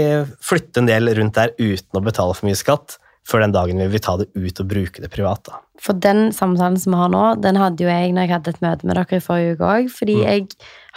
flytte 0.43 0.77
en 0.83 0.89
del 0.89 1.09
rundt 1.15 1.33
der 1.33 1.53
uten 1.57 1.97
å 1.99 2.03
betale 2.03 2.35
for 2.35 2.45
mye 2.47 2.57
skatt, 2.59 2.97
før 3.27 3.43
den 3.43 3.51
dagen 3.51 3.77
vi 3.81 3.87
vil 3.91 3.99
ta 4.03 4.15
det 4.21 4.29
ut 4.35 4.59
og 4.63 4.67
bruke 4.71 5.01
det 5.03 5.09
privat. 5.11 5.43
da. 5.43 5.57
For 5.83 5.93
den 5.93 6.31
samtalen 6.33 6.77
som 6.79 6.93
vi 6.95 6.97
har 6.97 7.09
nå, 7.13 7.23
den 7.43 7.55
hadde 7.59 7.83
jo 7.83 7.89
jeg 7.91 8.13
når 8.15 8.23
jeg 8.25 8.31
hadde 8.33 8.49
et 8.55 8.61
møte 8.63 8.87
med 8.87 8.95
dere 8.97 9.17
i 9.19 9.21
forrige 9.21 9.57
uke 9.57 9.67
òg. 9.67 9.89
Fordi 9.93 10.15
Mm. 10.15 10.23
jeg 10.25 10.47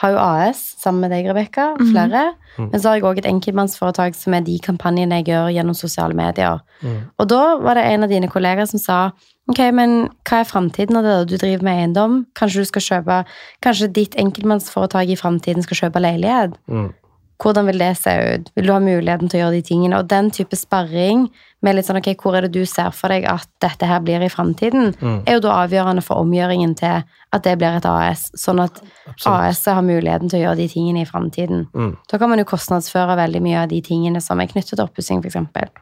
har 0.00 0.10
jo 0.14 0.16
AS 0.18 0.60
sammen 0.80 1.00
med 1.02 1.10
deg, 1.10 1.26
Rebekka. 1.26 1.76
Mhm. 1.76 1.90
Flere. 1.92 2.22
Mm. 2.56 2.70
Men 2.70 2.80
så 2.80 2.88
har 2.88 2.94
jeg 2.96 3.04
òg 3.04 3.18
et 3.18 3.26
enkeltmannsforetak 3.32 4.14
som 4.14 4.32
er 4.34 4.40
de 4.46 4.58
kampanjene 4.58 5.18
jeg 5.20 5.26
gjør 5.26 5.50
gjennom 5.52 5.74
sosiale 5.76 6.14
medier. 6.14 6.60
Mm. 6.82 7.02
Og 7.18 7.28
da 7.28 7.56
var 7.58 7.74
det 7.74 7.84
en 7.84 8.04
av 8.04 8.08
dine 8.08 8.28
kolleger 8.30 8.66
som 8.66 8.78
sa 8.80 9.10
ok, 9.50 9.58
men 9.74 10.08
hva 10.24 10.40
er 10.40 10.44
framtiden 10.48 10.96
av 10.96 11.02
det? 11.02 11.12
da? 11.18 11.24
Du 11.24 11.36
driver 11.36 11.62
med 11.64 11.76
eiendom. 11.94 12.26
Kanskje 12.34 12.62
du 12.62 12.64
skal 12.64 12.82
kjøpe, 12.82 13.24
kanskje 13.60 13.92
ditt 13.92 14.14
enkeltmannsforetak 14.16 15.08
i 15.10 15.16
framtiden 15.16 15.62
skal 15.66 15.90
kjøpe 15.90 16.00
leilighet? 16.00 16.54
Mm. 16.70 16.94
Hvordan 17.40 17.66
vil 17.70 17.78
det 17.80 17.94
se 17.96 18.12
ut? 18.34 18.50
Vil 18.54 18.66
du 18.68 18.72
ha 18.74 18.80
muligheten 18.84 19.30
til 19.30 19.40
å 19.40 19.44
gjøre 19.46 19.56
de 19.56 19.62
tingene? 19.64 19.98
Og 19.98 20.08
den 20.10 20.30
type 20.30 20.56
sparring 20.58 21.28
med 21.64 21.76
litt 21.76 21.86
sånn, 21.88 21.98
ok, 22.00 22.10
hvor 22.20 22.36
er 22.36 22.46
det 22.46 22.52
du 22.52 22.66
ser 22.68 22.90
for 22.96 23.12
deg 23.12 23.24
at 23.28 23.48
dette 23.60 23.88
her 23.88 24.00
blir 24.04 24.20
i 24.24 24.28
framtiden, 24.32 24.94
Mm. 25.00 25.22
er 25.26 25.32
jo 25.38 25.40
da 25.40 25.66
avgjørende 25.66 26.02
for 26.04 26.20
omgjøringen 26.20 26.74
til 26.76 27.02
at 27.32 27.42
det 27.42 27.58
blir 27.58 27.76
et 27.76 27.84
AS, 27.86 28.30
sånn 28.36 28.60
at. 28.62 28.80
AS 29.26 29.64
har 29.66 29.82
muligheten 29.82 30.28
til 30.30 30.40
å 30.40 30.44
gjøre 30.48 30.56
de 30.56 30.68
tingene 30.68 31.02
i 31.02 31.04
framtiden. 31.08 31.66
Mm. 31.74 31.96
Da 32.10 32.18
kan 32.18 32.28
man 32.28 32.38
jo 32.38 32.44
kostnadsføre 32.44 33.16
veldig 33.16 33.42
mye 33.42 33.62
av 33.62 33.68
de 33.68 33.80
tingene 33.80 34.20
som 34.22 34.40
er 34.40 34.46
knyttet 34.46 34.76
til 34.76 34.84
oppussing, 34.84 35.20
f.eks. 35.24 35.36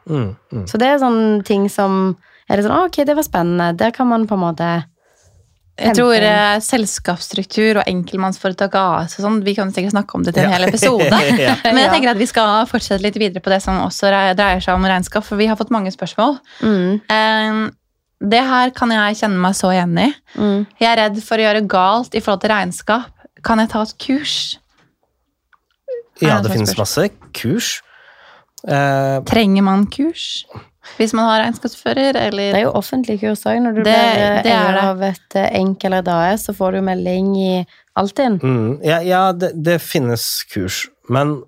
Mm. 0.07 0.35
Mm. 0.53 0.65
Så 0.67 0.77
det 0.77 0.87
er 0.87 0.99
sånne 0.99 1.43
ting 1.43 1.67
som 1.69 2.15
er 2.49 2.57
litt 2.57 2.65
sånn, 2.65 2.85
ok, 2.85 3.03
det 3.05 3.15
var 3.15 3.23
spennende. 3.23 3.77
Der 3.77 3.91
kan 3.91 4.07
man 4.07 4.27
på 4.27 4.33
en 4.35 4.39
måte 4.47 4.85
Jeg 5.79 5.95
tror 5.95 6.13
eh, 6.15 6.59
selskapsstruktur 6.65 7.79
og 7.79 7.87
enkeltmannsforetak 7.87 8.75
AS 8.75 9.17
og 9.19 9.25
sånn, 9.25 9.37
vi 9.45 9.53
kan 9.55 9.71
sikkert 9.75 9.93
snakke 9.95 10.15
om 10.19 10.23
det 10.27 10.33
til 10.35 10.43
en 10.45 10.51
hel 10.53 10.67
episode. 10.67 11.09
Ja. 11.39 11.55
Men 11.63 11.77
jeg 11.85 11.91
tenker 11.93 12.11
at 12.11 12.19
vi 12.19 12.27
skal 12.29 12.65
fortsette 12.67 13.01
litt 13.05 13.15
videre 13.21 13.41
på 13.43 13.49
det 13.53 13.61
som 13.63 13.77
også 13.85 14.09
dreier 14.35 14.59
seg 14.63 14.75
om 14.75 14.85
regnskap, 14.89 15.23
for 15.23 15.39
vi 15.39 15.47
har 15.47 15.55
fått 15.59 15.71
mange 15.71 15.91
spørsmål. 15.95 16.39
mm, 16.61 17.01
Eh, 17.09 17.69
Det 18.21 18.41
her 18.43 18.69
kan 18.75 18.91
jeg 18.91 19.15
kjenne 19.21 19.39
meg 19.39 19.53
så 19.55 19.69
igjen 19.71 19.93
i. 19.97 20.09
mm. 20.35 20.65
Jeg 20.81 20.89
er 20.91 20.97
redd 21.05 21.21
for 21.23 21.37
å 21.39 21.45
gjøre 21.47 21.67
galt 21.71 22.15
i 22.15 22.19
forhold 22.19 22.41
til 22.43 22.51
regnskap. 22.51 23.11
Kan 23.43 23.59
jeg 23.63 23.69
ta 23.71 23.81
et 23.87 23.93
kurs? 23.97 24.33
Ja, 26.19 26.41
det 26.41 26.49
det 26.49 26.51
finnes 26.57 26.73
spørsmål? 26.75 27.07
masse 27.07 27.31
kurs. 27.39 27.69
Eh, 28.67 29.21
Trenger 29.23 29.63
man 29.63 29.85
kurs 29.87 30.43
hvis 30.97 31.13
man 31.13 31.25
har 31.25 31.43
regnskapsfører, 31.43 32.13
Det 32.13 32.55
er 32.55 32.61
jo 32.63 32.71
offentlige 32.71 33.19
kurs 33.19 33.43
òg. 33.45 33.61
Når 33.61 33.75
du 33.75 33.83
Det- 33.83 33.83
blir 33.83 34.23
eh, 34.23 34.41
det 34.43 34.51
er 34.51 34.57
eier 34.65 34.73
det. 34.73 34.83
av 34.83 35.01
et 35.03 35.35
eh, 35.35 35.59
enk 35.59 35.83
eller 35.85 35.97
et 35.99 36.07
AS, 36.07 36.45
så 36.47 36.53
får 36.55 36.71
du 36.73 36.81
melding 36.81 37.35
i 37.37 37.65
Altinn. 37.97 38.39
mm, 38.41 38.83
ja, 38.83 38.99
ja 39.01 39.31
det, 39.31 39.51
det 39.61 39.81
finnes 39.81 40.43
kurs, 40.51 40.87
men 41.09 41.43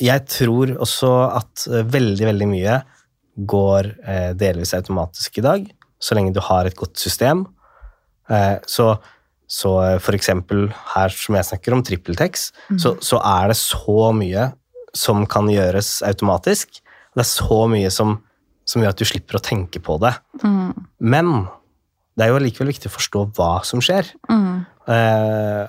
jeg 0.00 0.24
tror 0.32 0.72
også 0.80 1.10
at 1.36 1.66
eh, 1.68 1.82
veldig, 1.92 2.26
veldig 2.30 2.48
mye 2.48 2.78
går 3.50 3.90
eh, 4.08 4.32
delvis 4.38 4.72
automatisk 4.76 5.38
i 5.38 5.44
dag, 5.44 5.66
så 6.00 6.16
lenge 6.16 6.32
du 6.34 6.40
har 6.40 6.66
et 6.68 6.76
godt 6.76 6.96
system. 7.00 7.44
Eh, 8.30 8.56
så, 8.66 8.94
så 9.50 9.74
eh, 9.84 9.98
for 10.02 10.16
eksempel 10.16 10.68
her 10.94 11.12
som 11.14 11.36
jeg 11.36 11.44
snakker 11.50 11.76
om, 11.76 11.82
TrippelTex, 11.84 12.50
så, 12.80 12.94
så 13.04 13.20
er 13.20 13.48
det 13.52 13.58
så 13.60 14.10
mye 14.16 14.50
som 14.96 15.26
kan 15.30 15.46
gjøres 15.52 16.00
automatisk. 16.08 16.80
Det 17.14 17.24
er 17.24 17.30
så 17.30 17.62
mye 17.70 17.90
som, 17.94 18.18
som 18.68 18.82
gjør 18.82 18.94
at 18.94 19.00
du 19.00 19.08
slipper 19.08 19.38
å 19.38 19.44
tenke 19.44 19.82
på 19.82 19.98
det. 20.02 20.14
mm, 20.44 20.86
Men 21.00 21.32
det 22.16 22.26
er 22.26 22.32
jo 22.32 22.42
likevel 22.42 22.72
viktig 22.72 22.90
å 22.90 22.96
forstå 22.98 23.24
hva 23.38 23.52
som 23.66 23.82
skjer. 23.84 24.12
mm, 24.30 24.66
Eh, 24.90 25.66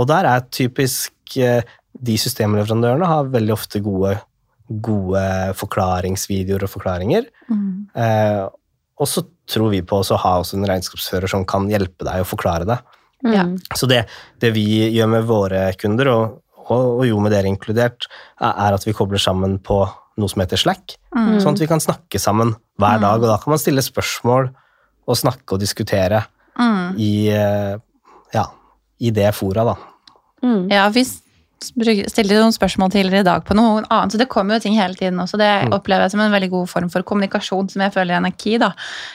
og 0.00 0.06
der 0.08 0.24
er 0.24 0.44
typisk 0.48 1.34
eh, 1.36 1.60
de 1.92 2.14
systemleverandørene 2.16 3.04
har 3.04 3.28
veldig 3.28 3.52
ofte 3.52 3.82
gode, 3.84 4.14
gode 4.66 5.24
forklaringsvideoer 5.60 6.64
og 6.64 6.72
forklaringer. 6.72 7.28
mm. 7.50 7.70
Eh, 7.94 8.48
og 9.02 9.08
så 9.08 9.24
tror 9.50 9.72
vi 9.72 9.80
på 9.82 9.98
å 9.98 10.18
ha 10.20 10.32
også 10.38 10.54
en 10.58 10.68
regnskapsfører 10.68 11.30
som 11.30 11.42
kan 11.48 11.64
hjelpe 11.70 12.06
deg 12.06 12.22
å 12.22 12.28
forklare 12.28 12.68
det. 12.68 12.76
Mm. 13.26 13.56
Så 13.74 13.88
det, 13.90 14.04
det 14.38 14.52
vi 14.54 14.64
gjør 14.94 15.08
med 15.16 15.26
våre 15.26 15.62
kunder, 15.80 16.10
og, 16.12 16.36
og, 16.68 17.00
og 17.00 17.02
jo 17.08 17.18
med 17.24 17.34
dere 17.34 17.50
inkludert, 17.50 18.06
er, 18.38 18.52
er 18.52 18.76
at 18.76 18.86
vi 18.86 18.94
kobler 18.94 19.18
sammen 19.22 19.56
på 19.64 19.80
noe 20.22 20.30
som 20.32 20.42
heter 20.44 20.60
Slack, 20.60 20.96
Mm. 21.14 21.40
sånn 21.42 21.54
at 21.56 21.60
vi 21.60 21.66
kan 21.70 21.82
snakke 21.82 22.18
sammen 22.22 22.54
hver 22.80 23.00
dag. 23.02 23.20
Og 23.20 23.28
da 23.28 23.36
kan 23.42 23.52
man 23.52 23.60
stille 23.60 23.82
spørsmål 23.84 24.48
og 25.08 25.16
snakke 25.18 25.52
og 25.56 25.60
diskutere 25.60 26.24
Mm. 26.58 26.98
i, 26.98 27.28
eh, 27.28 27.76
ja, 28.34 28.46
i 29.00 29.10
det 29.10 29.34
fora, 29.34 29.64
da. 29.64 29.74
Mm. 30.42 30.70
Ja, 30.70 30.88
vi 30.90 31.04
stilte 31.62 32.40
noen 32.40 32.52
spørsmål 32.54 32.90
tidligere 32.90 33.20
i 33.22 33.28
dag 33.28 33.44
på 33.46 33.54
noe 33.54 33.84
annet, 33.88 34.12
så 34.12 34.18
det 34.18 34.28
kommer 34.28 34.56
jo 34.56 34.60
ting 34.64 34.74
hele 34.74 34.94
tiden 34.98 35.18
også. 35.22 35.38
Det 35.38 35.68
Mm. 35.68 35.72
opplever 35.78 36.02
jeg 36.02 36.10
som 36.12 36.20
en 36.20 36.32
veldig 36.32 36.50
god 36.50 36.68
form 36.68 36.88
for 36.90 37.02
kommunikasjon 37.02 37.70
som 37.70 37.82
jeg 37.82 37.92
føler 37.94 38.14
er 38.16 38.24
en 38.24 38.32
key, 38.32 38.58
da. 38.58 38.72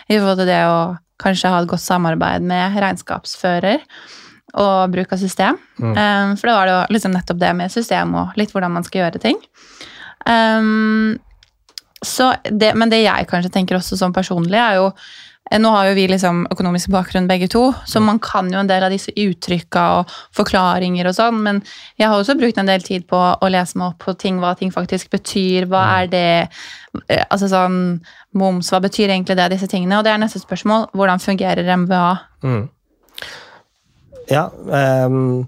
I 0.09 0.17
forhold 0.17 0.37
til 0.37 0.45
det 0.45 0.63
å 0.63 0.97
kanskje 1.19 1.49
ha 1.49 1.59
et 1.61 1.67
godt 1.67 1.81
samarbeid 1.81 2.41
med 2.41 2.77
regnskapsfører 2.77 3.81
og 4.53 4.91
bruk 4.91 5.11
av 5.11 5.19
system. 5.19 5.57
Mm. 5.79 5.97
Um, 5.97 6.35
for 6.37 6.47
det 6.47 6.55
var 6.55 6.65
det 6.65 6.73
jo 6.73 6.93
liksom 6.95 7.13
nettopp 7.13 7.39
det 7.39 7.55
med 7.55 7.71
system 7.71 8.15
og 8.15 8.35
litt 8.37 8.51
hvordan 8.51 8.71
man 8.71 8.83
skal 8.83 9.01
gjøre 9.11 9.19
ting. 9.21 9.35
Um, 10.27 11.15
så 12.05 12.33
det, 12.43 12.73
men 12.77 12.91
det 12.91 13.01
jeg 13.05 13.29
kanskje 13.29 13.53
tenker 13.53 13.79
også 13.79 13.97
sånn 13.97 14.13
personlig, 14.13 14.59
er 14.61 14.77
jo 14.77 14.89
eh, 15.49 15.57
nå 15.57 15.71
har 15.73 15.89
jo 15.89 15.95
vi 15.97 16.05
liksom 16.11 16.43
økonomisk 16.53 16.91
bakgrunn 16.93 17.29
begge 17.29 17.49
to, 17.49 17.63
så 17.89 18.01
man 18.03 18.19
kan 18.21 18.51
jo 18.53 18.59
en 18.61 18.69
del 18.69 18.85
av 18.85 18.93
disse 18.93 19.13
uttrykka 19.17 19.85
og 19.95 20.13
forklaringer 20.37 21.09
og 21.09 21.17
sånn, 21.17 21.41
men 21.47 21.63
jeg 21.97 22.11
har 22.11 22.19
også 22.19 22.37
brukt 22.37 22.61
en 22.61 22.69
del 22.69 22.85
tid 22.85 23.07
på 23.09 23.17
å 23.17 23.49
lese 23.49 23.79
meg 23.79 23.95
opp 23.95 24.05
på 24.05 24.13
ting, 24.21 24.37
hva 24.43 24.53
ting 24.59 24.73
faktisk 24.73 25.09
betyr, 25.15 25.65
hva 25.71 25.83
er 25.97 26.13
det 26.13 26.29
eh, 27.09 27.25
Altså 27.29 27.49
sånn 27.51 27.99
moms, 28.37 28.69
hva 28.73 28.81
betyr 28.83 29.11
egentlig 29.11 29.37
det, 29.37 29.51
disse 29.55 29.67
tingene? 29.69 29.97
Og 29.99 30.05
det 30.05 30.13
er 30.13 30.21
neste 30.21 30.39
spørsmål. 30.41 30.87
Hvordan 30.97 31.21
fungerer 31.21 31.67
MVA? 31.77 32.09
Mm. 32.45 32.63
Ja, 34.31 34.47
ehm, 34.73 35.45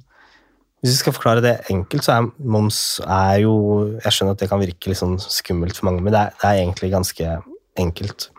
hvis 0.80 0.94
vi 0.94 0.98
skal 1.02 1.16
forklare 1.16 1.44
det 1.44 1.56
enkelt, 1.74 2.06
så 2.06 2.16
er 2.16 2.28
moms 2.40 3.02
er 3.04 3.42
jo 3.44 3.54
Jeg 4.00 4.16
skjønner 4.16 4.36
at 4.36 4.40
det 4.40 4.50
kan 4.52 4.62
virke 4.62 4.92
litt 4.92 5.00
sånn 5.02 5.18
skummelt 5.20 5.76
for 5.76 5.90
mange, 5.90 6.04
men 6.06 6.16
det 6.16 6.22
er, 6.22 6.36
det 6.40 6.48
er 6.50 6.60
egentlig 6.62 6.92
ganske 6.94 7.32
enkelt. 7.80 8.30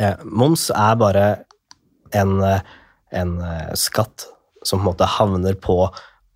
Eh, 0.00 0.22
moms 0.24 0.70
er 0.72 0.96
bare 1.00 1.26
en, 2.16 2.38
eh, 2.46 2.62
en 3.12 3.34
eh, 3.44 3.74
skatt 3.76 4.24
som 4.64 4.80
på 4.80 4.84
en 4.84 4.88
måte 4.92 5.08
havner 5.18 5.58
på 5.60 5.82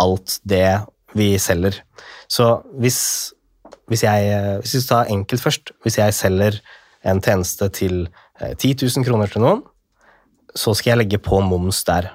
alt 0.02 0.38
det 0.44 0.82
vi 1.16 1.34
selger. 1.40 1.80
Så 2.28 2.60
hvis, 2.80 3.32
hvis 3.88 4.04
jeg 4.04 4.28
eh, 4.28 4.58
Hvis 4.60 4.74
vi 4.74 4.80
tar 4.88 5.10
enkelt 5.12 5.40
først 5.40 5.70
Hvis 5.84 5.98
jeg 5.98 6.14
selger 6.14 6.56
en 7.04 7.20
tjeneste 7.22 7.68
til 7.68 8.08
eh, 8.40 8.56
10 8.56 8.76
000 8.82 9.04
kroner 9.06 9.28
til 9.28 9.44
noen, 9.44 9.62
så 10.56 10.74
skal 10.74 10.90
jeg 10.90 10.98
legge 10.98 11.18
på 11.18 11.40
moms 11.40 11.84
der. 11.84 12.10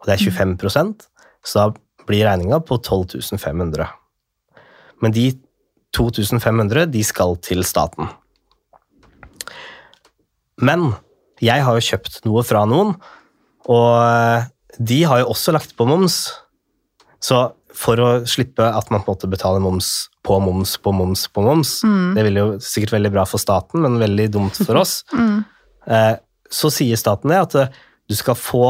Og 0.00 0.08
det 0.08 0.16
er 0.16 0.30
25% 0.30 1.06
så 1.46 1.58
da 1.58 1.80
blir 2.10 2.26
regninga 2.26 2.58
på 2.66 2.76
12 2.82 3.38
500. 3.38 3.86
Men 5.00 5.14
de 5.16 5.28
2500 5.96 6.84
de 6.92 7.02
skal 7.06 7.36
til 7.42 7.62
staten. 7.66 8.10
Men 10.60 10.90
jeg 11.40 11.64
har 11.64 11.76
jo 11.78 11.86
kjøpt 11.86 12.20
noe 12.28 12.42
fra 12.44 12.66
noen, 12.68 12.94
og 13.70 14.80
de 14.80 15.00
har 15.08 15.22
jo 15.22 15.30
også 15.32 15.54
lagt 15.56 15.72
på 15.78 15.86
moms. 15.88 16.18
Så 17.20 17.40
for 17.80 18.00
å 18.02 18.08
slippe 18.28 18.64
at 18.66 18.90
man 18.92 19.02
på 19.04 19.12
en 19.12 19.14
måte 19.16 19.30
betaler 19.30 19.62
moms 19.64 20.08
på 20.26 20.36
moms 20.42 20.74
på 20.84 20.92
moms 20.92 21.22
på 21.32 21.42
moms, 21.44 21.78
Mm. 21.84 22.14
det 22.14 22.24
ville 22.26 22.40
jo 22.42 22.58
sikkert 22.60 22.92
veldig 22.98 23.12
bra 23.14 23.24
for 23.24 23.38
staten, 23.40 23.80
men 23.80 23.98
veldig 24.00 24.28
dumt 24.30 24.56
for 24.66 24.76
oss, 24.76 25.02
Mm. 25.16 25.44
eh, 25.86 26.16
så 26.50 26.68
sier 26.70 26.96
staten 27.00 27.30
det 27.30 27.38
at 27.40 27.54
eh, 27.54 27.68
du 28.08 28.14
skal 28.18 28.34
få 28.34 28.64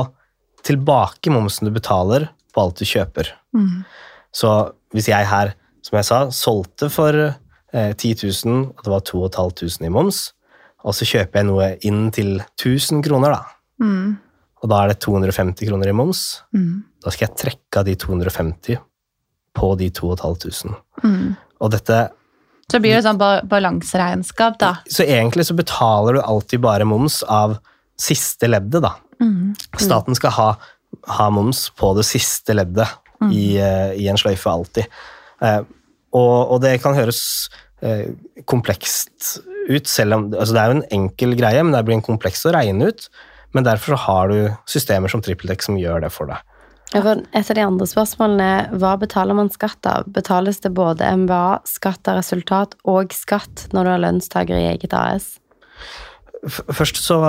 tilbake 0.62 1.30
momsen 1.32 1.66
du 1.66 1.72
betaler 1.74 2.28
på 2.54 2.62
alt 2.64 2.80
du 2.80 2.84
kjøper. 2.88 3.30
Mm. 3.56 3.84
Så 4.32 4.50
hvis 4.94 5.08
jeg 5.10 5.26
her, 5.26 5.54
som 5.82 5.96
jeg 5.98 6.04
sa, 6.08 6.18
solgte 6.34 6.90
for 6.92 7.14
eh, 7.72 7.92
10 7.94 8.14
000, 8.44 8.60
og 8.76 8.84
det 8.84 8.92
var 8.92 9.00
2500 9.06 9.86
i 9.86 9.92
moms, 9.94 10.32
og 10.84 10.94
så 10.96 11.04
kjøper 11.08 11.40
jeg 11.42 11.46
noe 11.50 11.70
inn 11.86 12.10
til 12.14 12.38
1000 12.58 13.02
kroner, 13.06 13.36
da, 13.38 13.42
Mm. 13.80 14.18
og 14.62 14.68
da 14.68 14.82
er 14.84 14.88
det 14.92 14.98
250 15.00 15.68
kroner 15.70 15.88
i 15.88 15.92
moms, 15.96 16.42
Mm. 16.54 16.82
da 17.02 17.10
skal 17.10 17.28
jeg 17.28 17.36
trekke 17.36 17.78
av 17.80 17.84
de 17.86 17.94
250 17.96 18.76
på 19.56 19.70
de 19.78 19.88
2500. 19.90 20.76
Mm. 21.04 21.36
Og 21.60 21.70
dette 21.70 22.10
Så 22.70 22.78
blir 22.78 22.94
det 22.94 23.04
sånn 23.04 23.18
ba 23.18 23.40
balanseregnskap, 23.42 24.58
da. 24.58 24.74
Så 24.86 25.02
egentlig 25.04 25.46
så 25.48 25.56
betaler 25.56 26.14
du 26.14 26.20
alltid 26.20 26.60
bare 26.60 26.84
moms 26.84 27.22
av 27.26 27.58
siste 27.98 28.46
leddet, 28.48 28.82
da. 28.82 28.92
Mm. 29.20 29.56
Staten 29.76 30.14
skal 30.14 30.30
ha, 30.30 30.50
ha 31.16 31.30
moms 31.32 31.68
på 31.78 31.92
det 31.98 32.06
siste 32.08 32.56
leddet 32.56 32.88
i, 33.28 33.58
eh, 33.60 33.92
i 34.00 34.08
en 34.10 34.18
sløyfe 34.20 34.50
alltid. 34.50 35.00
Eh, 35.44 35.60
og, 36.16 36.36
og 36.54 36.60
det 36.64 36.78
kan 36.82 36.96
høres 36.96 37.22
eh, 37.84 38.10
komplekst 38.48 39.40
ut, 39.70 39.86
selv 39.86 40.16
om 40.16 40.30
altså 40.32 40.54
Det 40.56 40.62
er 40.62 40.70
jo 40.70 40.78
en 40.78 40.88
enkel 40.96 41.36
greie, 41.38 41.62
men 41.62 41.74
det 41.74 41.84
blir 41.86 41.98
en 41.98 42.06
kompleks 42.06 42.46
å 42.48 42.54
regne 42.56 42.90
ut. 42.90 43.10
Men 43.54 43.66
derfor 43.66 43.98
har 43.98 44.30
du 44.30 44.38
systemer 44.70 45.10
som 45.10 45.22
TrippelTex 45.22 45.68
som 45.68 45.78
gjør 45.78 46.04
det 46.04 46.12
for 46.14 46.30
deg. 46.30 46.42
Et 46.90 47.06
av 47.06 47.54
de 47.54 47.62
andre 47.62 47.86
spørsmålene 47.86 48.46
er 48.50 48.70
hva 48.82 48.96
betaler 48.98 49.36
man 49.38 49.50
skatt 49.52 49.86
av? 49.86 50.08
Betales 50.10 50.58
det 50.64 50.72
både 50.74 51.06
MBA, 51.22 51.60
skatt 51.70 52.10
av 52.10 52.18
resultat 52.18 52.74
og 52.90 53.14
skatt 53.14 53.68
når 53.74 53.86
du 53.86 53.90
er 53.92 54.02
lønnstaker 54.06 54.58
i 54.58 54.72
eget 54.72 54.94
AS? 54.98 55.36
Først 56.48 56.98
så 56.98 57.20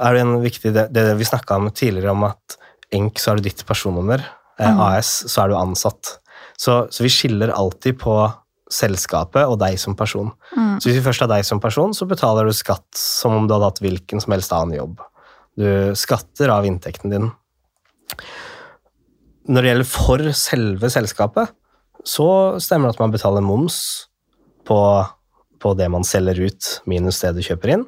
er 0.00 0.14
det 0.16 0.22
en 0.24 0.36
viktig 0.42 0.72
det, 0.74 0.86
det 0.94 1.08
vi 1.18 1.26
snakka 1.28 1.58
om 1.60 1.70
tidligere, 1.70 2.14
om 2.14 2.24
at 2.30 2.56
ENK 2.92 3.20
så 3.20 3.32
er 3.32 3.40
du 3.40 3.48
ditt 3.48 3.64
personnummer, 3.68 4.24
Mm. 4.60 4.78
AS 4.84 5.10
så 5.26 5.42
er 5.42 5.50
du 5.50 5.56
ansatt. 5.58 6.18
Så, 6.60 6.86
så 6.90 7.04
vi 7.04 7.10
skiller 7.10 7.50
alltid 7.54 7.98
på 8.02 8.14
selskapet 8.72 9.48
og 9.48 9.58
deg 9.60 9.78
som 9.80 9.96
person. 9.98 10.30
Så 10.80 10.88
hvis 10.88 11.00
vi 11.00 11.04
først 11.04 11.24
har 11.24 11.30
deg 11.32 11.44
som 11.44 11.60
person, 11.60 11.92
så 11.96 12.06
betaler 12.08 12.46
du 12.48 12.54
skatt 12.56 12.86
som 12.96 13.34
om 13.36 13.48
du 13.48 13.54
hadde 13.56 13.68
hatt 13.68 13.82
hvilken 13.84 14.22
som 14.22 14.34
helst 14.36 14.54
annen 14.54 14.76
jobb. 14.78 15.02
Du 15.58 15.66
skatter 15.98 16.52
av 16.54 16.68
inntekten 16.68 17.12
din. 17.12 17.26
Når 19.50 19.64
det 19.64 19.72
gjelder 19.72 19.90
for 19.90 20.30
selve 20.38 20.92
selskapet, 20.92 21.52
så 22.06 22.28
stemmer 22.62 22.88
det 22.88 22.96
at 22.96 23.02
man 23.02 23.12
betaler 23.14 23.44
moms 23.44 23.76
på, 24.66 24.78
på 25.60 25.74
det 25.78 25.90
man 25.92 26.06
selger 26.06 26.40
ut, 26.46 26.70
minus 26.88 27.20
det 27.22 27.34
du 27.36 27.42
kjøper 27.44 27.76
inn. 27.76 27.84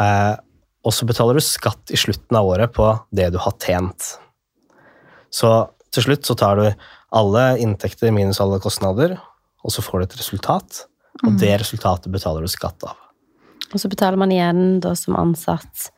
Eh, 0.00 0.34
og 0.82 0.94
så 0.94 1.06
betaler 1.06 1.38
du 1.38 1.44
skatt 1.44 1.92
i 1.94 1.98
slutten 2.00 2.38
av 2.38 2.48
året 2.48 2.72
på 2.74 2.88
det 3.14 3.30
du 3.34 3.38
har 3.42 3.54
tjent. 3.62 4.16
Så 5.32 5.50
til 5.94 6.06
slutt 6.08 6.26
så 6.26 6.36
tar 6.38 6.58
du 6.58 6.66
alle 7.12 7.44
inntekter 7.62 8.12
minus 8.14 8.40
alle 8.42 8.58
kostnader, 8.62 9.18
og 9.62 9.72
så 9.72 9.84
får 9.84 10.02
du 10.02 10.08
et 10.08 10.18
resultat, 10.18 10.84
og 11.22 11.38
det 11.40 11.54
resultatet 11.60 12.12
betaler 12.12 12.42
du 12.44 12.50
skatt 12.50 12.88
av. 12.88 12.96
Og 13.72 13.80
så 13.80 13.88
betaler 13.88 14.20
man 14.20 14.32
igjen 14.32 14.80
da 14.84 14.94
som 14.98 15.16
ansatt 15.16 15.90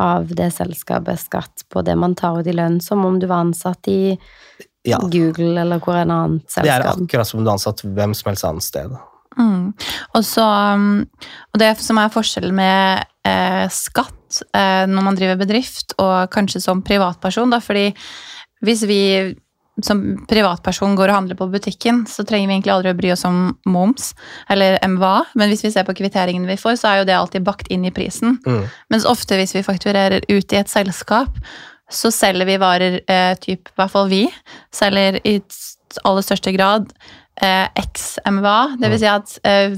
av 0.00 0.28
det 0.36 0.50
selskapet 0.52 1.20
skatt 1.22 1.64
på 1.72 1.80
det 1.84 1.94
man 1.96 2.16
tar 2.18 2.40
ut 2.40 2.48
i 2.48 2.54
lønn, 2.56 2.80
som 2.84 3.04
om 3.08 3.20
du 3.20 3.28
var 3.30 3.46
ansatt 3.46 3.88
i 3.88 4.16
Ja, 4.86 5.00
Google 5.02 5.56
eller 5.60 5.80
hvor 5.82 5.96
en 5.98 6.12
annet 6.14 6.58
det 6.62 6.70
er 6.70 6.84
akkurat 6.86 7.26
som 7.26 7.40
om 7.40 7.46
du 7.46 7.50
er 7.50 7.56
ansatt 7.56 7.80
hvem 7.82 8.12
som 8.14 8.28
helst 8.30 8.44
annet 8.46 8.66
sted. 8.66 8.92
Mm. 9.36 9.72
Og, 10.16 10.22
så, 10.24 10.44
um, 10.76 11.02
og 11.52 11.60
det 11.60 11.72
som 11.84 12.00
er 12.00 12.12
forskjellen 12.12 12.56
med 12.56 13.04
eh, 13.28 13.64
skatt 13.72 14.40
eh, 14.56 14.84
når 14.88 15.08
man 15.08 15.18
driver 15.18 15.40
bedrift, 15.42 15.96
og 16.02 16.30
kanskje 16.32 16.62
som 16.64 16.84
privatperson, 16.86 17.52
da, 17.52 17.60
fordi 17.62 17.90
hvis 18.64 18.86
vi 18.88 19.02
som 19.84 20.00
privatperson 20.28 20.94
går 20.96 21.10
og 21.10 21.18
handler 21.18 21.36
på 21.36 21.50
butikken, 21.52 22.04
så 22.08 22.24
trenger 22.24 22.48
vi 22.48 22.54
egentlig 22.54 22.72
aldri 22.72 22.92
å 22.94 22.96
bry 22.96 23.10
oss 23.12 23.26
om 23.28 23.40
moms 23.68 24.14
eller 24.52 24.78
MVA, 24.80 25.16
men 25.36 25.52
hvis 25.52 25.66
vi 25.66 25.72
ser 25.74 25.84
på 25.84 25.94
kvitteringene 25.98 26.48
vi 26.48 26.56
får, 26.60 26.78
så 26.80 26.88
er 26.88 27.00
jo 27.00 27.08
det 27.10 27.16
alltid 27.16 27.44
bakt 27.44 27.68
inn 27.72 27.84
i 27.84 27.92
prisen. 27.94 28.38
Mm. 28.46 28.64
Mens 28.92 29.04
ofte 29.08 29.36
hvis 29.36 29.52
vi 29.56 29.66
fakturerer 29.66 30.24
ut 30.30 30.54
i 30.54 30.60
et 30.62 30.72
selskap, 30.72 31.36
så 31.92 32.10
selger 32.10 32.48
vi 32.48 32.56
varer, 32.58 32.98
eh, 33.04 33.34
typ, 33.38 33.68
i 33.68 33.76
hvert 33.76 33.92
fall 33.92 34.08
vi, 34.10 34.24
selger 34.74 35.20
i 35.28 35.36
aller 36.08 36.24
største 36.24 36.52
grad 36.56 36.88
eh, 37.42 37.68
x 37.82 38.16
MVA. 38.26 38.76
Det 38.80 38.90
vil 38.92 39.02
si 39.02 39.10
at 39.10 39.36
eh, 39.46 39.76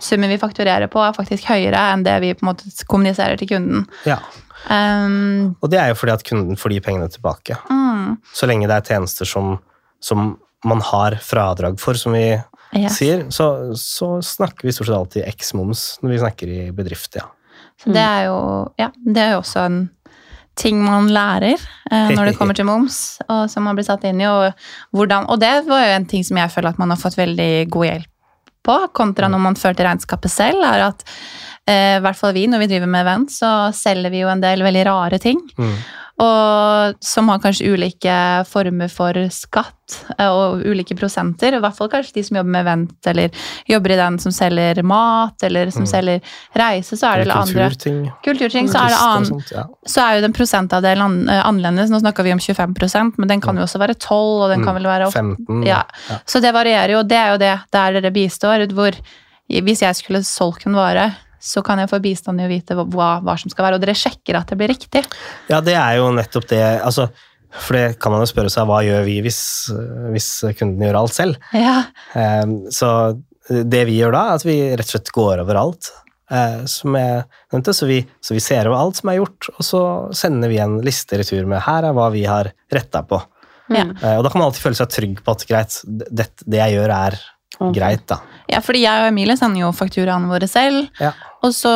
summen 0.00 0.30
vi 0.30 0.38
fakturerer 0.40 0.90
på 0.92 1.02
er 1.02 1.16
faktisk 1.16 1.48
høyere 1.50 1.80
enn 1.94 2.04
det 2.06 2.18
vi 2.22 2.34
på 2.36 2.44
en 2.44 2.52
måte 2.52 2.70
kommuniserer 2.90 3.40
til 3.40 3.50
kunden. 3.54 3.88
Ja. 4.08 4.20
Um, 4.68 5.56
Og 5.64 5.70
det 5.72 5.80
er 5.80 5.88
jo 5.88 5.96
fordi 5.96 6.12
at 6.12 6.24
kunden 6.26 6.58
får 6.60 6.74
de 6.74 6.80
pengene 6.84 7.08
tilbake. 7.08 7.56
mm, 7.70 8.20
Så 8.36 8.46
lenge 8.46 8.68
det 8.68 8.76
er 8.76 8.88
tjenester 8.92 9.28
som, 9.28 9.56
som 10.00 10.34
man 10.64 10.82
har 10.84 11.16
fradrag 11.24 11.80
for, 11.80 11.96
som 11.96 12.12
vi 12.12 12.26
yes. 12.76 12.98
sier, 12.98 13.24
så, 13.32 13.72
så 13.74 14.18
snakker 14.20 14.68
vi 14.68 14.74
stort 14.76 14.90
sett 14.90 14.98
alltid 14.98 15.28
eks-moms 15.30 15.84
når 16.02 16.12
vi 16.12 16.18
snakker 16.20 16.52
i 16.52 16.60
bedrift, 16.76 17.16
ja. 17.16 17.24
Så 17.80 17.94
det 17.94 18.02
er 18.04 18.26
jo 18.28 18.40
ja, 18.76 18.90
det 18.92 19.22
er 19.22 19.30
jo 19.32 19.40
også 19.40 19.64
en 19.64 19.78
ting 20.60 20.80
man 20.84 21.08
lærer 21.12 21.56
eh, 21.56 22.12
når 22.14 22.30
det 22.30 22.36
kommer 22.38 22.56
til 22.58 22.68
moms, 22.68 23.20
og 23.28 23.46
som 23.50 23.66
man 23.66 23.78
blir 23.78 23.86
satt 23.88 24.04
inn 24.08 24.20
i. 24.22 24.28
Og, 24.28 24.66
hvordan, 24.96 25.28
og 25.32 25.40
det 25.42 25.54
var 25.68 25.86
jo 25.86 25.92
en 25.96 26.08
ting 26.10 26.26
som 26.26 26.40
jeg 26.40 26.52
føler 26.52 26.74
at 26.74 26.80
man 26.82 26.92
har 26.92 27.00
fått 27.00 27.18
veldig 27.20 27.52
god 27.72 27.88
hjelp 27.88 28.10
på, 28.66 28.76
kontra 28.92 29.30
når 29.32 29.40
man 29.40 29.56
førte 29.56 29.86
regnskapet 29.86 30.32
selv, 30.32 30.64
er 30.68 30.90
at 30.90 31.04
eh, 31.64 31.96
i 31.96 32.02
hvert 32.04 32.18
fall 32.18 32.36
vi, 32.36 32.44
når 32.50 32.64
vi 32.64 32.68
driver 32.74 32.90
med 32.92 33.06
event, 33.06 33.32
så 33.32 33.70
selger 33.76 34.12
vi 34.12 34.20
jo 34.20 34.28
en 34.32 34.42
del 34.44 34.64
veldig 34.66 34.84
rare 34.90 35.20
ting. 35.22 35.40
Mm. 35.56 35.78
Og 36.20 36.96
som 37.00 37.28
har 37.32 37.38
kanskje 37.40 37.70
ulike 37.72 38.14
former 38.50 38.90
for 38.92 39.16
skatt 39.32 39.94
eh, 40.18 40.28
og 40.28 40.60
ulike 40.68 40.94
prosenter. 40.98 41.54
I 41.56 41.60
hvert 41.62 41.76
fall 41.78 41.88
kanskje 41.92 42.18
de 42.18 42.24
som 42.26 42.36
jobber 42.36 42.52
med 42.58 42.66
vent, 42.68 43.08
eller 43.10 43.30
jobber 43.70 43.94
i 43.94 43.96
den 43.96 44.18
som 44.22 44.34
selger 44.36 44.82
mat, 44.86 45.42
eller 45.48 45.70
som 45.72 45.82
Mm. 45.86 45.88
selger 45.88 46.20
reise, 46.60 46.96
så 47.00 47.08
er 47.12 47.16
det 47.22 47.28
det 47.30 47.36
andre 47.36 47.68
kulturting. 47.70 48.12
kulturting. 48.22 48.68
Så 48.68 48.78
er, 48.84 48.88
det 48.92 49.00
annen, 49.00 49.24
sånt, 49.30 49.50
ja. 49.56 49.64
så 49.88 50.02
er 50.04 50.14
jo 50.18 50.26
den 50.26 50.32
prosentandelen 50.36 51.02
an- 51.06 51.28
eh, 51.28 51.42
annerledes. 51.46 51.90
Nå 51.90 52.00
snakker 52.04 52.22
vi 52.28 52.32
om 52.32 52.38
25% 52.38 53.18
men 53.18 53.28
den 53.28 53.40
kan 53.40 53.56
jo 53.56 53.62
også 53.62 53.78
være 53.80 53.94
12, 53.98 54.42
og 54.44 54.50
den 54.50 54.64
kan 54.64 54.74
Mm. 54.74 54.82
vel 54.82 54.90
være 54.92 55.10
15. 55.12 55.62
ja. 55.66 55.82
Ja. 56.10 56.18
Så 56.26 56.40
det 56.42 56.52
varierer 56.54 56.90
jo. 56.98 57.02
Det 57.02 57.16
er 57.16 57.30
jo 57.32 57.38
det 57.38 57.60
der 57.72 57.92
dere 58.00 58.12
bistår. 58.12 58.66
Hvor 58.72 58.92
hvis 59.50 59.80
jeg 59.82 59.94
skulle 59.96 60.22
solgt 60.22 60.66
en 60.66 60.74
vare, 60.74 61.16
så 61.40 61.62
kan 61.64 61.80
jeg 61.80 61.88
få 61.90 61.98
bistand 62.04 62.40
i 62.40 62.44
å 62.44 62.50
vite 62.52 62.76
hva, 62.76 63.10
hva 63.24 63.34
som 63.40 63.50
skal 63.52 63.64
være. 63.66 63.78
Og 63.80 63.84
dere 63.86 63.96
sjekker 63.96 64.36
at 64.38 64.52
det 64.52 64.58
blir 64.60 64.68
riktig. 64.74 65.02
Ja, 65.48 65.60
det 65.64 65.74
er 65.80 65.96
jo 65.98 66.10
nettopp 66.12 66.46
det. 66.52 66.60
Altså, 66.84 67.08
for 67.50 67.74
det 67.78 67.86
kan 67.98 68.12
man 68.14 68.20
jo 68.22 68.28
spørre 68.30 68.52
seg, 68.52 68.68
hva 68.68 68.82
gjør 68.86 69.02
vi 69.08 69.16
hvis, 69.24 69.40
hvis 70.12 70.28
kunden 70.60 70.84
gjør 70.86 71.00
alt 71.00 71.16
selv? 71.16 71.40
Ja. 71.56 71.80
Eh, 72.14 72.44
Så 72.70 72.90
det 73.50 73.82
vi 73.88 73.96
gjør 73.98 74.12
da, 74.14 74.26
er 74.30 74.38
at 74.38 74.44
vi 74.46 74.58
rett 74.76 74.86
og 74.86 74.92
slett 74.94 75.10
går 75.16 75.40
over 75.42 75.58
alt. 75.58 75.88
eh, 76.30 76.60
Som 76.70 76.94
jeg 76.94 77.24
nevnte, 77.50 77.74
så 77.74 77.88
vi, 77.90 77.96
så 78.22 78.36
vi 78.36 78.44
ser 78.44 78.68
over 78.70 78.78
alt 78.84 79.00
som 79.00 79.10
er 79.10 79.18
gjort, 79.18 79.48
og 79.56 79.64
så 79.66 79.80
sender 80.14 80.52
vi 80.52 80.60
en 80.62 80.76
liste 80.86 81.16
i 81.16 81.22
retur 81.24 81.48
med 81.50 81.64
her 81.66 81.88
er 81.88 81.96
hva 81.96 82.06
vi 82.14 82.22
har 82.30 82.52
retta 82.70 83.02
på. 83.02 83.18
Ja. 83.74 83.88
Eh, 83.88 84.16
Og 84.20 84.22
da 84.22 84.30
kan 84.30 84.38
man 84.44 84.50
alltid 84.52 84.62
føle 84.68 84.78
seg 84.78 84.92
trygg 84.94 85.24
på 85.26 85.34
at 85.34 85.46
greit, 85.50 85.80
det, 85.88 86.28
det 86.46 86.58
jeg 86.62 86.76
gjør 86.78 86.94
er 87.00 87.18
greit, 87.74 88.06
da. 88.08 88.16
ja, 88.48 88.60
fordi 88.64 88.80
jeg 88.86 89.02
og 89.02 89.10
Emilie 89.10 89.34
sender 89.36 89.60
jo 89.66 89.72
fakturaene 89.76 90.30
våre 90.30 90.46
selv. 90.48 90.86
Ja. 91.02 91.10
Og 91.46 91.54
så 91.56 91.72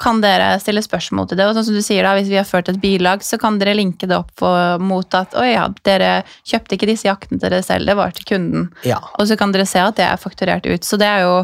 kan 0.00 0.20
dere 0.20 0.50
stille 0.60 0.82
spørsmål 0.84 1.30
til 1.30 1.40
det. 1.40 1.46
Og 1.48 1.56
sånn 1.56 1.64
som 1.70 1.78
du 1.78 1.84
sier 1.84 2.04
da, 2.04 2.12
Hvis 2.18 2.28
vi 2.28 2.36
har 2.36 2.48
ført 2.48 2.68
et 2.68 2.80
bilag, 2.82 3.24
så 3.24 3.38
kan 3.40 3.56
dere 3.60 3.76
linke 3.78 4.08
det 4.08 4.18
opp 4.18 4.34
for, 4.36 4.82
mot 4.84 5.16
at 5.16 5.32
oi, 5.38 5.54
ja, 5.54 5.64
dere 5.86 6.10
kjøpte 6.48 6.76
ikke 6.76 6.90
disse 6.90 7.08
jaktene 7.08 7.40
til 7.40 7.48
dere 7.48 7.64
selv, 7.64 7.88
det 7.88 7.96
var 7.96 8.12
til 8.16 8.28
kunden. 8.28 8.68
Ja. 8.84 9.00
Og 9.16 9.30
så 9.30 9.38
kan 9.40 9.54
dere 9.54 9.68
se 9.68 9.80
at 9.80 9.96
det 9.96 10.04
er 10.04 10.20
fakturert 10.20 10.68
ut. 10.68 10.84
Så 10.84 11.00
det 11.00 11.08
er 11.08 11.24
jo 11.24 11.40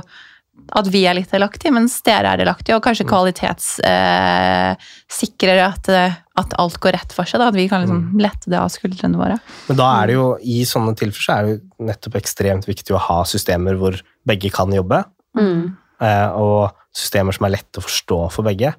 at 0.72 0.86
vi 0.88 1.02
er 1.08 1.14
litt 1.18 1.32
delaktige, 1.32 1.72
mens 1.74 2.02
dere 2.06 2.28
er 2.32 2.38
delaktige, 2.40 2.76
og 2.78 2.84
kanskje 2.84 3.06
kvalitetssikrer 3.08 5.58
eh, 5.58 5.66
at, 5.66 5.88
eh, 5.92 6.12
at 6.40 6.54
alt 6.62 6.78
går 6.80 6.92
rett 6.96 7.12
for 7.16 7.24
seg. 7.28 7.38
Da, 7.42 7.46
at 7.50 7.58
vi 7.58 7.68
kan 7.70 7.80
liksom 7.84 8.02
lette 8.22 8.46
det 8.50 8.58
av 8.60 8.70
skuldrene 8.72 9.20
våre. 9.20 9.36
Men 9.68 9.76
da 9.80 9.86
er 9.98 10.04
det 10.08 10.14
jo, 10.16 10.26
i 10.40 10.42
sånne 10.68 10.92
tilfeller 10.98 11.26
så 11.26 11.32
er 11.34 11.40
det 11.42 11.50
jo 11.52 11.58
nettopp 11.90 12.14
ekstremt 12.22 12.64
viktig 12.70 12.92
å 12.96 13.04
ha 13.10 13.18
systemer 13.28 13.74
hvor 13.80 13.94
begge 14.28 14.48
kan 14.54 14.70
jobbe, 14.72 14.98
Mm. 15.34 15.74
Eh, 16.02 16.28
og 16.34 16.74
systemer 16.94 17.36
som 17.36 17.46
er 17.48 17.56
lett 17.56 17.80
å 17.80 17.84
forstå 17.84 18.18
for 18.34 18.46
begge. 18.46 18.74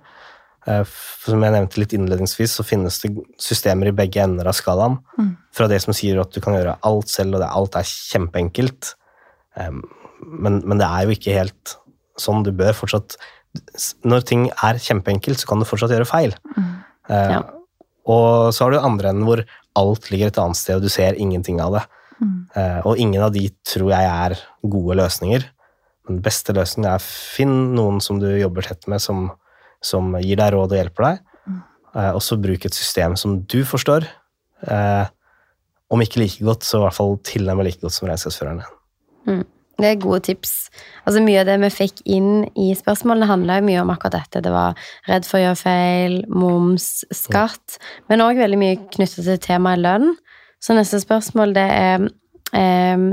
Eh, 0.65 0.83
Som 1.25 1.43
jeg 1.45 1.55
nevnte 1.55 1.81
litt 1.81 1.95
innledningsvis, 1.97 2.57
så 2.57 2.65
finnes 2.65 2.99
det 3.03 3.13
systemer 3.41 3.91
i 3.91 3.95
begge 3.95 4.23
ender 4.23 4.49
av 4.49 4.57
skalaen. 4.57 4.99
Mm. 5.19 5.31
Fra 5.55 5.69
det 5.71 5.81
som 5.83 5.95
sier 5.95 6.21
at 6.21 6.33
du 6.33 6.41
kan 6.41 6.57
gjøre 6.57 6.77
alt 6.85 7.11
selv, 7.11 7.35
og 7.35 7.43
det, 7.43 7.49
alt 7.49 7.79
er 7.79 7.89
kjempeenkelt. 7.89 8.93
Men, 9.55 10.57
men 10.67 10.79
det 10.81 10.87
er 10.87 11.05
jo 11.05 11.15
ikke 11.15 11.35
helt 11.37 11.75
sånn. 12.19 12.43
Du 12.43 12.51
bør 12.51 12.75
fortsatt 12.75 13.15
Når 14.03 14.25
ting 14.27 14.49
er 14.51 14.81
kjempeenkelt, 14.83 15.39
så 15.39 15.47
kan 15.47 15.61
du 15.61 15.67
fortsatt 15.69 15.93
gjøre 15.95 16.07
feil. 16.09 16.33
Mm. 16.57 16.73
Ja. 17.07 17.37
Og 18.11 18.51
så 18.51 18.65
har 18.65 18.73
du 18.73 18.81
andre 18.81 19.13
enden 19.13 19.23
hvor 19.27 19.45
alt 19.79 20.09
ligger 20.11 20.31
et 20.31 20.39
annet 20.41 20.59
sted, 20.59 20.77
og 20.77 20.85
du 20.85 20.91
ser 20.91 21.17
ingenting 21.19 21.61
av 21.63 21.77
det. 21.77 21.83
Mm. 22.19 22.35
Eh, 22.55 22.79
og 22.87 23.01
ingen 23.01 23.23
av 23.25 23.33
de 23.35 23.47
tror 23.67 23.91
jeg 23.91 24.09
er 24.11 24.37
gode 24.63 24.97
løsninger. 25.01 25.45
Den 26.09 26.21
beste 26.25 26.53
løsningen 26.55 26.91
er 26.91 27.03
finn 27.03 27.73
noen 27.77 28.01
som 28.03 28.19
du 28.21 28.27
jobber 28.37 28.67
tett 28.67 28.85
med, 28.91 29.01
som, 29.01 29.29
som 29.83 30.13
gir 30.21 30.39
deg 30.41 30.53
råd 30.53 30.75
og 30.75 30.79
hjelper 30.79 31.07
deg. 31.07 31.23
Eh, 31.95 32.11
og 32.11 32.21
så 32.23 32.37
bruk 32.41 32.67
et 32.67 32.77
system 32.77 33.17
som 33.19 33.39
du 33.41 33.61
forstår. 33.67 34.07
Eh, 34.67 35.05
om 35.93 36.01
ikke 36.01 36.21
like 36.23 36.45
godt, 36.45 36.65
så 36.65 36.79
i 36.79 36.85
hvert 36.85 36.97
fall 36.97 37.17
tilnærmet 37.25 37.69
like 37.69 37.83
godt 37.83 37.95
som 37.95 38.09
regnskapsførerne. 38.09 38.65
Det 39.75 39.89
er 39.89 39.99
gode 39.99 40.21
tips. 40.23 40.69
Altså 41.03 41.21
Mye 41.23 41.41
av 41.41 41.49
det 41.49 41.57
vi 41.65 41.69
fikk 41.73 41.99
inn 42.07 42.45
i 42.59 42.69
spørsmålene, 42.77 43.27
handla 43.27 43.59
mye 43.65 43.81
om 43.81 43.91
akkurat 43.91 44.21
dette. 44.21 44.43
Det 44.45 44.53
var 44.53 44.77
redd 45.09 45.27
for 45.27 45.39
å 45.39 45.43
gjøre 45.43 45.59
feil, 45.59 46.17
moms, 46.31 47.03
skatt, 47.15 47.79
men 48.09 48.23
òg 48.23 48.39
veldig 48.39 48.59
mye 48.61 48.77
knyttet 48.95 49.27
til 49.27 49.41
temaet 49.43 49.83
lønn. 49.83 50.13
Så 50.63 50.77
neste 50.77 51.01
spørsmål 51.03 51.55
det 51.57 51.65
er 51.67 52.07
eh, 52.55 53.09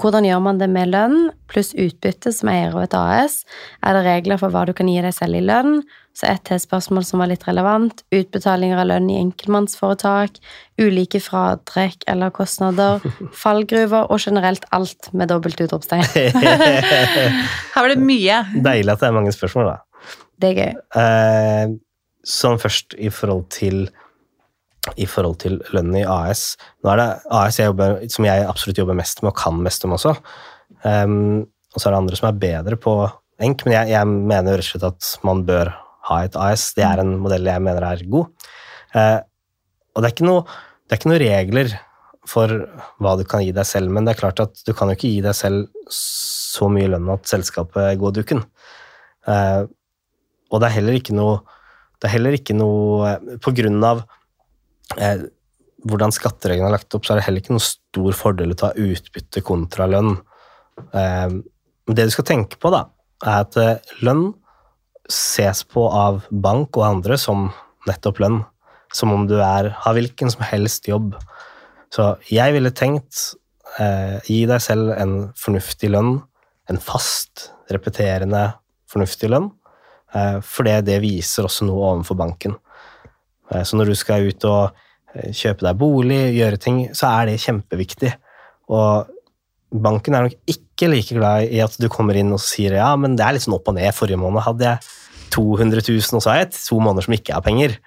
hvordan 0.00 0.26
gjør 0.26 0.40
man 0.44 0.60
det 0.60 0.68
med 0.72 0.90
lønn 0.92 1.30
pluss 1.50 1.72
utbytte 1.78 2.32
som 2.34 2.50
eier 2.52 2.74
av 2.74 2.84
et 2.84 2.94
AS? 2.96 3.40
Er 3.86 3.96
det 3.96 4.04
regler 4.06 4.40
for 4.40 4.52
hva 4.52 4.64
du 4.68 4.72
kan 4.76 4.88
gi 4.90 5.00
deg 5.02 5.14
selv 5.16 5.38
i 5.38 5.42
lønn? 5.44 5.80
Så 6.16 6.26
et 6.28 6.42
til 6.48 6.58
spørsmål 6.60 7.04
som 7.06 7.22
var 7.22 7.30
litt 7.30 7.46
relevant. 7.48 8.02
Utbetalinger 8.12 8.80
av 8.82 8.88
lønn 8.90 9.08
i 9.12 9.18
enkeltmannsforetak, 9.20 10.40
ulike 10.80 11.20
fratrekk 11.22 12.04
eller 12.10 12.34
kostnader, 12.34 13.04
fallgruver 13.42 14.10
og 14.10 14.20
generelt 14.20 14.66
alt 14.76 15.12
med 15.16 15.30
dobbelt 15.32 15.60
utropstegn. 15.64 16.04
Her 17.74 17.78
var 17.78 17.94
det 17.94 18.00
mye. 18.02 18.42
Deilig 18.58 18.96
at 18.96 19.04
det 19.04 19.10
er 19.10 19.16
mange 19.16 19.34
spørsmål, 19.36 19.72
da. 19.72 20.18
Det 20.40 20.52
er 20.52 20.60
gøy. 20.60 20.76
Eh, 21.00 21.74
sånn 22.26 22.60
først 22.60 22.96
i 22.98 23.10
forhold 23.12 23.48
til 23.54 23.84
i 24.96 25.06
forhold 25.08 25.40
til 25.42 25.58
lønnen 25.74 25.98
i 26.00 26.06
AS. 26.08 26.54
Nå 26.82 26.92
er 26.92 27.00
det 27.00 27.08
AS 27.36 27.58
jeg 27.60 27.70
jobber, 27.70 27.98
som 28.12 28.26
jeg 28.26 28.46
absolutt 28.48 28.80
jobber 28.80 28.96
mest 28.96 29.20
med 29.22 29.32
og 29.32 29.38
kan 29.40 29.58
mest 29.64 29.84
om 29.86 29.96
også. 29.96 30.14
Um, 30.84 31.44
og 31.74 31.82
så 31.82 31.88
er 31.88 31.94
det 31.94 32.00
andre 32.00 32.18
som 32.18 32.30
er 32.30 32.40
bedre 32.40 32.78
på 32.80 32.94
enk, 33.44 33.64
men 33.66 33.76
jeg, 33.76 33.92
jeg 33.92 34.08
mener 34.08 34.58
rett 34.60 34.64
og 34.64 34.70
slett 34.70 34.88
at 34.88 35.10
man 35.26 35.44
bør 35.48 35.72
ha 36.08 36.22
et 36.24 36.38
AS. 36.40 36.70
Det 36.76 36.86
er 36.86 37.02
en 37.02 37.14
modell 37.20 37.46
jeg 37.48 37.64
mener 37.64 37.86
er 37.86 38.06
god. 38.10 38.48
Uh, 38.96 39.20
og 39.94 40.04
det 40.04 40.12
er, 40.12 40.26
noe, 40.26 40.44
det 40.86 40.96
er 40.96 41.00
ikke 41.00 41.12
noen 41.12 41.22
regler 41.24 41.76
for 42.28 42.52
hva 43.02 43.14
du 43.18 43.24
kan 43.28 43.42
gi 43.44 43.52
deg 43.56 43.66
selv, 43.68 43.92
men 43.92 44.06
det 44.06 44.14
er 44.14 44.22
klart 44.22 44.42
at 44.42 44.64
du 44.66 44.72
kan 44.76 44.90
jo 44.90 44.96
ikke 44.96 45.10
gi 45.10 45.22
deg 45.24 45.36
selv 45.36 45.68
så 45.92 46.68
mye 46.72 46.88
lønn 46.90 47.08
at 47.12 47.28
selskapet 47.28 48.00
går 48.00 48.16
dukken. 48.20 48.44
Uh, 49.28 49.68
og 50.50 50.62
det 50.62 50.70
er 50.70 50.78
heller 50.80 50.96
ikke 50.96 51.14
noe 51.16 51.42
det 52.00 52.08
er 52.08 52.14
heller 52.14 52.32
ikke 52.32 52.54
noe 52.56 53.10
På 53.44 53.52
grunn 53.52 53.82
av 53.84 53.98
eh, 54.98 55.26
hvordan 55.88 56.12
skattereglene 56.14 56.70
er 56.70 56.76
lagt 56.76 56.94
opp, 56.96 57.06
så 57.06 57.14
er 57.14 57.20
det 57.20 57.26
heller 57.28 57.44
ikke 57.44 57.54
noen 57.54 57.64
stor 57.64 58.16
fordel 58.16 58.54
å 58.54 58.58
ta 58.58 58.72
utbytte 58.76 59.42
kontra 59.46 59.88
lønn. 59.90 60.16
Eh, 60.92 61.40
det 61.90 62.06
du 62.06 62.14
skal 62.14 62.28
tenke 62.28 62.60
på, 62.60 62.72
da, 62.74 62.86
er 63.24 63.44
at 63.46 63.58
eh, 63.60 63.92
lønn 64.04 64.30
ses 65.10 65.64
på 65.66 65.86
av 65.90 66.24
bank 66.30 66.78
og 66.78 66.86
andre 66.86 67.18
som 67.18 67.48
nettopp 67.88 68.20
lønn. 68.22 68.40
Som 68.94 69.12
om 69.14 69.26
du 69.30 69.36
er, 69.38 69.70
har 69.84 69.94
hvilken 69.94 70.32
som 70.32 70.42
helst 70.46 70.88
jobb. 70.90 71.14
Så 71.94 72.12
jeg 72.30 72.54
ville 72.56 72.72
tenkt 72.74 73.36
eh, 73.78 74.18
gi 74.26 74.42
deg 74.50 74.62
selv 74.62 74.94
en 74.96 75.14
fornuftig 75.38 75.92
lønn. 75.94 76.18
En 76.70 76.78
fast, 76.82 77.50
repeterende, 77.70 78.48
fornuftig 78.90 79.30
lønn. 79.30 79.50
Eh, 80.14 80.38
for 80.42 80.66
det 80.66 80.98
viser 81.02 81.46
også 81.46 81.68
noe 81.68 81.94
overfor 81.94 82.18
banken. 82.18 82.56
Eh, 83.50 83.64
så 83.66 83.78
når 83.78 83.92
du 83.92 83.98
skal 83.98 84.28
ut 84.30 84.46
og 84.48 84.76
eh, 85.14 85.30
kjøpe 85.36 85.66
deg 85.66 85.80
bolig, 85.80 86.20
gjøre 86.36 86.60
ting, 86.62 86.82
så 86.96 87.10
er 87.12 87.30
det 87.30 87.40
kjempeviktig. 87.42 88.12
Og 88.70 89.10
banken 89.70 90.16
er 90.16 90.26
nok 90.26 90.50
ikke 90.50 90.90
like 90.90 91.16
glad 91.16 91.52
i 91.52 91.60
at 91.62 91.76
du 91.78 91.88
kommer 91.92 92.18
inn 92.18 92.32
og 92.34 92.42
sier 92.42 92.74
ja, 92.78 92.90
men 92.98 93.14
det 93.18 93.26
er 93.26 93.36
litt 93.36 93.46
sånn 93.46 93.56
opp 93.58 93.70
og 93.70 93.78
ned. 93.78 93.94
Forrige 93.96 94.20
måned 94.20 94.44
hadde 94.46 94.66
jeg 94.66 94.90
200 95.34 95.84
000, 95.86 96.18
og 96.18 96.24
så 96.24 96.32
har 96.32 96.42
jeg 96.42 96.52
to 96.56 96.80
måneder 96.82 97.06
som 97.06 97.16
ikke 97.16 97.36
har 97.36 97.46
penger. 97.46 97.78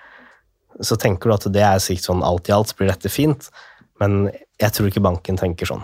Så 0.83 0.97
tenker 0.99 1.29
du 1.29 1.35
at 1.35 1.49
det 1.53 1.65
er 1.65 1.83
sikkert 1.83 2.09
sånn 2.09 2.23
alt 2.25 2.49
i 2.49 2.55
alt 2.55 2.71
så 2.71 2.79
blir 2.79 2.89
dette 2.89 3.11
fint, 3.11 3.49
men 4.01 4.25
jeg 4.61 4.73
tror 4.73 4.89
ikke 4.89 5.03
banken 5.03 5.37
tenker 5.39 5.69
sånn. 5.69 5.83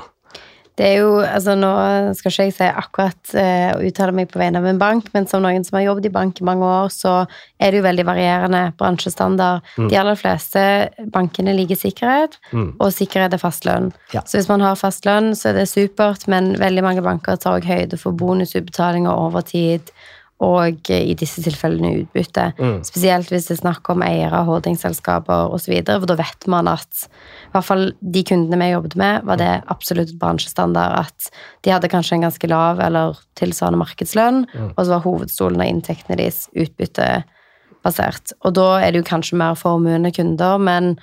Det 0.80 0.88
er 0.88 1.02
jo, 1.02 1.20
altså 1.20 1.58
Nå 1.60 1.70
skal 2.16 2.32
ikke 2.32 2.46
jeg 2.48 2.56
si 2.56 2.68
akkurat 2.68 3.34
uh, 3.36 3.72
og 3.76 3.86
uttale 3.90 4.16
meg 4.16 4.30
på 4.32 4.40
vegne 4.40 4.62
av 4.62 4.68
en 4.70 4.80
bank, 4.80 5.10
men 5.16 5.28
som 5.28 5.44
noen 5.44 5.66
som 5.68 5.76
har 5.76 5.90
jobbet 5.90 6.08
i 6.08 6.14
bank 6.14 6.40
i 6.40 6.48
mange 6.48 6.64
år, 6.64 6.88
så 6.94 7.16
er 7.60 7.74
det 7.74 7.82
jo 7.82 7.86
veldig 7.86 8.06
varierende 8.08 8.62
bransjestandard. 8.80 9.66
Mm. 9.76 9.90
De 9.92 10.00
aller 10.00 10.20
fleste 10.20 10.64
bankene 11.12 11.56
liker 11.58 11.80
sikkerhet, 11.80 12.40
mm. 12.54 12.70
og 12.80 12.96
sikkerhet 12.96 13.36
er 13.36 13.42
fastlønn. 13.42 13.92
Ja. 14.16 14.24
Så 14.24 14.40
hvis 14.40 14.50
man 14.52 14.64
har 14.64 14.80
fastlønn, 14.80 15.34
så 15.36 15.52
er 15.52 15.60
det 15.60 15.68
supert, 15.72 16.24
men 16.32 16.54
veldig 16.62 16.86
mange 16.86 17.04
banker 17.04 17.36
tar 17.36 17.60
også 17.60 17.74
høyde 17.74 18.00
for 18.00 18.16
bonusutbetalinger 18.16 19.12
over 19.12 19.44
tid 19.46 19.92
og 20.40 20.90
i 20.96 21.16
disse 21.20 21.42
tilfellene 21.44 21.92
utbytte. 22.00 22.46
Mm. 22.56 22.78
Spesielt 22.88 23.28
hvis 23.32 23.50
det 23.50 23.58
er 23.58 23.60
snakk 23.60 23.90
om 23.92 24.04
eiere, 24.06 24.46
holdingselskaper 24.48 25.52
osv. 25.52 25.74
For 25.90 26.08
da 26.08 26.16
vet 26.20 26.48
man 26.52 26.70
at 26.72 27.04
i 27.04 27.52
hvert 27.52 27.68
fall 27.68 27.90
de 28.00 28.24
kundene 28.28 28.62
vi 28.62 28.70
jobbet 28.72 28.96
med, 29.00 29.26
var 29.28 29.42
det 29.42 29.52
absolutt 29.74 30.14
bransjestandard 30.22 30.96
at 31.02 31.28
de 31.68 31.74
hadde 31.76 31.92
kanskje 31.92 32.16
en 32.16 32.24
ganske 32.30 32.52
lav 32.52 32.80
eller 32.86 33.20
tilsvarende 33.40 33.82
markedslønn, 33.82 34.46
mm. 34.48 34.72
og 34.78 34.80
så 34.80 34.94
var 34.94 35.04
hovedstolen 35.04 35.66
av 35.66 35.74
inntektene 35.74 36.20
deres 36.22 36.46
utbyttebasert. 36.56 38.38
Og 38.48 38.56
da 38.56 38.70
er 38.80 38.94
det 38.94 39.04
jo 39.04 39.10
kanskje 39.12 39.40
mer 39.44 39.60
formuende 39.60 40.14
kunder, 40.16 40.56
men 40.62 40.94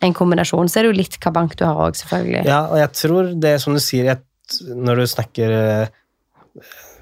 en 0.00 0.16
kombinasjon 0.16 0.70
så 0.70 0.80
er 0.80 0.86
det 0.86 0.94
jo 0.94 1.00
litt 1.02 1.20
hva 1.20 1.34
bank 1.34 1.58
du 1.58 1.66
har 1.66 1.76
òg, 1.88 1.98
selvfølgelig. 1.98 2.46
Ja, 2.48 2.64
og 2.70 2.80
jeg 2.80 2.94
tror 2.96 3.32
det 3.36 3.56
som 3.60 3.76
du 3.76 3.82
sier, 3.84 4.22
når 4.64 5.02
du 5.02 5.08
snakker 5.10 5.56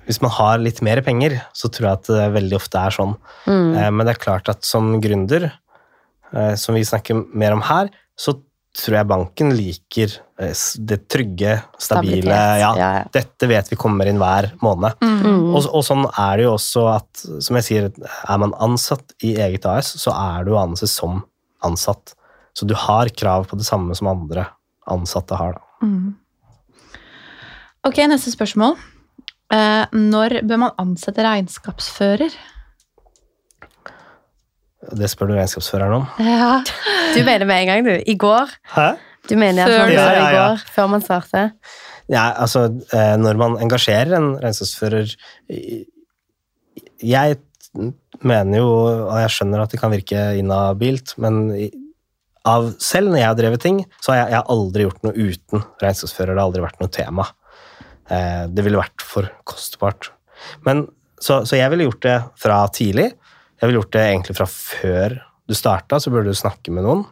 hvis 0.06 0.22
man 0.22 0.32
har 0.36 0.62
litt 0.62 0.82
mer 0.86 1.02
penger, 1.04 1.38
så 1.56 1.70
tror 1.72 1.88
jeg 1.88 2.00
at 2.00 2.10
det 2.10 2.26
veldig 2.36 2.58
ofte 2.58 2.80
er 2.80 2.94
sånn. 2.94 3.14
Mm. 3.46 3.70
Eh, 3.74 3.88
men 3.92 4.06
det 4.06 4.14
er 4.14 4.22
klart 4.22 4.50
at 4.52 4.66
som 4.66 4.94
gründer, 5.02 5.48
eh, 6.32 6.54
som 6.60 6.78
vi 6.78 6.84
snakker 6.86 7.26
mer 7.34 7.56
om 7.56 7.64
her, 7.66 7.90
så 8.16 8.38
tror 8.76 8.98
jeg 8.98 9.08
banken 9.08 9.52
liker 9.56 10.14
eh, 10.42 10.52
det 10.88 10.98
trygge, 11.10 11.56
stabile 11.80 12.36
ja, 12.60 12.70
ja, 12.76 12.90
dette 13.12 13.48
vet 13.48 13.70
vi 13.72 13.78
kommer 13.80 14.08
inn 14.08 14.20
hver 14.20 14.52
måned. 14.62 14.98
Mm. 15.02 15.54
Og, 15.54 15.62
og, 15.64 15.82
sånn 15.86 16.04
er 16.12 16.36
det 16.38 16.46
jo 16.46 16.52
også 16.54 16.86
at, 16.92 17.24
som 17.42 17.58
jeg 17.58 17.68
sier, 17.70 17.88
er 18.06 18.42
man 18.42 18.54
ansatt 18.62 19.16
i 19.26 19.34
eget 19.42 19.66
AS, 19.70 19.96
så 20.02 20.14
er 20.14 20.46
du 20.46 20.54
ansett 20.60 20.92
som 20.92 21.24
ansatt. 21.66 22.14
Så 22.56 22.68
du 22.68 22.76
har 22.78 23.10
krav 23.12 23.48
på 23.50 23.58
det 23.58 23.66
samme 23.68 23.96
som 23.98 24.12
andre 24.12 24.46
ansatte 24.86 25.36
har, 25.36 25.58
da. 25.58 25.86
Mm. 25.86 26.14
Ok, 27.86 27.98
neste 28.10 28.32
spørsmål. 28.32 28.78
Eh, 29.54 29.86
når 29.94 30.40
bør 30.46 30.62
man 30.64 30.78
ansette 30.82 31.22
regnskapsfører? 31.22 32.34
Det 34.96 35.10
spør 35.10 35.30
du 35.30 35.36
regnskapsføreren 35.36 36.00
om. 36.00 36.06
Ja. 36.22 36.60
Du 37.14 37.22
mener 37.26 37.46
med 37.48 37.62
en 37.62 37.70
gang, 37.70 37.86
du. 37.86 37.94
I 37.94 38.16
går. 38.18 38.50
Hæ? 38.74 38.88
Du 39.26 39.34
mener 39.38 39.66
at 39.66 39.72
man 39.72 39.92
ja, 39.94 40.06
ja. 40.14 40.26
i 40.26 40.34
går, 40.36 40.66
før 40.74 40.90
man 40.90 41.02
svarte? 41.02 41.48
Ja, 42.10 42.28
altså, 42.38 42.68
eh, 42.94 43.16
når 43.18 43.38
man 43.40 43.56
engasjerer 43.62 44.14
en 44.14 44.28
regnskapsfører 44.38 45.16
Jeg 47.02 47.36
mener 48.22 48.58
jo, 48.58 48.68
og 49.10 49.18
jeg 49.20 49.32
skjønner 49.34 49.62
at 49.62 49.74
det 49.74 49.80
kan 49.80 49.92
virke 49.92 50.20
inhabilt, 50.38 51.12
men 51.20 51.50
av 52.46 52.70
selv 52.82 53.10
når 53.10 53.20
jeg 53.20 53.28
har 53.28 53.38
drevet 53.40 53.62
ting, 53.62 53.82
så 54.00 54.12
har 54.12 54.20
jeg, 54.20 54.30
jeg 54.30 54.38
har 54.38 54.54
aldri 54.54 54.86
gjort 54.86 55.02
noe 55.04 55.14
uten 55.18 55.66
regnskapsfører. 55.82 56.32
Det 56.32 56.40
har 56.40 56.46
aldri 56.46 56.64
vært 56.64 56.80
noe 56.82 56.94
tema. 56.94 57.26
Eh, 58.12 58.44
det 58.52 58.64
ville 58.66 58.80
vært 58.80 59.04
for 59.04 59.28
kostbart. 59.48 60.10
Men, 60.66 60.84
så, 61.18 61.42
så, 61.48 61.56
jeg 61.58 61.72
ville 61.72 61.88
gjort 61.88 62.04
det 62.06 62.18
fra 62.40 62.60
tidlig. 62.72 63.10
Jeg 63.56 63.68
ville 63.68 63.80
gjort 63.80 63.94
det 63.96 64.04
egentlig 64.08 64.36
fra 64.38 64.48
før 64.50 65.16
du 65.46 65.54
starta, 65.56 66.00
så 66.02 66.12
burde 66.12 66.34
du 66.34 66.38
snakke 66.38 66.74
med 66.74 66.86
noen. 66.86 67.06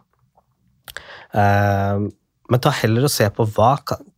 Eh, 1.34 2.04
men 2.52 2.60
ta 2.60 2.70
heller 2.76 3.06
og 3.06 3.12
se 3.12 3.26
på 3.32 3.46
hva 3.56 3.70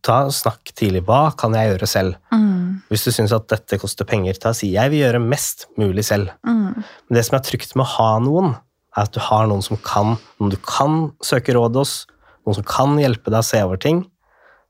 ta 0.05 0.17
Snakk 0.33 0.73
tidlig. 0.75 1.05
Hva 1.07 1.31
kan 1.39 1.55
jeg 1.55 1.71
gjøre 1.71 1.87
selv? 1.89 2.17
Mm. 2.33 2.83
Hvis 2.91 3.05
du 3.07 3.13
syns 3.15 3.33
at 3.35 3.47
dette 3.51 3.79
koster 3.81 4.07
penger, 4.07 4.37
ta 4.39 4.51
og 4.51 4.59
si 4.59 4.73
jeg 4.73 4.91
vil 4.91 5.05
gjøre 5.05 5.23
mest 5.23 5.67
mulig 5.79 6.05
selv. 6.07 6.33
Mm. 6.47 6.75
Men 6.75 7.17
det 7.17 7.23
som 7.27 7.37
er 7.39 7.45
trygt 7.47 7.73
med 7.75 7.87
å 7.87 7.93
ha 7.95 8.11
noen, 8.23 8.53
er 8.97 9.07
at 9.07 9.15
du 9.15 9.21
har 9.23 9.47
noen 9.49 9.63
som 9.63 9.79
kan, 9.79 10.17
noen 10.41 10.53
du 10.53 10.59
kan 10.59 10.99
søke 11.23 11.55
råd 11.55 11.79
hos, 11.79 11.95
noen 12.45 12.59
som 12.59 12.67
kan 12.67 12.95
hjelpe 12.99 13.31
deg 13.31 13.39
å 13.39 13.47
se 13.47 13.63
over 13.63 13.79
ting, 13.81 14.03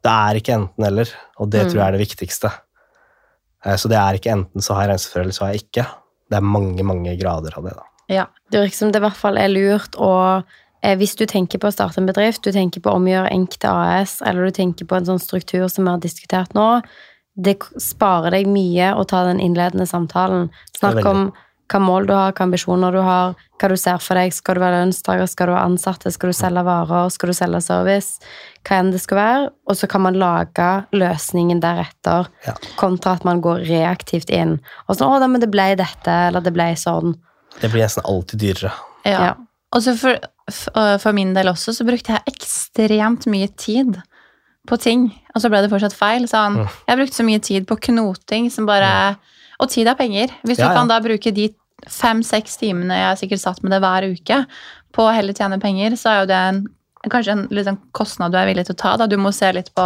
det 0.08 0.14
er 0.14 0.40
ikke 0.40 0.56
enten-eller, 0.56 1.12
og 1.38 1.52
det 1.52 1.66
mm. 1.66 1.70
tror 1.70 1.82
jeg 1.82 1.88
er 1.88 1.98
det 1.98 2.04
viktigste. 2.06 2.54
Eh, 3.66 3.76
så 3.80 3.92
det 3.92 4.00
er 4.00 4.20
ikke 4.20 4.34
enten 4.36 4.64
så 4.64 4.78
har 4.78 4.88
jeg 4.88 4.96
rensefører, 4.96 5.28
eller 5.28 5.38
så 5.38 5.46
har 5.46 5.54
jeg 5.54 5.66
ikke. 5.66 5.86
Det 6.28 6.40
er 6.40 6.48
mange, 6.56 6.88
mange 6.88 7.18
grader 7.20 7.58
av 7.60 7.68
det. 7.68 7.76
da. 7.76 7.86
Ja, 8.08 8.26
Det 8.52 8.62
virker 8.64 8.78
som 8.78 8.92
det 8.92 9.02
i 9.02 9.06
hvert 9.08 9.20
fall 9.20 9.38
er 9.40 9.52
lurt 9.52 9.98
å 10.00 10.14
eh, 10.82 10.96
Hvis 11.00 11.18
du 11.20 11.26
tenker 11.28 11.60
på 11.60 11.68
å 11.68 11.76
starte 11.76 12.00
en 12.00 12.08
bedrift, 12.08 12.44
du 12.44 12.56
tenker 12.56 12.84
på 12.84 12.92
å 12.92 13.02
omgjøre 13.02 13.32
Enk 13.34 13.58
til 13.60 13.70
AS, 13.72 14.22
eller 14.22 14.48
du 14.48 14.56
tenker 14.56 14.88
på 14.88 14.96
en 14.96 15.10
sånn 15.10 15.24
struktur 15.24 15.68
som 15.68 15.84
vi 15.84 15.96
har 15.96 16.04
diskutert 16.04 16.56
nå, 16.56 16.70
det 17.38 17.58
sparer 17.82 18.34
deg 18.34 18.48
mye 18.50 18.94
å 18.98 19.04
ta 19.06 19.24
den 19.28 19.42
innledende 19.44 19.86
samtalen. 19.86 20.48
Snakk 20.78 21.04
om 21.06 21.28
hva 21.68 21.80
mål 21.84 22.08
du 22.08 22.14
har, 22.16 22.34
hva 22.36 22.46
ambisjoner 22.48 22.96
du 22.96 23.02
har, 23.04 23.34
hva 23.60 23.70
du 23.72 23.76
ser 23.80 24.00
for 24.04 24.20
deg. 24.20 24.34
Skal 24.36 24.58
du 24.58 24.64
være 24.64 24.82
lønnstaker, 24.82 25.28
skal 25.30 25.50
du 25.50 25.54
være 25.54 25.66
ansatte, 25.68 26.12
skal 26.14 26.32
du 26.32 26.38
selge 26.38 26.64
varer, 26.68 27.10
skal 27.14 27.32
du 27.32 27.36
selge 27.36 27.62
service? 27.66 28.22
Hva 28.68 28.80
enn 28.80 28.94
det 28.94 29.02
skal 29.04 29.20
være. 29.20 29.50
Og 29.68 29.80
så 29.80 29.90
kan 29.92 30.06
man 30.06 30.20
lage 30.20 30.70
løsningen 30.96 31.62
deretter, 31.64 32.32
ja. 32.48 32.56
kontra 32.80 33.18
at 33.18 33.28
man 33.28 33.44
går 33.44 33.66
reaktivt 33.68 34.32
inn. 34.34 34.58
Og 34.88 34.98
sånn 34.98 35.12
'Å, 35.12 35.20
da, 35.24 35.32
men 35.32 35.44
det 35.44 35.52
ble 35.52 35.74
dette', 35.76 36.18
eller 36.30 36.42
'det 36.42 36.56
ble 36.56 36.72
sånn'. 36.80 37.16
Det 37.60 37.72
blir 37.72 37.84
nesten 37.84 38.06
alltid 38.06 38.40
dyrere. 38.40 38.74
Ja. 39.04 39.20
ja. 39.24 39.34
Og 39.76 39.84
så 39.84 39.96
for, 39.98 40.20
for, 40.52 41.12
min 41.12 41.34
del 41.36 41.50
også, 41.52 41.74
så 41.74 41.84
brukte 41.84 42.16
jeg 42.16 42.36
ekstremt 42.36 43.28
mye 43.28 43.48
tid 43.58 44.00
på 44.68 44.78
ting, 44.80 45.10
og 45.36 45.42
så 45.42 45.50
ble 45.50 45.64
det 45.64 45.72
fortsatt 45.72 45.96
feil. 45.96 46.28
Sånn, 46.28 46.62
mm. 46.64 46.70
Jeg 46.88 47.00
brukte 47.00 47.16
så 47.16 47.26
mye 47.28 47.40
tid 47.44 47.68
på 47.68 47.80
knoting 47.90 48.52
som 48.52 48.68
bare 48.68 49.16
mm 49.16 49.36
og 49.58 49.72
tid 49.74 49.90
er 49.90 49.98
penger. 50.00 50.34
Hvis 50.44 50.60
du 50.60 50.66
ja, 50.66 50.72
ja. 50.72 50.78
kan 50.78 50.90
da 50.92 51.00
bruke 51.04 51.34
de 51.34 51.50
fem-seks 51.88 52.58
timene 52.58 52.96
jeg 52.98 53.08
har 53.08 53.20
sikkert 53.20 53.44
satt 53.44 53.62
med 53.64 53.74
det 53.74 53.82
hver 53.84 54.08
uke, 54.10 54.40
på 54.96 55.06
å 55.06 55.14
heller 55.14 55.36
tjene 55.38 55.60
penger, 55.62 55.98
så 56.00 56.12
er 56.12 56.20
jo 56.22 56.30
det 56.32 56.40
en, 56.52 56.64
kanskje 57.12 57.36
en 57.36 57.46
liksom, 57.54 57.78
kostnad 57.98 58.34
du 58.34 58.40
er 58.40 58.50
villig 58.50 58.66
til 58.70 58.78
å 58.78 58.82
ta. 58.82 58.96
Da. 59.02 59.10
Du 59.10 59.18
må 59.22 59.34
se 59.36 59.52
litt 59.54 59.74
på 59.78 59.86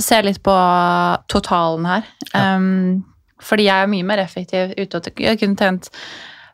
se 0.00 0.18
litt 0.24 0.40
på 0.44 0.52
totalen 1.28 1.88
her. 1.88 2.06
Um, 2.32 3.02
fordi 3.42 3.66
jeg 3.66 3.84
er 3.84 3.90
mye 3.90 4.06
mer 4.06 4.22
effektiv 4.22 4.72
ute. 4.78 4.98
og 4.98 5.20
Jeg 5.20 5.40
kunne 5.40 5.58
tjent 5.58 5.90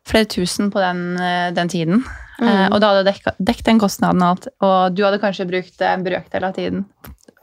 flere 0.09 0.28
tusen 0.30 0.72
på 0.72 0.80
den, 0.80 1.02
eh, 1.20 1.50
den 1.52 1.68
tiden. 1.68 2.04
Eh, 2.40 2.66
og 2.70 2.80
da 2.80 2.94
hadde 2.94 3.12
jeg 3.12 3.34
dekket 3.38 3.66
den 3.66 3.80
kostnaden 3.82 4.22
og 4.22 4.28
alt. 4.30 4.48
Og 4.64 4.96
du 4.96 5.02
hadde 5.04 5.20
kanskje 5.20 5.48
brukt 5.50 5.82
en 5.84 6.04
brøkdel 6.06 6.46
av 6.48 6.54
tiden. 6.56 6.86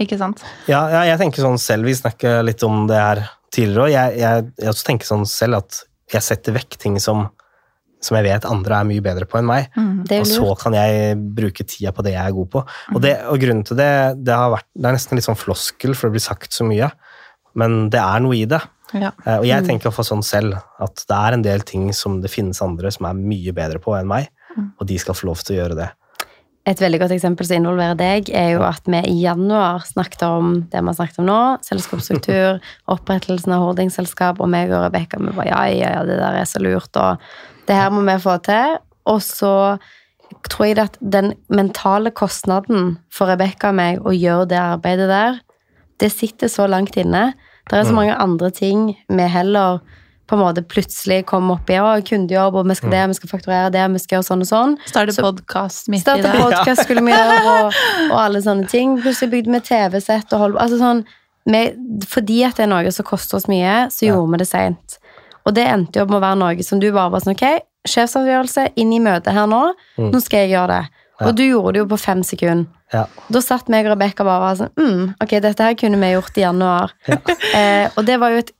Ikke 0.02 0.18
sant? 0.18 0.42
Ja, 0.68 0.82
ja, 0.90 1.04
jeg 1.12 1.20
tenker 1.22 1.46
sånn 1.46 1.60
selv, 1.62 1.86
vi 1.88 1.94
snakker 1.96 2.42
litt 2.44 2.64
om 2.66 2.88
det 2.90 2.98
her 3.00 3.22
tidligere, 3.56 3.88
og 3.88 3.94
jeg, 3.96 4.20
jeg, 4.22 4.46
jeg 4.62 4.72
også 4.74 4.88
tenker 4.92 5.10
sånn 5.10 5.26
selv 5.30 5.62
at 5.64 5.82
jeg 6.14 6.22
setter 6.26 6.56
vekk 6.56 6.78
ting 6.82 7.00
som, 7.02 7.26
som 8.04 8.18
jeg 8.20 8.28
vet 8.28 8.46
andre 8.50 8.78
er 8.82 8.88
mye 8.92 9.02
bedre 9.06 9.26
på 9.30 9.40
enn 9.40 9.48
meg. 9.50 9.72
Er 10.06 10.22
Og 10.22 10.28
så 10.30 10.52
kan 10.62 10.76
jeg 10.78 11.16
bruke 11.38 11.66
tida 11.66 11.94
på 11.96 12.04
det 12.06 12.14
jeg 12.14 12.22
er 12.22 12.36
god 12.36 12.52
på. 12.54 12.62
Og, 12.94 13.02
det, 13.02 13.16
og 13.32 13.40
grunnen 13.42 13.66
til 13.66 13.80
det, 13.80 13.90
det, 14.22 14.36
har 14.38 14.54
vært, 14.54 14.68
det 14.76 14.90
er 14.92 14.98
nesten 15.00 15.18
litt 15.18 15.26
sånn 15.28 15.40
floskel, 15.40 15.96
for 15.98 16.08
det 16.12 16.18
blir 16.20 16.26
sagt 16.28 16.54
så 16.54 16.68
mye. 16.68 16.92
Men 17.58 17.88
det 17.90 18.02
er 18.04 18.22
noe 18.22 18.38
i 18.38 18.46
det. 18.46 18.62
Ja. 18.94 19.10
Eh, 19.26 19.40
Og 19.40 19.48
jeg 19.50 19.66
tenker 19.66 19.92
for 19.96 20.06
sånn 20.08 20.22
selv 20.24 20.60
at 20.84 21.02
det 21.10 21.18
er 21.18 21.36
en 21.40 21.46
del 21.46 21.64
ting 21.66 21.90
som 21.96 22.20
det 22.22 22.30
finnes 22.32 22.62
andre 22.62 22.92
som 22.94 23.08
er 23.10 23.18
mye 23.18 23.56
bedre 23.56 23.82
på 23.82 23.96
enn 23.98 24.08
meg, 24.12 24.30
og 24.80 24.86
de 24.88 25.00
skal 25.02 25.18
få 25.18 25.28
lov 25.32 25.42
til 25.44 25.56
å 25.56 25.62
gjøre 25.64 25.80
det. 25.82 25.90
Et 26.66 26.80
veldig 26.82 26.98
godt 27.04 27.14
eksempel 27.14 27.46
som 27.46 27.60
involverer 27.60 27.98
deg, 28.00 28.30
er 28.34 28.56
jo 28.56 28.64
at 28.66 28.88
vi 28.90 28.98
i 29.12 29.20
januar 29.22 29.84
snakket 29.86 30.24
om 30.26 30.56
det 30.72 30.80
vi 30.82 30.90
har 30.90 30.98
snakket 30.98 31.20
om 31.22 31.28
nå. 31.30 31.42
Selskapsstruktur, 31.66 32.58
opprettelsen 32.96 33.54
av 33.54 33.68
holdingselskap, 33.68 34.42
og 34.42 34.50
meg 34.50 34.74
og 34.74 34.88
Rebekka 34.88 35.22
vi 35.22 35.36
bare 35.36 35.52
ja, 35.52 35.62
ja, 35.70 35.92
ja, 36.00 36.06
det 36.08 36.18
der 36.18 36.40
er 36.42 36.50
så 36.50 36.62
lurt, 36.64 36.90
og 36.98 37.22
det 37.70 37.78
her 37.78 37.94
må 37.94 38.02
vi 38.08 38.18
få 38.24 38.40
til. 38.46 38.80
Og 39.06 39.22
så 39.22 39.54
tror 40.50 40.66
jeg 40.66 40.80
at 40.82 40.98
den 41.02 41.36
mentale 41.54 42.10
kostnaden 42.14 42.96
for 43.14 43.30
Rebekka 43.30 43.70
og 43.70 43.78
meg 43.78 44.02
å 44.02 44.14
gjøre 44.16 44.50
det 44.50 44.62
arbeidet 44.62 45.10
der, 45.12 45.38
det 46.02 46.10
sitter 46.12 46.50
så 46.52 46.66
langt 46.68 46.98
inne. 47.00 47.30
Det 47.70 47.78
er 47.78 47.86
så 47.88 47.94
mange 47.96 48.18
andre 48.18 48.50
ting 48.54 48.90
vi 49.10 49.30
heller 49.32 49.80
på 50.28 50.36
en 50.36 50.42
måte 50.42 50.64
plutselig 50.66 51.26
kom 51.30 51.52
opp 51.54 51.70
i. 51.70 51.78
Å, 51.78 51.92
kundejobb, 52.06 52.56
og 52.62 52.68
vi 52.70 52.76
skal 52.80 52.90
det, 52.96 53.04
vi 53.12 53.18
skal 53.20 53.30
fakturere 53.30 53.72
det, 53.74 53.84
vi 53.94 54.00
skal 54.02 54.18
gjøre 54.18 54.28
sånn 54.30 54.42
og 54.46 54.50
sånn. 54.50 54.74
Starte 54.90 55.14
Så- 55.14 55.22
podkast 55.26 55.88
midt 55.94 56.08
i 56.08 56.22
det. 56.22 56.32
podkast 56.40 56.84
skulle 56.88 57.04
vi 57.06 57.12
gjøre, 57.16 57.38
og, 57.52 57.80
og 58.12 58.18
alle 58.24 58.42
sånne 58.42 58.68
ting. 58.72 58.98
Plutselig 59.04 59.32
bygde 59.36 59.54
vi 59.54 59.60
TV-sett 59.70 60.34
og 60.34 60.40
holdt 60.46 60.62
altså 60.64 60.80
sånn, 60.82 61.04
vi, 61.46 61.62
Fordi 62.10 62.40
at 62.48 62.58
det 62.58 62.64
er 62.66 62.72
noe 62.72 62.92
som 62.92 63.06
koster 63.06 63.38
oss 63.38 63.46
mye, 63.52 63.86
så 63.94 64.08
Ja. 64.08 64.16
gjorde 64.16 64.32
vi 64.32 64.38
det 64.42 64.48
seint. 64.50 64.98
Og 65.46 65.54
det 65.54 65.68
endte 65.70 66.00
jo 66.00 66.08
opp 66.08 66.10
med 66.10 66.18
å 66.24 66.26
være 66.26 66.40
noe 66.42 66.64
som 66.66 66.80
du 66.82 66.88
bare 66.92 67.12
var 67.14 67.22
sånn 67.22 67.36
Ok, 67.38 67.46
sjefsavgjørelse, 67.86 68.72
inn 68.82 68.94
i 68.94 69.00
møtet 69.00 69.34
her 69.36 69.46
nå. 69.46 69.74
Mm. 70.00 70.10
Nå 70.12 70.22
skal 70.24 70.40
jeg 70.48 70.56
gjøre 70.56 70.68
det. 70.74 70.84
Ja. 71.22 71.28
Og 71.30 71.36
du 71.38 71.44
gjorde 71.46 71.74
det 71.76 71.80
jo 71.84 71.86
på 71.94 72.00
fem 72.02 72.24
sekunder. 72.28 72.66
Ja. 72.92 73.06
Da 73.32 73.40
satt 73.42 73.70
meg 73.72 73.86
og 73.88 73.94
Rebekka 73.96 74.26
bare 74.26 74.42
og 74.42 74.44
var 74.46 74.58
sånn 74.60 74.74
mm, 74.78 75.16
Ok, 75.24 75.32
dette 75.42 75.64
her 75.66 75.74
kunne 75.80 75.98
vi 76.02 76.10
gjort 76.14 76.38
i 76.38 76.44
januar. 76.44 76.92
Eh, 77.10 77.88
og 77.98 78.06
det 78.06 78.18
var 78.22 78.34
jo 78.36 78.42
et 78.44 78.52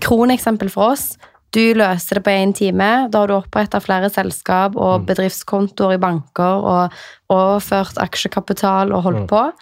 kroneksempel 0.00 0.70
for 0.72 0.92
oss. 0.94 1.16
Du 1.52 1.74
løser 1.74 2.20
det 2.20 2.24
på 2.24 2.30
én 2.30 2.52
time. 2.54 3.08
Da 3.10 3.18
har 3.24 3.26
du 3.30 3.34
oppretta 3.34 3.80
flere 3.82 4.10
selskap 4.10 4.76
og 4.78 5.06
bedriftskontoer 5.08 5.96
i 5.96 5.98
banker 6.02 6.62
og 6.62 6.92
overført 7.34 7.98
aksjekapital 7.98 8.92
og 8.94 9.02
holdt 9.08 9.24
Mm. 9.24 9.28
på. 9.28 9.52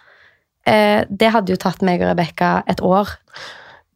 Eh, 0.67 1.05
det 1.09 1.31
hadde 1.33 1.49
jo 1.55 1.57
tatt 1.57 1.81
meg 1.83 2.03
og 2.03 2.11
Rebekka 2.11 2.63
et 2.69 2.81
år. 2.85 3.09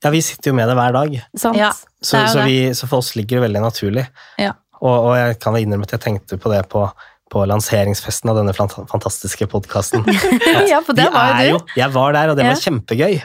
ja, 0.03 0.11
vi 0.11 0.21
sitter 0.21 0.51
jo 0.51 0.55
med 0.55 0.69
det 0.69 0.75
hver 0.75 0.93
dag, 0.93 1.13
Ja. 1.15 1.21
så, 1.37 1.53
Det 1.53 2.31
så, 2.33 2.45
vi, 2.45 2.71
så 2.75 2.89
for 2.89 2.99
oss 2.99 3.15
ligger 3.15 3.41
det 3.41 3.51
veldig 3.51 3.61
naturlig. 3.63 4.07
Ja. 4.39 4.53
Og, 4.81 5.05
og 5.07 5.17
jeg 5.17 5.39
kan 5.39 5.55
innrømme 5.55 5.85
at 5.85 5.93
jeg 5.93 6.01
tenkte 6.01 6.39
på 6.39 6.51
det 6.51 6.69
på, 6.69 6.91
på 7.31 7.45
lanseringsfesten 7.47 8.29
av 8.31 8.37
denne 8.41 8.53
fantastiske 8.53 9.47
podkasten. 9.47 10.03
ja, 10.73 10.81
for 10.81 10.93
der 10.93 11.11
var 11.13 11.39
jo 11.45 11.59
du. 11.59 11.65
Jeg 11.77 11.93
var 11.93 12.13
der, 12.13 12.31
og 12.31 12.37
det 12.37 12.45
Ja. 12.45 12.51
var 12.51 12.61
kjempegøy. 12.65 13.23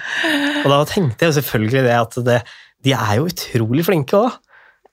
Og 0.66 0.70
da 0.70 0.84
tenkte 0.86 1.26
jeg 1.26 1.34
jo 1.34 1.40
selvfølgelig 1.42 1.84
det 1.88 1.96
at 1.98 2.20
det, 2.26 2.44
de 2.86 2.94
er 2.96 3.16
jo 3.20 3.30
utrolig 3.30 3.86
flinke 3.88 4.20
òg. 4.20 4.36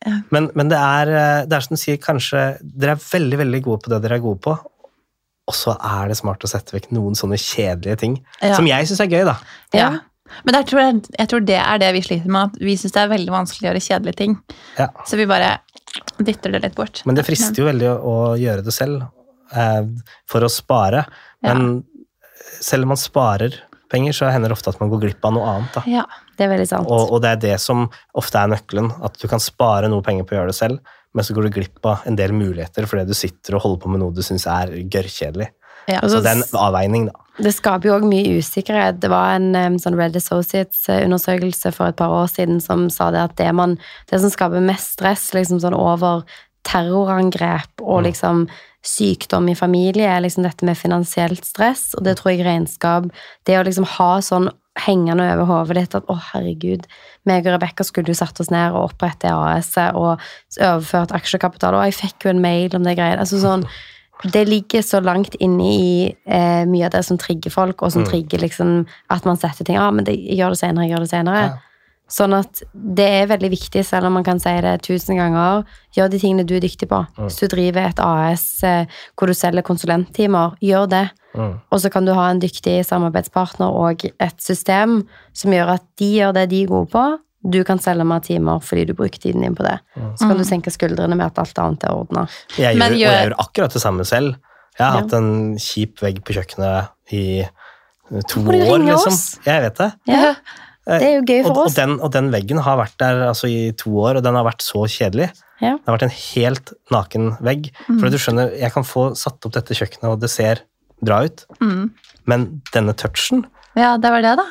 Ja. 0.04 0.18
Men, 0.34 0.50
men 0.58 0.68
det, 0.68 0.78
er, 0.78 1.10
eh, 1.16 1.42
det 1.48 1.56
er 1.56 1.64
som 1.64 1.76
du 1.76 1.80
sier, 1.80 1.96
kanskje 2.02 2.40
Dere 2.60 2.96
er 2.96 3.04
veldig 3.04 3.38
veldig 3.40 3.60
gode 3.64 3.84
på 3.84 3.92
det 3.92 4.02
dere 4.04 4.18
er 4.18 4.24
gode 4.24 4.42
på. 4.44 4.56
Og 5.48 5.56
så 5.56 5.74
er 5.76 6.10
det 6.10 6.18
smart 6.18 6.44
å 6.44 6.50
sette 6.50 6.74
vekk 6.76 6.90
noen 6.96 7.16
sånne 7.18 7.38
kjedelige 7.40 8.00
ting. 8.00 8.18
Ja. 8.40 8.54
Som 8.56 8.68
jeg 8.68 8.88
syns 8.88 9.02
er 9.04 9.12
gøy, 9.12 9.24
da. 9.28 9.36
Ja. 9.76 9.90
Men 10.44 10.56
der 10.56 10.64
tror 10.68 10.80
jeg, 10.80 11.00
jeg 11.18 11.30
tror 11.30 11.44
det 11.44 11.58
er 11.60 11.80
det 11.82 11.90
vi 11.94 12.02
sliter 12.04 12.32
med, 12.32 12.52
at 12.52 12.64
vi 12.64 12.76
syns 12.80 12.94
det 12.96 13.02
er 13.02 13.10
veldig 13.12 13.34
vanskelig 13.34 13.66
å 13.66 13.68
gjøre 13.70 13.84
kjedelige 13.84 14.20
ting. 14.22 14.38
Ja. 14.80 14.88
Så 15.08 15.20
vi 15.20 15.28
bare 15.28 15.58
dytter 16.16 16.54
det 16.54 16.62
litt 16.64 16.78
bort. 16.78 17.02
Men 17.04 17.18
det 17.18 17.26
frister 17.28 17.60
jo 17.60 17.68
veldig 17.68 17.90
å, 17.92 17.96
å 18.08 18.16
gjøre 18.40 18.64
det 18.64 18.74
selv 18.74 19.04
eh, 19.52 19.82
for 20.30 20.46
å 20.46 20.52
spare. 20.52 21.04
Men 21.44 21.82
selv 22.64 22.88
om 22.88 22.94
man 22.94 23.00
sparer 23.00 23.60
penger, 23.92 24.16
så 24.16 24.32
hender 24.32 24.50
det 24.50 24.56
ofte 24.56 24.72
at 24.72 24.80
man 24.80 24.90
går 24.92 25.04
glipp 25.04 25.28
av 25.28 25.36
noe 25.36 25.50
annet. 25.52 25.76
Da. 25.76 25.84
Ja. 25.90 26.06
Det 26.36 26.44
er 26.46 26.48
veldig 26.52 26.68
sant. 26.68 26.88
Og, 26.90 27.12
og 27.12 27.22
det 27.22 27.30
er 27.30 27.36
det 27.36 27.60
som 27.60 27.88
ofte 28.14 28.38
er 28.40 28.48
nøkkelen. 28.54 28.92
At 29.04 29.18
du 29.20 29.28
kan 29.30 29.40
spare 29.40 29.88
noe 29.88 30.02
penger 30.02 30.24
på 30.24 30.34
å 30.34 30.38
gjøre 30.40 30.52
det 30.52 30.58
selv, 30.58 30.78
men 31.14 31.24
så 31.24 31.34
går 31.36 31.42
du 31.48 31.50
glipp 31.60 31.84
av 31.86 32.02
en 32.06 32.16
del 32.18 32.32
muligheter 32.34 32.86
fordi 32.90 33.06
du 33.06 33.14
sitter 33.14 33.54
og 33.54 33.62
holder 33.62 33.82
på 33.84 33.88
med 33.92 34.00
noe 34.02 34.14
du 34.16 34.22
syns 34.26 34.46
er 34.50 34.72
gørrkjedelig. 34.90 35.50
Ja. 35.86 36.00
Så 36.00 36.08
så- 36.16 36.22
det 36.24 36.30
er 36.32 36.40
en 36.42 36.58
avveining, 36.58 37.06
da. 37.06 37.12
Det 37.36 37.50
skaper 37.54 37.88
jo 37.88 37.98
òg 37.98 38.04
mye 38.08 38.38
usikkerhet. 38.38 39.00
Det 39.02 39.10
var 39.10 39.34
en 39.34 39.54
um, 39.56 39.76
sånn 39.82 39.96
Red 39.98 40.14
Associates-undersøkelse 40.16 41.72
for 41.74 41.88
et 41.90 41.96
par 41.98 42.08
år 42.14 42.28
siden 42.30 42.60
som 42.62 42.88
sa 42.90 43.10
det 43.10 43.20
at 43.20 43.36
det, 43.36 43.48
man, 43.54 43.76
det 44.10 44.20
som 44.22 44.30
skaper 44.30 44.62
mest 44.62 44.94
stress 44.98 45.32
liksom 45.34 45.60
sånn 45.60 45.74
over 45.74 46.22
terrorangrep 46.64 47.82
og 47.82 48.02
Mm. 48.02 48.04
liksom 48.04 48.48
sykdom 48.84 49.48
i 49.50 49.54
familie, 49.54 50.06
er 50.06 50.20
liksom 50.20 50.42
dette 50.44 50.62
med 50.64 50.76
finansielt 50.76 51.44
stress. 51.44 51.94
Og 51.96 52.04
det 52.04 52.16
tror 52.18 52.32
jeg 52.36 52.44
regnskap 52.46 53.10
Det 53.44 53.54
å 53.58 53.64
liksom 53.64 53.84
ha 53.86 54.18
sånn 54.20 54.50
hengende 54.82 55.26
over 55.36 55.44
hodet 55.46 55.76
ditt 55.76 55.94
at 55.94 56.08
å, 56.10 56.16
herregud, 56.32 56.86
meg 57.24 57.46
og 57.46 57.54
Rebekka 57.54 57.84
skulle 57.86 58.10
jo 58.10 58.18
satt 58.18 58.40
oss 58.42 58.50
ned 58.50 58.74
og 58.74 58.90
opprette 58.90 59.30
AS-et 59.30 59.94
og 59.94 60.18
overført 60.58 61.14
aksjekapital, 61.14 61.74
og 61.78 61.84
jeg 61.86 61.94
fikk 62.00 62.26
jo 62.26 62.30
en 62.34 62.42
mail 62.42 62.74
om 62.74 62.82
det 62.82 62.96
greiene. 62.98 63.20
Altså 63.22 63.38
sånn 63.42 63.66
det 64.30 64.44
ligger 64.48 64.82
så 64.82 65.00
langt 65.02 65.34
inne 65.42 65.64
i 65.74 66.14
eh, 66.26 66.64
mye 66.70 66.86
av 66.86 66.92
det 66.94 67.02
som 67.04 67.18
trigger 67.18 67.50
folk, 67.50 67.82
og 67.82 67.92
som 67.92 68.02
Mm. 68.04 68.08
trigger 68.10 68.38
liksom 68.40 68.86
at 69.10 69.24
man 69.26 69.36
setter 69.36 69.64
ting 69.64 69.76
ah, 69.76 69.90
men 69.90 70.04
det, 70.04 70.14
jeg 70.14 70.38
gjør 70.38 70.54
det 70.54 70.58
senere, 70.58 70.84
jeg 70.86 70.92
gjør 70.94 71.04
det 71.04 71.10
senere. 71.10 71.40
Ja. 71.42 71.58
Sånn 72.08 72.34
at 72.36 72.62
det 72.74 73.06
er 73.08 73.26
veldig 73.26 73.50
viktig, 73.50 73.82
selv 73.84 74.06
om 74.06 74.12
man 74.12 74.24
kan 74.24 74.38
si 74.38 74.52
det 74.60 74.82
tusen 74.82 75.16
ganger, 75.16 75.64
gjør 75.96 76.10
de 76.10 76.18
tingene 76.18 76.46
du 76.46 76.54
er 76.56 76.60
dyktig 76.60 76.88
på. 76.88 77.00
Mm. 77.16 77.26
Hvis 77.26 77.40
du 77.40 77.46
driver 77.48 77.88
et 77.88 78.00
AS 78.00 78.62
eh, 78.62 78.86
hvor 79.16 79.26
du 79.26 79.34
selger 79.34 79.62
konsulenttimer, 79.66 80.54
gjør 80.62 80.88
det. 80.88 81.10
Mm. 81.34 81.60
Og 81.72 81.80
så 81.82 81.90
kan 81.90 82.04
du 82.06 82.12
ha 82.14 82.28
en 82.30 82.40
dyktig 82.42 82.78
samarbeidspartner 82.86 83.74
og 83.74 84.04
et 84.06 84.40
system 84.42 85.00
som 85.34 85.50
gjør 85.54 85.74
at 85.76 85.84
de 85.98 86.10
gjør 86.20 86.32
det 86.36 86.48
de 86.52 86.62
er 86.62 86.70
gode 86.70 86.90
på. 86.92 87.04
Du 87.44 87.58
kan 87.68 87.78
selge 87.82 88.06
mer 88.08 88.20
timer 88.24 88.62
fordi 88.64 88.86
du 88.88 88.94
bruker 88.96 89.20
tiden 89.20 89.42
din 89.44 89.54
på 89.58 89.66
det. 89.66 89.76
Mm. 89.98 90.12
Så 90.16 90.28
kan 90.30 90.38
du 90.38 90.44
senke 90.48 90.72
skuldrene 90.72 91.16
med 91.18 91.26
at 91.26 91.38
alt 91.42 91.58
annet 91.60 91.84
er 91.84 91.92
ordna. 91.98 92.26
Jeg 92.56 92.76
gjør, 92.78 92.84
Og 92.86 92.98
gjør- 92.98 93.12
jeg 93.18 93.28
gjør 93.28 93.38
akkurat 93.44 93.72
det 93.74 93.82
samme 93.82 94.04
selv. 94.08 94.36
Jeg 94.78 94.86
har 94.86 94.94
Ja. 94.96 95.00
hatt 95.02 95.12
en 95.12 95.56
kjip 95.58 96.00
vegg 96.00 96.22
på 96.24 96.32
kjøkkenet 96.34 96.88
i 97.12 97.40
eh, 97.40 98.20
to 98.28 98.40
år, 98.40 98.78
liksom. 98.78 99.12
oss? 99.12 99.38
Jeg 99.44 99.62
vet 99.62 99.76
det. 99.76 99.92
Ja, 100.08 100.34
det 100.86 101.02
er 101.02 101.14
jo 101.20 101.22
gøy 101.22 101.40
Og, 101.40 101.46
for 101.46 101.60
og, 101.60 101.66
oss. 101.66 101.74
den, 101.74 102.00
og 102.00 102.10
den 102.12 102.30
veggen 102.32 102.58
har 102.60 102.76
vært 102.76 102.96
der 102.98 103.28
altså, 103.28 103.48
i 103.48 103.72
to 103.72 103.90
år, 103.90 104.16
og 104.16 104.22
den 104.22 104.34
har 104.34 104.44
vært 104.44 104.60
så 104.62 104.82
kjedelig. 104.88 105.30
Ja. 105.60 105.76
Det 105.78 105.86
har 105.86 105.96
vært 105.98 106.02
en 106.02 106.18
helt 106.34 106.72
naken 106.90 107.38
vegg. 107.40 107.70
For 107.86 108.10
du 108.10 108.16
skjønner, 108.18 108.50
jeg 108.58 108.72
kan 108.72 108.82
få 108.84 109.14
satt 109.16 109.44
opp 109.46 109.52
dette 109.52 109.72
kjøkkenet, 109.74 110.10
og 110.10 110.20
det 110.20 110.28
ser 110.30 110.60
bra 111.06 111.22
ut, 111.26 111.44
Mm. 111.60 111.90
men 112.26 112.46
denne 112.72 112.94
touchen 112.96 113.46
ja, 113.76 113.96
det 113.98 114.10
var 114.10 114.22
det, 114.22 114.36
da. 114.38 114.44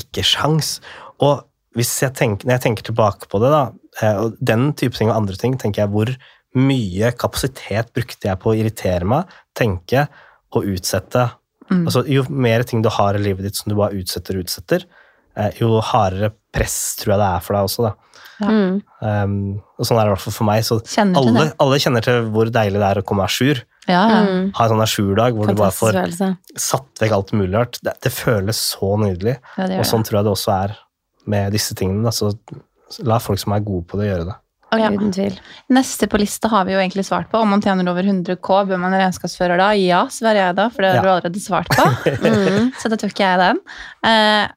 ikke 0.00 0.22
sjans. 0.24 0.80
Og 1.20 1.44
hvis 1.76 1.90
jeg 2.02 2.14
tenker, 2.16 2.46
når 2.48 2.56
jeg 2.56 2.64
tenker 2.64 2.86
tilbake 2.88 3.28
på 3.28 3.40
det, 3.42 3.50
da, 3.52 3.64
eh, 4.00 4.16
og 4.22 4.36
den 4.40 4.70
type 4.72 4.96
ting 4.96 5.10
og 5.10 5.16
andre 5.18 5.36
ting, 5.36 5.58
tenker 5.60 5.82
jeg 5.84 5.92
hvor 5.92 6.12
mye 6.56 7.10
kapasitet 7.20 7.90
brukte 7.92 8.30
jeg 8.30 8.38
på 8.40 8.52
å 8.52 8.56
irritere 8.56 9.04
meg, 9.04 9.28
tenke 9.54 10.06
og 10.56 10.64
utsette. 10.72 11.26
Mm. 11.68 11.82
Altså, 11.84 12.04
jo 12.08 12.22
mer 12.32 12.62
ting 12.64 12.80
du 12.80 12.88
har 12.88 13.18
i 13.18 13.20
livet 13.20 13.44
ditt 13.44 13.56
som 13.58 13.68
du 13.68 13.76
bare 13.76 13.98
utsetter 13.98 14.38
og 14.38 14.46
utsetter, 14.46 14.86
eh, 15.36 15.50
jo 15.60 15.80
hardere 15.84 16.32
press 16.54 16.96
tror 16.96 17.12
jeg 17.12 17.20
det 17.20 17.28
er 17.28 17.44
for 17.44 17.58
deg 17.58 17.68
også. 17.68 17.84
Da. 17.90 17.94
Ja. 18.40 18.48
Mm. 18.52 18.80
Um, 19.00 19.36
og 19.76 19.84
sånn 19.88 19.98
er 20.00 20.06
det 20.06 20.12
i 20.12 20.14
hvert 20.14 20.24
fall 20.24 20.36
for 20.38 20.48
meg. 20.48 20.64
Så 20.64 20.80
Kjenner 20.88 21.20
alle, 21.20 21.44
alle 21.60 21.78
kjenner 21.82 22.04
til 22.04 22.24
hvor 22.32 22.48
deilig 22.52 22.80
det 22.80 22.88
er 22.88 23.00
å 23.02 23.04
komme 23.04 23.24
à 23.24 23.28
jour. 23.32 23.60
Ja, 23.88 24.00
ja. 24.10 24.20
Mm. 24.26 24.48
Ha 24.56 24.64
en 24.64 24.72
sånn 24.74 24.82
ajourdag 24.86 25.36
hvor 25.36 25.46
Fantastisk 25.46 25.56
du 25.56 25.62
bare 25.62 25.76
får 25.78 25.92
følelse. 26.00 26.30
satt 26.58 27.02
vekk 27.04 27.12
alt 27.18 27.32
mulig 27.38 27.54
rart. 27.54 27.78
Det, 27.86 27.92
det 28.02 28.12
føles 28.12 28.58
så 28.74 28.96
nydelig. 28.98 29.36
ja 29.58 29.66
det 29.70 29.78
Og 29.82 29.86
sånn 29.86 30.02
tror 30.06 30.18
jeg 30.20 30.24
det 30.26 30.32
også 30.36 30.54
er 30.64 30.74
med 31.26 31.52
disse 31.54 31.74
tingene. 31.78 32.02
Da. 32.06 32.10
Så 32.14 32.32
la 33.06 33.18
folk 33.22 33.38
som 33.42 33.52
er 33.56 33.62
gode 33.66 33.86
på 33.90 33.98
det, 34.00 34.08
gjøre 34.10 34.26
det. 34.32 34.36
Ja. 34.76 34.90
Uten 34.92 35.12
tvil. 35.14 35.36
Neste 35.72 36.08
på 36.10 36.18
lista 36.18 36.48
har 36.52 36.66
vi 36.66 36.74
jo 36.74 36.80
egentlig 36.82 37.04
svart 37.06 37.30
på. 37.30 37.38
Om 37.40 37.48
man 37.54 37.62
tjener 37.62 37.86
over 37.88 38.02
100 38.04 38.34
K, 38.42 38.56
bør 38.68 38.80
man 38.82 38.92
regnskapsfører 38.92 39.56
da? 39.62 39.70
Ja, 39.78 40.02
svarer 40.12 40.42
jeg 40.48 40.56
da, 40.58 40.66
for 40.74 40.82
det 40.82 40.90
har 40.90 40.96
Ja. 40.98 41.02
du 41.02 41.08
allerede 41.14 41.40
svart 41.40 41.70
på. 41.70 41.86
Mm. 42.26 42.72
Så 42.76 42.90
da 42.90 42.96
tok 43.00 43.14
jeg 43.22 43.38
den. 43.40 43.62
Eh, 44.04 44.48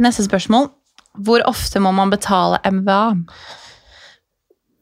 neste 0.00 0.24
spørsmål. 0.26 0.70
Hvor 1.20 1.44
ofte 1.46 1.78
må 1.84 1.92
man 1.92 2.10
betale 2.10 2.58
MVA? 2.64 3.02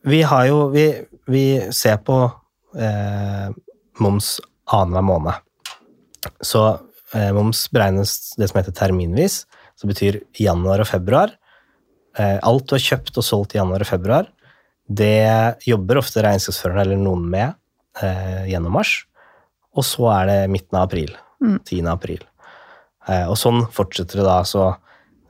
Vi 0.09 0.22
har 0.22 0.46
jo 0.46 0.68
Vi, 0.72 0.86
vi 1.28 1.44
ser 1.74 1.96
på 2.07 2.18
eh, 2.78 3.49
moms 4.03 4.38
annenhver 4.68 5.05
måned. 5.07 5.44
Så 6.44 6.62
eh, 7.14 7.30
moms 7.34 7.66
beregnes 7.72 8.34
det 8.38 8.51
som 8.51 8.61
heter 8.61 8.76
terminvis. 8.76 9.44
som 9.78 9.86
betyr 9.86 10.24
januar 10.34 10.80
og 10.82 10.88
februar. 10.90 11.30
Eh, 12.18 12.38
alt 12.42 12.66
du 12.66 12.74
har 12.74 12.82
kjøpt 12.82 13.20
og 13.20 13.24
solgt 13.24 13.55
i 13.55 13.61
januar 13.61 13.84
og 13.84 13.86
februar, 13.86 14.26
det 14.88 15.61
jobber 15.68 16.01
ofte 16.01 16.24
regnskapsføreren 16.24 16.80
eller 16.82 16.99
noen 16.99 17.28
med 17.30 17.55
eh, 18.03 18.49
gjennom 18.51 18.74
mars. 18.74 19.05
Og 19.76 19.86
så 19.86 20.09
er 20.16 20.26
det 20.30 20.38
midten 20.51 20.80
av 20.80 20.88
april. 20.88 21.14
Mm. 21.44 21.61
10. 21.62 21.86
april. 21.92 22.24
Eh, 23.07 23.26
og 23.28 23.36
sånn 23.38 23.62
fortsetter 23.72 24.18
det 24.20 24.26
da. 24.26 24.40
Så 24.49 24.64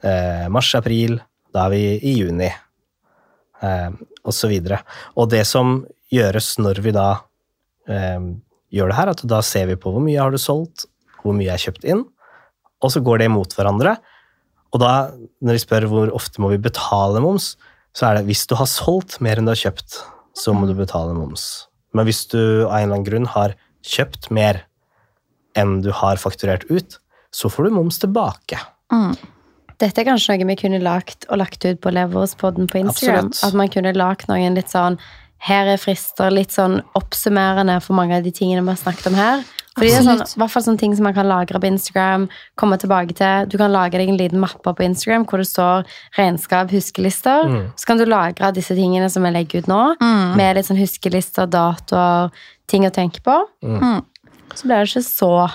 eh, 0.00 0.46
mars-april, 0.52 1.18
da 1.52 1.66
er 1.66 1.74
vi 1.74 1.82
i 1.98 2.14
juni, 2.22 2.48
eh, 3.60 3.90
og 4.24 4.34
så. 4.34 4.50
Og 5.16 5.30
det 5.32 5.44
som 5.48 5.82
gjøres 6.12 6.54
når 6.62 6.80
vi 6.84 6.94
da 6.96 7.08
eh, 7.88 8.20
gjør 8.74 8.92
det 8.92 8.98
her, 8.98 9.10
at 9.12 9.24
da 9.30 9.40
ser 9.44 9.68
vi 9.70 9.78
på 9.80 9.92
hvor 9.94 10.04
mye 10.04 10.20
har 10.20 10.34
du 10.34 10.40
solgt, 10.40 10.86
hvor 11.22 11.36
mye 11.36 11.52
er 11.52 11.62
kjøpt 11.62 11.86
inn, 11.88 12.04
og 12.84 12.92
så 12.94 13.02
går 13.04 13.24
det 13.24 13.30
mot 13.32 13.56
hverandre. 13.56 13.96
Og 14.74 14.82
da, 14.82 14.92
når 15.42 15.56
de 15.56 15.62
spør 15.62 15.88
hvor 15.90 16.12
ofte 16.14 16.42
må 16.44 16.52
vi 16.52 16.60
betale 16.68 17.22
moms, 17.24 17.54
så 17.96 18.10
er 18.10 18.18
det 18.18 18.28
hvis 18.28 18.44
du 18.46 18.54
har 18.58 18.68
solgt 18.70 19.18
mer 19.24 19.40
enn 19.40 19.48
du 19.48 19.54
har 19.54 19.62
kjøpt, 19.62 20.02
så 20.38 20.54
må 20.54 20.68
du 20.68 20.76
betale 20.78 21.16
moms. 21.16 21.68
Men 21.96 22.06
hvis 22.06 22.26
du 22.30 22.38
av 22.68 22.76
en 22.76 22.84
eller 22.84 22.98
annen 22.98 23.08
grunn 23.08 23.30
har 23.32 23.56
kjøpt 23.86 24.28
mer 24.34 24.62
enn 25.58 25.80
du 25.82 25.90
har 25.96 26.20
fakturert 26.20 26.68
ut, 26.68 26.98
så 27.34 27.50
får 27.50 27.68
du 27.68 27.76
moms 27.78 27.98
tilbake. 28.02 28.60
Mm. 28.92 29.16
Dette 29.78 30.02
er 30.02 30.08
kanskje 30.08 30.34
noe 30.34 30.48
vi 30.50 30.58
kunne 30.58 30.80
lagt 30.82 31.26
og 31.28 31.40
lagt 31.40 31.64
ut 31.64 31.80
på 31.82 31.92
Leverspodden 31.94 32.68
på 32.70 32.80
Instagram. 32.82 33.30
Absolutt. 33.30 33.46
At 33.46 33.58
man 33.58 33.72
kunne 33.72 33.94
lagt 33.96 34.30
noen 34.30 34.58
litt 34.58 34.72
sånn 34.72 34.98
her 35.38 35.66
er 35.66 35.76
frister, 35.78 36.30
litt 36.34 36.50
sånn 36.50 36.80
oppsummerende 36.98 37.80
for 37.82 37.94
mange 37.94 38.16
av 38.16 38.22
de 38.24 38.30
tingene 38.34 38.62
vi 38.64 38.68
har 38.74 38.80
snakket 38.80 39.06
om 39.06 39.14
her. 39.14 39.44
Fordi 39.78 39.92
det 39.92 39.98
er 40.00 40.06
sånn, 40.08 40.22
hvert 40.40 40.50
fall 40.50 40.62
sånne 40.64 40.78
ting 40.80 40.94
som 40.96 41.04
man 41.06 41.14
kan 41.14 41.28
lagre 41.30 41.60
på 41.62 41.68
Instagram, 41.70 42.24
komme 42.58 42.78
tilbake 42.82 43.14
til. 43.14 43.46
Du 43.46 43.56
kan 43.58 43.70
lage 43.70 43.92
deg 44.00 44.08
en 44.10 44.16
liten 44.18 44.40
mappe 44.42 44.72
på 44.74 44.82
Instagram 44.82 45.24
hvor 45.24 45.38
det 45.38 45.46
står 45.46 45.84
regnskap, 46.16 46.72
huskelister. 46.74 47.46
Mm. 47.46 47.72
Så 47.78 47.86
kan 47.86 47.96
du 48.00 48.04
lagre 48.04 48.50
disse 48.56 48.74
tingene 48.74 49.06
som 49.08 49.22
vi 49.22 49.30
legger 49.30 49.62
ut 49.62 49.68
nå, 49.70 49.94
Mm. 50.02 50.34
med 50.36 50.56
litt 50.56 50.66
sånn 50.66 50.80
huskelister, 50.82 51.46
datoer, 51.46 52.32
ting 52.66 52.82
å 52.82 52.90
tenke 52.90 53.22
på. 53.22 53.38
Mm. 53.62 54.02
Så 54.54 54.64
blir 54.66 54.82
det 54.82 54.88
ikke 54.90 55.06
så 55.06 55.48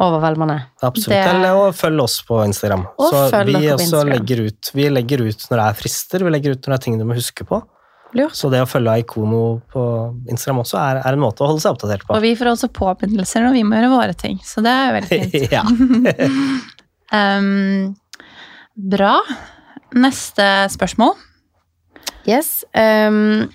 overveldende. 0.00 0.62
Absolutt. 0.82 1.08
Det- 1.08 1.34
Eller 1.34 1.54
og 1.54 1.74
følg 1.74 2.00
oss 2.02 2.22
på 2.22 2.44
Instagram. 2.44 2.86
Og 2.98 3.12
så 3.12 3.30
følg 3.30 3.46
vi 3.46 3.52
dere 3.66 3.76
på 3.76 3.80
Instagram. 3.82 4.08
legger 4.08 4.46
ut, 4.46 4.70
vi 4.74 4.88
legger 4.88 5.20
ut 5.28 5.46
når 5.50 5.56
det 5.60 5.66
er 5.68 5.74
frister, 5.82 6.18
vi 6.24 6.30
legger 6.30 6.50
ut 6.52 6.62
når 6.62 6.72
det 6.72 6.80
er 6.80 6.84
ting 6.84 6.98
du 6.98 7.04
må 7.04 7.14
huske 7.14 7.44
på. 7.46 7.62
Lurt. 8.18 8.36
Så 8.36 8.50
det 8.52 8.60
å 8.60 8.68
følge 8.68 8.98
Ikono 9.02 9.42
på 9.72 9.82
Instagram 10.28 10.62
også 10.64 10.78
er, 10.80 11.00
er 11.00 11.16
en 11.16 11.22
måte 11.22 11.44
å 11.44 11.48
holde 11.48 11.64
seg 11.64 11.74
oppdatert 11.76 12.04
på. 12.04 12.16
Og 12.16 12.24
vi 12.24 12.34
får 12.36 12.52
også 12.52 12.68
påminnelser 12.76 13.46
når 13.46 13.56
vi 13.56 13.64
må 13.64 13.78
gjøre 13.78 13.92
våre 13.94 14.16
ting, 14.18 14.38
så 14.44 14.64
det 14.64 14.76
er 14.82 14.96
veldig 14.98 15.20
fint. 15.32 16.78
Um, 17.12 17.92
bra. 18.94 19.18
Neste 19.92 20.46
spørsmål. 20.72 21.12
Yes. 22.24 22.64
ehm, 22.72 23.50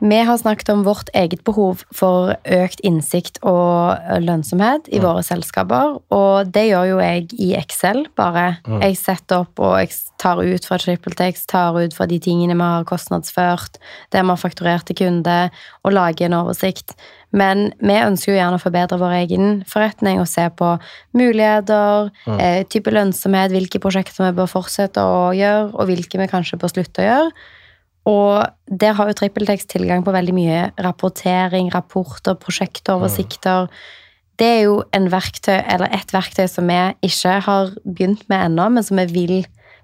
vi 0.00 0.18
har 0.24 0.36
snakket 0.38 0.68
om 0.72 0.84
vårt 0.86 1.08
eget 1.14 1.42
behov 1.44 1.82
for 1.94 2.34
økt 2.44 2.80
innsikt 2.86 3.38
og 3.42 3.98
lønnsomhet 4.22 4.88
i 4.88 4.98
Mm. 4.98 5.04
våre 5.04 5.22
selskaper, 5.22 5.98
og 6.10 6.52
det 6.52 6.68
gjør 6.70 6.88
jo 6.88 6.98
jeg 6.98 7.32
i 7.38 7.54
Excel, 7.58 8.06
bare. 8.16 8.58
Mm. 8.66 8.80
Jeg 8.82 8.96
setter 8.96 9.40
opp 9.40 9.58
og 9.58 9.78
jeg 9.78 9.90
tar 10.18 10.36
ut 10.42 10.64
fra 10.64 10.78
TrippelTex, 10.78 11.46
tar 11.46 11.74
ut 11.74 11.94
fra 11.94 12.06
de 12.06 12.18
tingene 12.18 12.54
vi 12.54 12.62
har 12.62 12.84
kostnadsført, 12.84 13.78
det 14.10 14.22
vi 14.22 14.28
har 14.28 14.36
fakturert 14.36 14.84
til 14.86 14.96
kunde, 14.96 15.50
og 15.84 15.92
lager 15.92 16.26
en 16.26 16.32
oversikt. 16.44 16.94
Men 17.32 17.72
vi 17.80 17.92
ønsker 17.92 18.32
jo 18.32 18.38
gjerne 18.38 18.56
å 18.56 18.62
forbedre 18.62 18.98
vår 18.98 19.26
egen 19.26 19.64
forretning 19.68 20.18
og 20.20 20.26
se 20.28 20.48
på 20.48 20.78
muligheter, 21.14 22.10
Mm. 22.26 22.40
eh, 22.40 22.62
type 22.64 22.90
lønnsomhet, 22.90 23.50
hvilke 23.50 23.78
prosjekter 23.80 24.30
vi 24.32 24.36
bør 24.40 24.48
fortsette 24.48 24.96
å 25.00 25.34
gjøre, 25.34 25.74
og 25.74 25.86
hvilke 25.88 26.18
vi 26.18 26.26
kanskje 26.26 26.58
bør 26.58 26.72
slutte 26.72 27.02
å 27.02 27.08
gjøre. 27.08 27.32
Og 28.08 28.46
der 28.80 28.96
har 28.96 29.10
jo 29.10 29.16
TrippelTex 29.18 29.68
tilgang 29.68 30.04
på 30.06 30.14
veldig 30.14 30.34
mye 30.36 30.60
rapportering, 30.80 31.68
rapporter, 31.74 32.38
prosjektoversikter. 32.40 33.68
Det 34.40 34.48
er 34.48 34.62
jo 34.68 34.78
en 34.96 35.10
verktøy, 35.12 35.58
eller 35.58 35.92
et 35.92 36.14
verktøy 36.14 36.46
som 36.48 36.70
vi 36.70 36.78
ikke 37.10 37.34
har 37.44 37.74
begynt 37.84 38.24
med 38.30 38.46
ennå, 38.46 38.70
men 38.72 38.86
som 38.86 39.00
vi 39.02 39.06
vil 39.12 39.36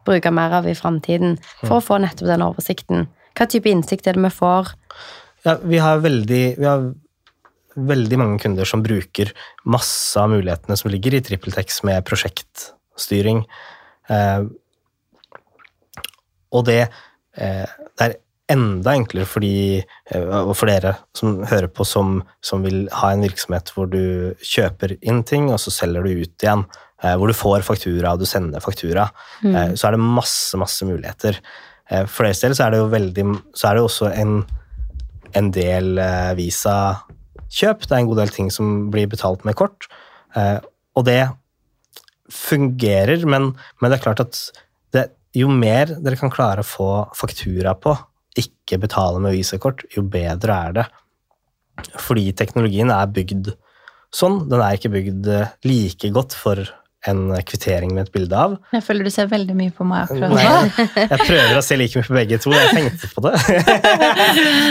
bruke 0.06 0.32
mer 0.32 0.56
av 0.60 0.68
i 0.68 0.76
framtiden 0.78 1.36
for 1.64 1.78
å 1.78 1.84
få 1.84 2.00
nettopp 2.00 2.30
den 2.30 2.46
oversikten. 2.46 3.06
Hva 3.34 3.48
type 3.50 3.68
innsikt 3.68 4.08
er 4.08 4.16
det 4.16 4.24
vi 4.24 4.32
får? 4.32 4.72
ja, 5.44 5.56
vi 5.62 5.80
har 5.82 6.02
veldig 6.04 6.44
vi 6.58 6.66
har 6.66 6.92
veldig 7.74 8.18
mange 8.20 8.38
kunder 8.42 8.68
som 8.68 8.84
bruker 8.84 9.32
masse 9.66 10.20
av 10.20 10.30
mulighetene 10.30 10.76
som 10.78 10.92
ligger 10.92 11.16
i 11.16 11.22
TrippelTex 11.26 11.82
med 11.88 12.04
prosjektstyring. 12.06 13.42
Eh, 14.14 14.44
og 16.54 16.68
det, 16.68 16.84
det 17.36 18.04
er 18.06 18.14
enda 18.52 18.92
enklere 18.92 19.24
for, 19.26 19.40
de, 19.40 19.78
eh, 20.12 20.52
for 20.54 20.68
dere 20.68 20.96
som 21.16 21.38
hører 21.48 21.66
på, 21.72 21.84
som, 21.88 22.18
som 22.44 22.62
vil 22.62 22.84
ha 22.92 23.12
en 23.14 23.22
virksomhet 23.24 23.70
hvor 23.74 23.88
du 23.90 24.34
kjøper 24.44 24.96
inn 25.00 25.22
ting, 25.24 25.46
og 25.50 25.58
så 25.62 25.72
selger 25.72 26.04
du 26.04 26.10
ut 26.22 26.44
igjen. 26.44 26.66
eh, 27.02 27.14
Hvor 27.16 27.26
du 27.28 27.34
får 27.34 27.64
faktura, 27.64 28.12
og 28.12 28.20
du 28.20 28.26
sender 28.28 28.60
faktura. 28.60 29.08
Eh, 29.44 29.72
Så 29.74 29.86
er 29.88 29.96
det 29.96 30.00
masse, 30.04 30.56
masse 30.60 30.84
muligheter. 30.84 31.40
Eh, 31.90 32.04
For 32.06 32.24
deres 32.28 32.40
del 32.44 32.52
så 32.54 32.66
er 32.66 32.70
det 32.70 32.78
jo 32.82 32.90
veldig 32.92 33.24
Så 33.54 33.68
er 33.70 33.74
det 33.74 33.80
jo 33.82 33.88
også 33.88 34.12
en, 34.20 34.44
en 35.34 35.50
del 35.50 35.98
eh, 35.98 36.34
Visa-kjøp. 36.36 37.80
Det 37.88 37.92
er 37.92 37.98
en 38.04 38.06
god 38.12 38.20
del 38.22 38.28
ting 38.28 38.50
som 38.52 38.90
blir 38.92 39.08
betalt 39.08 39.44
med 39.48 39.56
kort. 39.56 39.88
Eh, 40.36 40.60
Og 40.94 41.04
det 41.08 41.22
fungerer, 42.30 43.24
men, 43.28 43.50
men 43.80 43.90
det 43.90 43.98
er 43.98 44.04
klart 44.04 44.20
at 44.24 44.38
jo 45.34 45.50
mer 45.50 45.96
dere 45.98 46.18
kan 46.20 46.32
klare 46.32 46.62
å 46.62 46.68
få 46.68 46.90
faktura 47.16 47.74
på, 47.78 47.94
ikke 48.38 48.78
betale 48.82 49.20
med 49.22 49.34
visakort, 49.36 49.84
jo 49.94 50.02
bedre 50.10 50.60
er 50.68 50.78
det. 50.78 50.86
Fordi 52.02 52.28
teknologien 52.38 52.90
er 52.94 53.10
bygd 53.10 53.52
sånn. 54.14 54.44
Den 54.50 54.62
er 54.62 54.78
ikke 54.78 54.92
bygd 54.94 55.28
eh, 55.30 55.52
like 55.66 56.10
godt 56.14 56.36
for 56.38 56.62
en 57.04 57.26
kvittering 57.44 57.92
med 57.92 58.06
et 58.06 58.12
bilde 58.14 58.38
av. 58.38 58.54
Jeg 58.72 58.84
føler 58.86 59.04
du 59.04 59.12
ser 59.12 59.26
veldig 59.28 59.54
mye 59.58 59.72
på 59.76 59.84
meg 59.84 60.06
akkurat 60.06 60.32
nå. 60.32 60.86
Jeg 61.02 61.18
prøver 61.26 61.58
å 61.58 61.64
se 61.66 61.76
like 61.76 62.00
mye 62.00 62.08
på 62.08 62.16
begge 62.16 62.38
to. 62.40 62.52
Jeg 62.54 62.70
tenkte 62.78 63.10
på 63.12 63.24
det. 63.26 63.34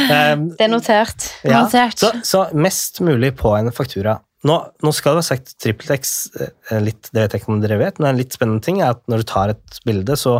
Um, 0.10 0.48
Det 0.58 0.66
er 0.66 0.72
notert. 0.72 1.28
ja, 1.46 1.60
Notert. 1.62 2.00
så, 2.02 2.10
så 2.26 2.46
mest 2.58 3.04
mulig 3.06 3.36
på 3.38 3.54
en 3.60 3.70
faktura. 3.76 4.18
Nå, 4.44 4.58
nå 4.84 4.92
skal 4.92 5.14
det 5.14 5.22
være 5.22 5.30
sagt 5.30 5.54
TrippelTex 5.64 6.14
eh, 6.42 6.80
litt, 6.84 7.08
det 7.16 7.22
vet 7.24 7.36
jeg 7.38 7.44
ikke 7.44 7.54
om 7.54 7.62
dere 7.64 7.78
vet, 7.80 8.00
men 8.02 8.10
en 8.12 8.20
litt 8.20 8.36
spennende 8.36 8.64
ting 8.66 8.82
er 8.82 8.92
at 8.98 9.04
når 9.12 9.24
du 9.24 9.28
tar 9.32 9.54
et 9.54 9.78
bilde, 9.88 10.18
så, 10.20 10.34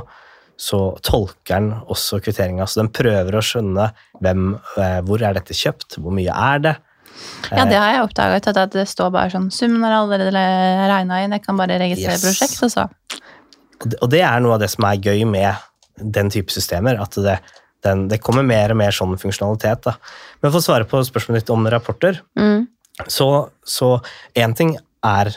så 0.60 0.80
tolker 1.08 1.56
den 1.56 1.70
også 1.88 2.20
kvitteringa. 2.24 2.68
Så 2.68 2.82
den 2.82 2.92
prøver 2.94 3.38
å 3.40 3.44
skjønne 3.46 3.90
hvem, 4.20 4.50
eh, 4.76 5.00
hvor 5.08 5.24
er 5.24 5.38
dette 5.40 5.56
kjøpt, 5.56 6.00
hvor 6.04 6.16
mye 6.16 6.36
er 6.36 6.66
det. 6.68 6.76
Ja, 7.54 7.64
det 7.70 7.78
har 7.78 7.92
jeg 7.94 8.04
oppdaget, 8.08 8.48
at 8.58 8.74
det 8.74 8.88
står 8.90 9.12
bare 9.14 9.30
sånn 9.30 9.52
Summen 9.54 9.84
er 9.86 9.94
allerede 10.00 10.32
regna 10.34 11.20
inn, 11.22 11.36
jeg 11.38 11.44
kan 11.46 11.60
bare 11.60 11.78
registrere 11.78 12.18
Yes. 12.18 12.24
prosjekt, 12.26 12.64
og 12.66 12.72
så 12.74 12.88
og 14.02 14.08
det 14.14 14.22
er 14.24 14.40
noe 14.40 14.56
av 14.56 14.62
det 14.64 14.70
som 14.72 14.86
er 14.88 15.02
gøy 15.04 15.26
med 15.28 15.60
den 16.00 16.30
type 16.32 16.54
systemer. 16.54 17.00
At 17.04 17.18
det, 17.20 17.38
den, 17.84 18.06
det 18.08 18.22
kommer 18.24 18.46
mer 18.48 18.72
og 18.72 18.80
mer 18.80 18.96
sånn 18.96 19.18
funksjonalitet. 19.20 19.84
Da. 19.84 19.98
Men 20.40 20.54
for 20.54 20.62
å 20.62 20.64
svare 20.64 20.88
på 20.88 21.02
spørsmålet 21.04 21.44
ditt 21.44 21.52
om 21.56 21.68
rapporter, 21.68 22.22
Mm. 22.40 22.68
Så, 23.08 23.90
én 24.38 24.54
ting 24.58 24.76
er 25.04 25.34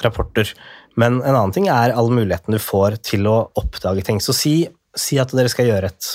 rapporter, 0.00 0.52
men 0.98 1.20
en 1.20 1.34
annen 1.34 1.52
ting 1.54 1.68
er 1.72 1.92
all 1.94 2.10
muligheten 2.12 2.54
du 2.54 2.60
får 2.62 3.00
til 3.06 3.26
å 3.30 3.50
oppdage 3.58 4.04
ting. 4.06 4.20
Så 4.22 4.34
si, 4.36 4.54
si 4.96 5.18
at 5.20 5.34
dere 5.34 5.50
skal 5.52 5.68
gjøre 5.70 5.90
et 5.90 6.10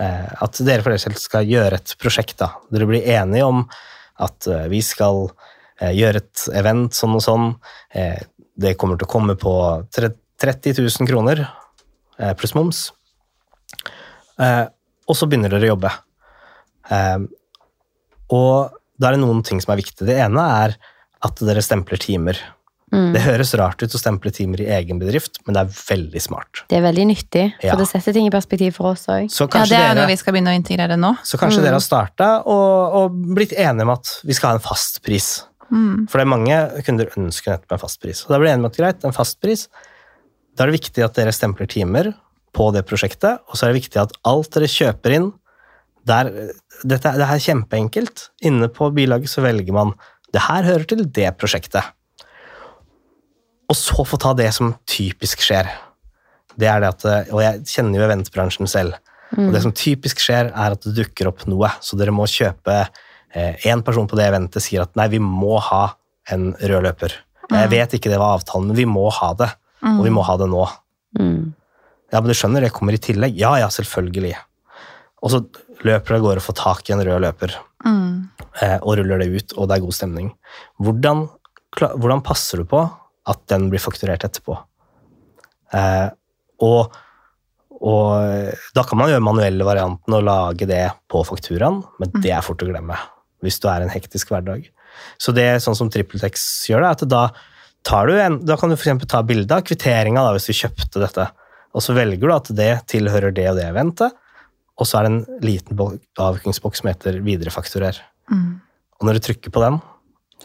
eh, 0.00 0.30
at 0.42 0.60
dere 0.64 0.84
for 0.84 0.92
dere 0.92 1.02
selv 1.02 1.20
skal 1.20 1.48
gjøre 1.48 1.80
et 1.80 1.94
prosjekt. 2.00 2.38
da. 2.40 2.52
Dere 2.72 2.88
blir 2.90 3.06
enige 3.06 3.48
om 3.48 3.64
at 4.20 4.48
eh, 4.50 4.66
vi 4.72 4.82
skal 4.84 5.26
eh, 5.80 5.92
gjøre 5.96 6.22
et 6.22 6.46
event 6.60 6.96
sånn 6.96 7.18
og 7.18 7.24
sånn. 7.24 7.52
Det 8.60 8.76
kommer 8.78 9.00
til 9.00 9.08
å 9.08 9.14
komme 9.14 9.36
på 9.40 9.54
30 9.96 10.76
000 10.78 11.08
kroner 11.08 11.46
pluss 12.36 12.52
moms. 12.52 12.80
Og 14.36 15.16
så 15.16 15.26
begynner 15.26 15.52
dere 15.54 15.70
å 15.70 15.72
jobbe. 15.72 15.92
Og 18.36 18.79
da 19.00 19.08
er 19.10 19.16
det 19.16 19.22
noen 19.24 19.42
ting 19.46 19.60
som 19.62 19.72
er 19.74 19.80
viktig. 19.80 20.06
Det 20.08 20.16
ene 20.20 20.46
er 20.64 20.76
at 21.24 21.40
dere 21.44 21.62
stempler 21.64 22.00
timer. 22.00 22.38
Mm. 22.90 23.12
Det 23.14 23.20
høres 23.22 23.52
rart 23.54 23.82
ut 23.84 23.92
å 23.94 23.98
stemple 24.00 24.32
timer 24.34 24.64
i 24.64 24.70
egen 24.80 24.98
bedrift, 24.98 25.38
men 25.46 25.54
det 25.54 25.60
er 25.62 25.74
veldig 25.76 26.22
smart. 26.24 26.64
Det 26.72 26.80
er 26.80 26.82
veldig 26.82 27.04
nyttig, 27.06 27.44
for 27.60 27.68
Ja. 27.68 27.76
det 27.78 27.86
setter 27.86 28.12
ting 28.16 28.26
i 28.26 28.32
perspektiv 28.34 28.74
for 28.74 28.90
oss 28.92 29.06
òg. 29.06 29.28
Så 29.30 29.46
Ja, 29.46 29.62
det 29.64 29.78
er 29.78 29.94
dere, 29.94 30.08
vi 30.08 30.16
skal 30.16 30.34
begynne 30.34 30.50
å 30.50 30.58
integrere 30.58 30.96
nå. 30.98 31.12
så 31.22 31.38
kanskje 31.38 31.62
dere 31.62 31.78
har 31.78 31.84
starta 31.86 32.42
og, 32.44 32.94
og 32.98 33.12
blitt 33.36 33.52
enige 33.52 33.86
om 33.86 33.90
at 33.94 34.20
vi 34.24 34.34
skal 34.34 34.50
ha 34.50 34.54
en 34.56 34.64
fast 34.64 35.02
pris. 35.06 35.44
Mm. 35.70 36.08
For 36.10 36.18
det 36.18 36.26
er 36.26 36.34
mange 36.34 36.82
kunder 36.82 37.06
ønsker 37.16 37.54
nettopp 37.54 37.72
en 37.72 37.78
fast 37.78 38.00
pris. 38.02 38.24
Og 38.24 38.34
da 38.34 38.38
blir 38.40 38.48
det 38.50 38.54
enige 38.58 38.64
om 38.66 38.72
at 38.72 38.80
greit, 38.82 39.04
en 39.06 39.12
fast 39.14 39.40
pris. 39.40 39.68
Da 40.56 40.64
er 40.64 40.72
det 40.72 40.80
viktig 40.80 41.04
at 41.04 41.14
dere 41.14 41.30
stempler 41.32 41.68
timer 41.70 42.12
på 42.52 42.72
det 42.74 42.82
prosjektet, 42.90 43.38
og 43.46 43.54
så 43.54 43.68
er 43.68 43.72
det 43.72 43.84
viktig 43.84 44.02
at 44.02 44.16
alt 44.26 44.50
dere 44.50 44.66
kjøper 44.66 45.14
inn 45.14 45.32
der, 46.08 46.30
dette, 46.82 47.12
det 47.18 47.26
er 47.26 47.44
kjempeenkelt. 47.44 48.30
Inne 48.46 48.70
på 48.72 48.90
bilaget 48.94 49.32
så 49.32 49.44
velger 49.44 49.74
man 49.76 49.94
det 50.30 50.44
her 50.46 50.66
hører 50.66 50.86
til 50.86 51.04
det 51.04 51.30
prosjektet. 51.38 51.96
og 53.70 53.76
så 53.78 54.02
få 54.04 54.18
ta 54.18 54.32
det 54.34 54.48
som 54.54 54.72
typisk 54.86 55.42
skjer. 55.46 55.68
Det 56.58 56.66
er 56.66 56.80
det 56.82 56.88
at, 56.88 57.04
Og 57.30 57.40
jeg 57.42 57.62
kjenner 57.70 58.00
jo 58.00 58.06
eventbransjen 58.08 58.66
selv. 58.66 58.96
Og 59.38 59.52
det 59.54 59.62
som 59.62 59.72
typisk 59.72 60.18
skjer, 60.18 60.50
er 60.50 60.74
at 60.74 60.82
det 60.82 60.96
dukker 60.96 61.30
opp 61.30 61.44
noe. 61.46 61.70
Så 61.80 61.98
dere 61.98 62.10
må 62.10 62.26
kjøpe 62.26 62.88
Én 63.30 63.78
eh, 63.78 63.82
person 63.86 64.08
på 64.10 64.16
det 64.18 64.26
eventet 64.26 64.64
sier 64.64 64.82
at 64.82 64.96
nei, 64.98 65.06
vi 65.12 65.20
må 65.22 65.60
ha 65.62 65.92
en 66.34 66.50
rød 66.58 66.82
løper. 66.82 67.14
Jeg 67.50 67.70
vet 67.70 67.94
ikke 67.94 68.10
det 68.10 68.18
var 68.18 68.34
avtalen, 68.40 68.72
men 68.72 68.78
vi 68.78 68.86
må 68.90 69.04
ha 69.14 69.28
det. 69.38 69.46
Og 69.86 70.02
vi 70.02 70.10
må 70.10 70.24
ha 70.26 70.34
det 70.38 70.48
nå. 70.50 70.64
Mm. 71.18 71.52
Ja, 72.10 72.18
men 72.18 72.26
du 72.26 72.34
skjønner, 72.34 72.66
det 72.66 72.72
kommer 72.74 72.96
i 72.96 73.00
tillegg. 73.02 73.38
Ja, 73.38 73.54
ja, 73.62 73.68
selvfølgelig. 73.70 74.34
Og 75.22 75.30
så 75.30 75.40
løper 75.86 76.16
av 76.16 76.24
gårde 76.24 76.42
og 76.42 76.46
får 76.48 76.58
tak 76.60 76.88
i 76.90 76.96
en 76.96 77.04
rød 77.06 77.22
løper 77.26 77.58
Mm. 77.80 78.28
eh, 78.60 78.76
og 78.82 78.98
ruller 78.98 79.22
det 79.22 79.28
ut, 79.32 79.52
og 79.56 79.68
det 79.68 79.78
er 79.78 79.84
god 79.86 79.94
stemning. 79.96 80.26
Hvordan, 80.84 81.22
hvordan 81.96 82.20
passer 82.20 82.60
du 82.60 82.66
på 82.68 82.82
at 83.26 83.40
den 83.48 83.70
blir 83.72 83.80
fakturert 83.80 84.26
etterpå? 84.26 84.58
Eh, 85.72 86.10
og, 86.60 86.92
og 87.80 88.52
da 88.76 88.84
kan 88.84 89.00
man 89.00 89.08
gjøre 89.08 89.24
manuelle 89.24 89.64
varianten 89.64 90.18
og 90.18 90.26
lage 90.28 90.68
det 90.68 90.82
på 91.08 91.24
fakturaen, 91.24 91.80
men 92.02 92.12
det 92.20 92.34
er 92.36 92.44
fort 92.44 92.60
å 92.60 92.68
glemme 92.68 92.98
hvis 93.40 93.56
du 93.62 93.70
er 93.72 93.80
en 93.80 93.92
hektisk 93.92 94.34
hverdag. 94.34 94.66
Så 95.16 95.32
det 95.32 95.62
sånn 95.64 95.78
som 95.78 95.88
TrippelTex 95.88 96.68
gjør, 96.68 96.84
det, 96.84 96.90
at 96.90 97.08
da, 97.08 97.22
tar 97.88 98.10
du 98.10 98.18
en, 98.20 98.36
da 98.44 98.58
kan 98.60 98.68
du 98.68 98.76
eksempel 98.76 99.08
ta 99.08 99.22
bilde 99.24 99.56
av 99.56 99.64
kvitteringa 99.64 100.26
hvis 100.34 100.50
du 100.50 100.58
kjøpte 100.58 101.00
dette, 101.00 101.30
og 101.72 101.80
så 101.80 101.96
velger 101.96 102.28
du 102.28 102.34
at 102.34 102.50
det 102.52 102.72
tilhører 102.92 103.32
det 103.32 103.48
og 103.48 103.56
det 103.56 103.70
eventet, 103.70 104.19
og 104.80 104.86
så 104.88 104.98
er 104.98 105.06
det 105.06 105.12
en 105.12 105.40
liten 105.44 105.76
bok- 105.76 106.00
avviklingsboks 106.18 106.80
som 106.82 106.88
heter 106.90 107.20
viderefakturer. 107.24 107.98
Mm. 108.32 108.60
Og 109.00 109.06
når 109.08 109.18
du 109.18 109.20
trykker 109.28 109.52
på 109.52 109.60
den, 109.64 109.80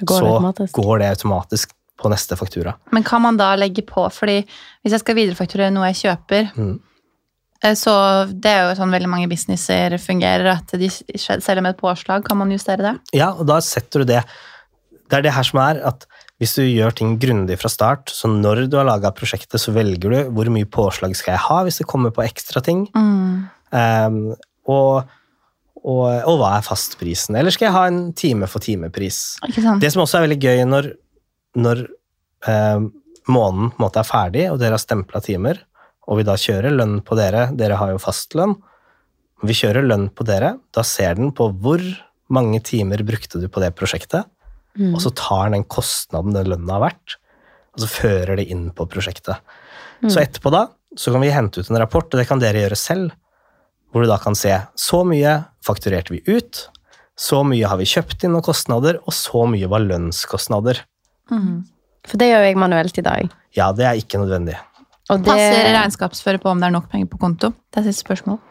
går 0.01 0.19
det 0.19 0.19
så 0.19 0.33
automatisk. 0.35 0.73
går 0.75 0.99
det 0.99 1.07
automatisk 1.13 1.71
på 2.01 2.09
neste 2.11 2.35
faktura. 2.35 2.73
Men 2.91 3.03
kan 3.07 3.21
man 3.23 3.37
da 3.39 3.53
legge 3.55 3.81
på, 3.87 4.03
fordi 4.11 4.41
hvis 4.83 4.91
jeg 4.91 4.99
skal 4.99 5.15
viderefakturere 5.15 5.71
noe 5.71 5.87
jeg 5.93 6.01
kjøper, 6.03 6.49
Mm. 6.57 6.79
eh, 7.63 7.73
så 7.79 7.93
det 8.29 8.51
er 8.51 8.67
jo 8.69 8.75
sånn 8.81 8.91
veldig 8.91 9.07
mange 9.09 9.29
businesser 9.31 9.95
fungerer, 9.97 10.57
at 10.57 10.67
de 10.77 10.89
selger 10.89 11.61
med 11.63 11.75
et 11.75 11.81
påslag. 11.81 12.25
Kan 12.27 12.37
man 12.37 12.51
justere 12.51 12.77
det? 12.83 12.99
Ja, 13.13 13.31
og 13.31 13.45
da 13.47 13.59
setter 13.61 13.99
du 14.03 14.05
det 14.05 14.23
Det 15.07 15.19
er 15.19 15.21
det 15.21 15.33
her 15.33 15.43
som 15.43 15.59
er 15.61 15.77
at 15.85 16.05
hvis 16.41 16.55
du 16.55 16.63
gjør 16.63 16.91
ting 16.95 17.19
grundig 17.19 17.59
fra 17.61 17.69
start, 17.69 18.07
så 18.09 18.25
når 18.27 18.67
du 18.67 18.75
har 18.77 18.85
laga 18.85 19.11
prosjektet, 19.13 19.61
så 19.61 19.71
velger 19.71 20.09
du 20.09 20.31
hvor 20.33 20.49
mye 20.49 20.65
påslag 20.65 21.15
skal 21.15 21.33
jeg 21.35 21.43
ha 21.45 21.63
hvis 21.63 21.77
det 21.77 21.85
kommer 21.85 22.09
på 22.09 22.23
ekstra 22.25 22.59
ting, 22.63 22.87
Mm. 22.95 23.47
Ehm, 23.75 24.19
og, 24.71 25.05
og, 25.83 26.03
og 26.07 26.39
hva 26.41 26.55
er 26.57 26.65
fastprisen? 26.65 27.37
Eller 27.37 27.53
skal 27.53 27.69
jeg 27.69 27.75
ha 27.75 27.85
en 27.91 28.03
time 28.17 28.49
for 28.51 28.63
time-pris? 28.63 29.37
Det 29.81 29.91
som 29.93 30.05
også 30.05 30.19
er 30.19 30.27
veldig 30.27 30.39
gøy 30.41 30.63
når, 30.69 30.91
når 31.61 31.83
um, 32.47 32.89
måneden 33.27 33.71
på 33.73 33.79
en 33.79 33.85
måte 33.87 34.01
er 34.01 34.09
ferdig, 34.09 34.45
og 34.51 34.61
dere 34.61 34.77
har 34.77 34.83
stempla 34.83 35.21
timer, 35.25 35.61
og 36.05 36.21
vi 36.21 36.27
da 36.27 36.37
kjører 36.39 36.73
lønn 36.73 36.99
på 37.05 37.17
dere, 37.17 37.49
dere 37.57 37.77
har 37.81 37.93
jo 37.93 38.01
fastlønn, 38.01 38.55
vi 39.45 39.55
kjører 39.57 39.85
lønn 39.85 40.07
på 40.15 40.25
dere, 40.25 40.55
da 40.73 40.83
ser 40.85 41.17
den 41.19 41.33
på 41.35 41.49
hvor 41.61 41.83
mange 42.33 42.61
timer 42.65 43.03
brukte 43.05 43.41
du 43.41 43.49
på 43.51 43.61
det 43.61 43.73
prosjektet, 43.77 44.25
Mm. 44.75 44.91
og 44.91 44.99
så 44.99 45.11
tar 45.15 45.45
den 45.47 45.61
den 45.61 45.69
kostnaden 45.71 46.33
den 46.35 46.49
lønna 46.51 46.75
har 46.75 46.81
vært, 46.89 47.15
og 47.75 47.83
så 47.83 47.87
fører 47.87 48.35
det 48.39 48.49
inn 48.51 48.65
på 48.75 48.87
prosjektet. 48.91 49.39
Så 50.03 50.19
etterpå 50.19 50.51
da, 50.51 50.65
så 50.99 51.13
kan 51.13 51.23
vi 51.23 51.31
hente 51.31 51.61
ut 51.63 51.69
en 51.71 51.79
rapport, 51.79 52.09
og 52.11 52.19
det 52.19 52.27
kan 52.27 52.41
dere 52.41 52.65
gjøre 52.65 52.75
selv, 52.75 53.13
hvor 53.95 54.03
du 54.03 54.11
da 54.11 54.17
kan 54.19 54.35
se 54.35 54.51
så 54.75 55.05
mye 55.07 55.37
fakturerte 55.63 56.11
vi 56.11 56.19
ut, 56.27 56.65
så 57.15 57.45
mye 57.47 57.63
har 57.71 57.79
vi 57.79 57.87
kjøpt 57.87 58.25
inn 58.27 58.35
av 58.35 58.43
kostnader, 58.43 58.99
og 59.07 59.15
så 59.15 59.45
mye 59.47 59.69
var 59.71 59.85
lønnskostnader. 59.85 60.81
Mm. 61.31 61.63
For 62.03 62.19
det 62.19 62.27
gjør 62.27 62.43
jeg 62.43 62.59
manuelt 62.59 62.99
i 62.99 63.05
dag. 63.05 63.31
Ja, 63.55 63.69
det 63.71 63.87
er 63.87 64.01
ikke 64.01 64.19
nødvendig. 64.19 64.57
Og 65.07 65.23
det, 65.23 65.31
Passer 65.31 65.71
regnskapsfører 65.77 66.41
på 66.43 66.51
om 66.51 66.59
det 66.59 66.67
er 66.67 66.75
nok 66.75 66.91
penger 66.91 67.07
på 67.07 67.21
konto? 67.21 67.53
Det 67.71 67.79
er 67.79 67.87
siste 67.87 68.03
spørsmål. 68.03 68.41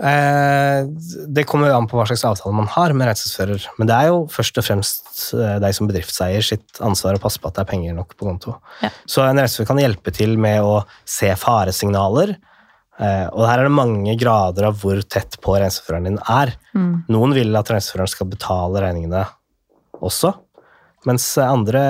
Eh, 0.00 0.88
det 1.28 1.44
kommer 1.44 1.68
jo 1.68 1.76
an 1.76 1.88
på 1.90 1.98
hva 1.98 2.06
slags 2.08 2.24
avtale 2.24 2.56
man 2.56 2.70
har 2.72 2.94
med 2.96 3.10
regnskapsfører, 3.10 3.66
men 3.76 3.90
det 3.90 3.96
er 3.98 4.08
jo 4.08 4.22
først 4.32 4.60
og 4.62 4.64
fremst 4.64 5.26
eh, 5.36 5.58
deg 5.60 5.76
som 5.76 5.90
bedriftseier 5.90 6.46
sitt 6.46 6.80
ansvar 6.80 7.18
å 7.18 7.22
passe 7.22 7.42
på 7.42 7.50
at 7.50 7.58
det 7.58 7.66
er 7.66 7.72
penger 7.74 7.98
nok 7.98 8.16
på 8.16 8.30
konto. 8.30 8.56
Ja. 8.80 8.88
Så 9.04 9.26
en 9.26 9.36
regnskapsfører 9.36 9.74
kan 9.74 9.82
hjelpe 9.84 10.14
til 10.16 10.38
med 10.40 10.64
å 10.64 10.78
se 11.04 11.28
faresignaler, 11.36 12.38
og 13.00 13.46
her 13.48 13.62
er 13.62 13.64
det 13.68 13.72
mange 13.72 14.12
grader 14.20 14.66
av 14.68 14.78
hvor 14.82 14.98
tett 15.08 15.38
på 15.40 15.54
regnskapsføreren 15.56 16.08
din 16.10 16.18
er. 16.28 16.52
Mm. 16.76 16.90
Noen 17.08 17.32
vil 17.36 17.56
at 17.56 17.70
regnskapsføreren 17.72 18.12
skal 18.12 18.28
betale 18.28 18.82
regningene 18.84 19.22
også, 20.04 20.34
mens 21.08 21.26
andre 21.40 21.82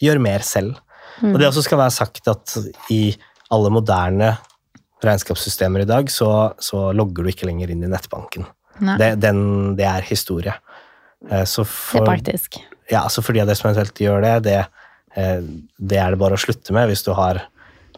gjør 0.00 0.20
mer 0.24 0.44
selv. 0.46 0.78
Og 1.20 1.36
det 1.40 1.48
også 1.48 1.64
skal 1.66 1.80
være 1.80 1.94
sagt 1.96 2.28
at 2.30 2.54
i 2.94 3.02
alle 3.52 3.72
moderne 3.74 4.30
regnskapssystemer 5.04 5.84
i 5.84 5.88
dag, 5.88 6.08
så, 6.10 6.54
så 6.62 6.88
logger 6.96 7.24
du 7.26 7.32
ikke 7.32 7.48
lenger 7.48 7.70
inn 7.74 7.84
i 7.84 7.90
nettbanken. 7.90 8.46
Det, 8.78 9.12
den, 9.22 9.40
det 9.78 9.86
er 9.90 10.06
historie. 10.06 10.54
Eh, 11.28 11.44
Så 11.44 11.64
det 11.66 12.00
er 12.00 12.06
praktisk. 12.06 12.60
ja, 12.90 13.04
så 13.10 13.22
for 13.24 13.34
de 13.34 13.42
av 13.42 13.48
dere 13.50 13.58
som 13.58 13.70
eventuelt 13.70 14.02
gjør 14.04 14.22
det, 14.22 14.34
det, 14.46 14.58
eh, 15.18 15.40
det 15.78 15.98
er 15.98 16.14
det 16.14 16.20
bare 16.20 16.38
å 16.38 16.42
slutte 16.42 16.74
med 16.76 16.90
hvis 16.92 17.02
du 17.06 17.12
har 17.18 17.42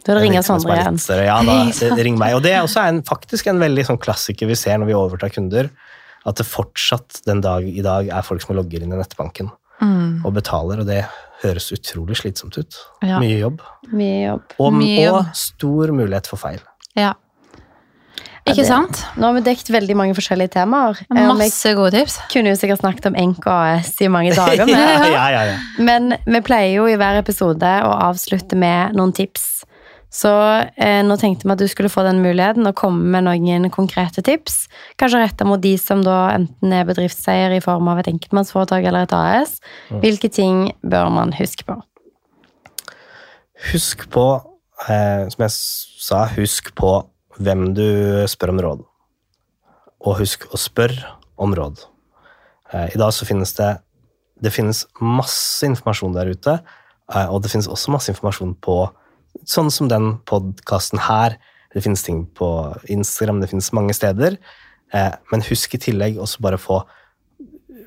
Da 0.05 0.15
ringer 0.17 0.41
Sondre 0.41 0.75
igjen. 0.79 0.97
større. 0.99 1.25
Ja, 1.27 1.41
da, 1.45 1.95
ring 2.01 2.17
meg. 2.17 2.33
Og 2.35 2.41
det 2.43 2.53
er 2.55 2.61
også 2.65 2.81
en, 2.87 3.01
faktisk 3.03 3.47
en 3.51 3.59
veldig 3.61 3.85
sånn 3.85 3.99
klassiker 4.01 4.47
vi 4.49 4.55
ser 4.55 4.77
når 4.81 4.89
vi 4.89 4.93
overtar 4.97 5.29
kunder, 5.33 5.69
at 6.25 6.35
det 6.37 6.45
fortsatt 6.45 7.21
den 7.25 7.41
dag 7.41 7.63
i 7.67 7.81
dag 7.85 8.07
er 8.09 8.21
folk 8.25 8.41
som 8.41 8.55
logger 8.57 8.81
inn 8.81 8.93
i 8.93 8.97
nettbanken 9.01 9.51
Mm. 9.81 10.23
og 10.23 10.33
betaler, 10.35 10.79
og 10.83 10.85
det 10.85 11.07
høres 11.41 11.71
utrolig 11.73 12.13
slitsomt 12.19 12.53
ut. 12.59 12.75
Ja. 13.01 13.17
Mye 13.17 13.39
jobb. 13.39 13.61
Mye 13.91 14.27
jobb. 14.27 14.43
Og, 14.59 14.73
Mye 14.77 14.99
jobb. 15.07 15.15
og 15.15 15.35
stor 15.35 15.87
mulighet 15.97 16.27
for 16.29 16.37
feil. 16.37 16.59
Ja. 16.95 17.13
Ja, 18.45 18.53
Ikke 18.53 18.61
det- 18.61 18.67
sant? 18.67 19.05
Nå 19.17 19.23
har 19.25 19.33
vi 19.33 19.41
dekket 19.41 19.69
veldig 19.73 19.95
mange 19.95 20.13
forskjellige 20.17 20.51
temaer. 20.53 20.97
Eh, 21.15 21.33
Masse 21.33 21.73
gode 21.73 21.91
tips. 21.93 22.19
kunne 22.31 22.49
jo 22.49 22.55
sikkert 22.55 22.81
snakket 22.81 23.05
om 23.07 23.15
NK 23.15 23.47
AS 23.47 23.95
i 24.01 24.07
mange 24.07 24.33
dager, 24.35 24.67
ja, 24.69 25.05
ja, 25.05 25.29
ja, 25.29 25.43
ja. 25.45 25.57
men 25.79 26.15
vi 26.27 26.41
pleier 26.41 26.75
jo 26.75 26.85
i 26.85 26.95
hver 26.95 27.17
episode 27.17 27.61
å 27.61 27.91
avslutte 28.09 28.55
med 28.55 28.93
noen 28.93 29.13
tips. 29.13 29.63
Så 30.11 30.31
eh, 30.75 30.99
nå 31.07 31.15
tenkte 31.19 31.47
vi 31.47 31.53
at 31.53 31.61
du 31.61 31.69
skulle 31.71 31.91
få 31.91 32.03
den 32.03 32.19
muligheten 32.23 32.67
å 32.67 32.75
komme 32.75 33.07
med 33.13 33.23
noen 33.29 33.69
konkrete 33.71 34.23
tips. 34.27 34.65
Kanskje 34.99 35.21
retta 35.23 35.47
mot 35.47 35.61
de 35.63 35.77
som 35.79 36.03
da 36.03 36.33
enten 36.33 36.75
er 36.75 36.87
bedriftseier 36.89 37.55
i 37.55 37.61
form 37.63 37.87
av 37.87 38.01
et 38.01 38.09
enkeltmannsforetak 38.11 38.83
eller 38.83 39.07
et 39.07 39.15
AS. 39.15 39.55
Hvilke 40.03 40.27
ting 40.27 40.73
bør 40.83 41.07
man 41.15 41.31
huske 41.37 41.63
på? 41.67 41.79
Husk 43.71 44.09
på, 44.11 44.25
eh, 44.89 45.29
som 45.31 45.45
jeg 45.45 45.55
sa, 45.55 46.25
husk 46.35 46.73
på 46.75 46.91
hvem 47.39 47.69
du 47.77 47.87
spør 48.27 48.51
om 48.51 48.61
råd. 48.65 48.85
Og 50.03 50.19
husk 50.19 50.49
å 50.51 50.59
spørre 50.59 51.15
om 51.39 51.55
råd. 51.55 51.85
Eh, 52.73 52.91
I 52.95 52.99
dag 52.99 53.13
så 53.15 53.27
finnes 53.29 53.55
det 53.55 53.77
det 54.41 54.49
finnes 54.49 54.87
masse 54.99 55.61
informasjon 55.67 56.15
der 56.15 56.31
ute, 56.33 56.57
eh, 57.13 57.27
og 57.29 57.43
det 57.43 57.51
finnes 57.53 57.69
også 57.69 57.93
masse 57.93 58.11
informasjon 58.11 58.55
på 58.59 58.83
sånn 59.47 59.71
som 59.73 59.87
den 59.91 60.17
podkasten 60.29 60.99
her. 61.07 61.37
Det 61.73 61.83
finnes 61.85 62.03
ting 62.03 62.25
på 62.35 62.47
Instagram, 62.91 63.39
det 63.41 63.49
finnes 63.51 63.71
mange 63.73 63.93
steder. 63.95 64.37
Eh, 64.93 65.11
Men 65.31 65.41
husk 65.47 65.73
i 65.75 65.79
tillegg 65.79 66.17
også 66.19 66.41
bare 66.43 66.57
få, 66.59 66.81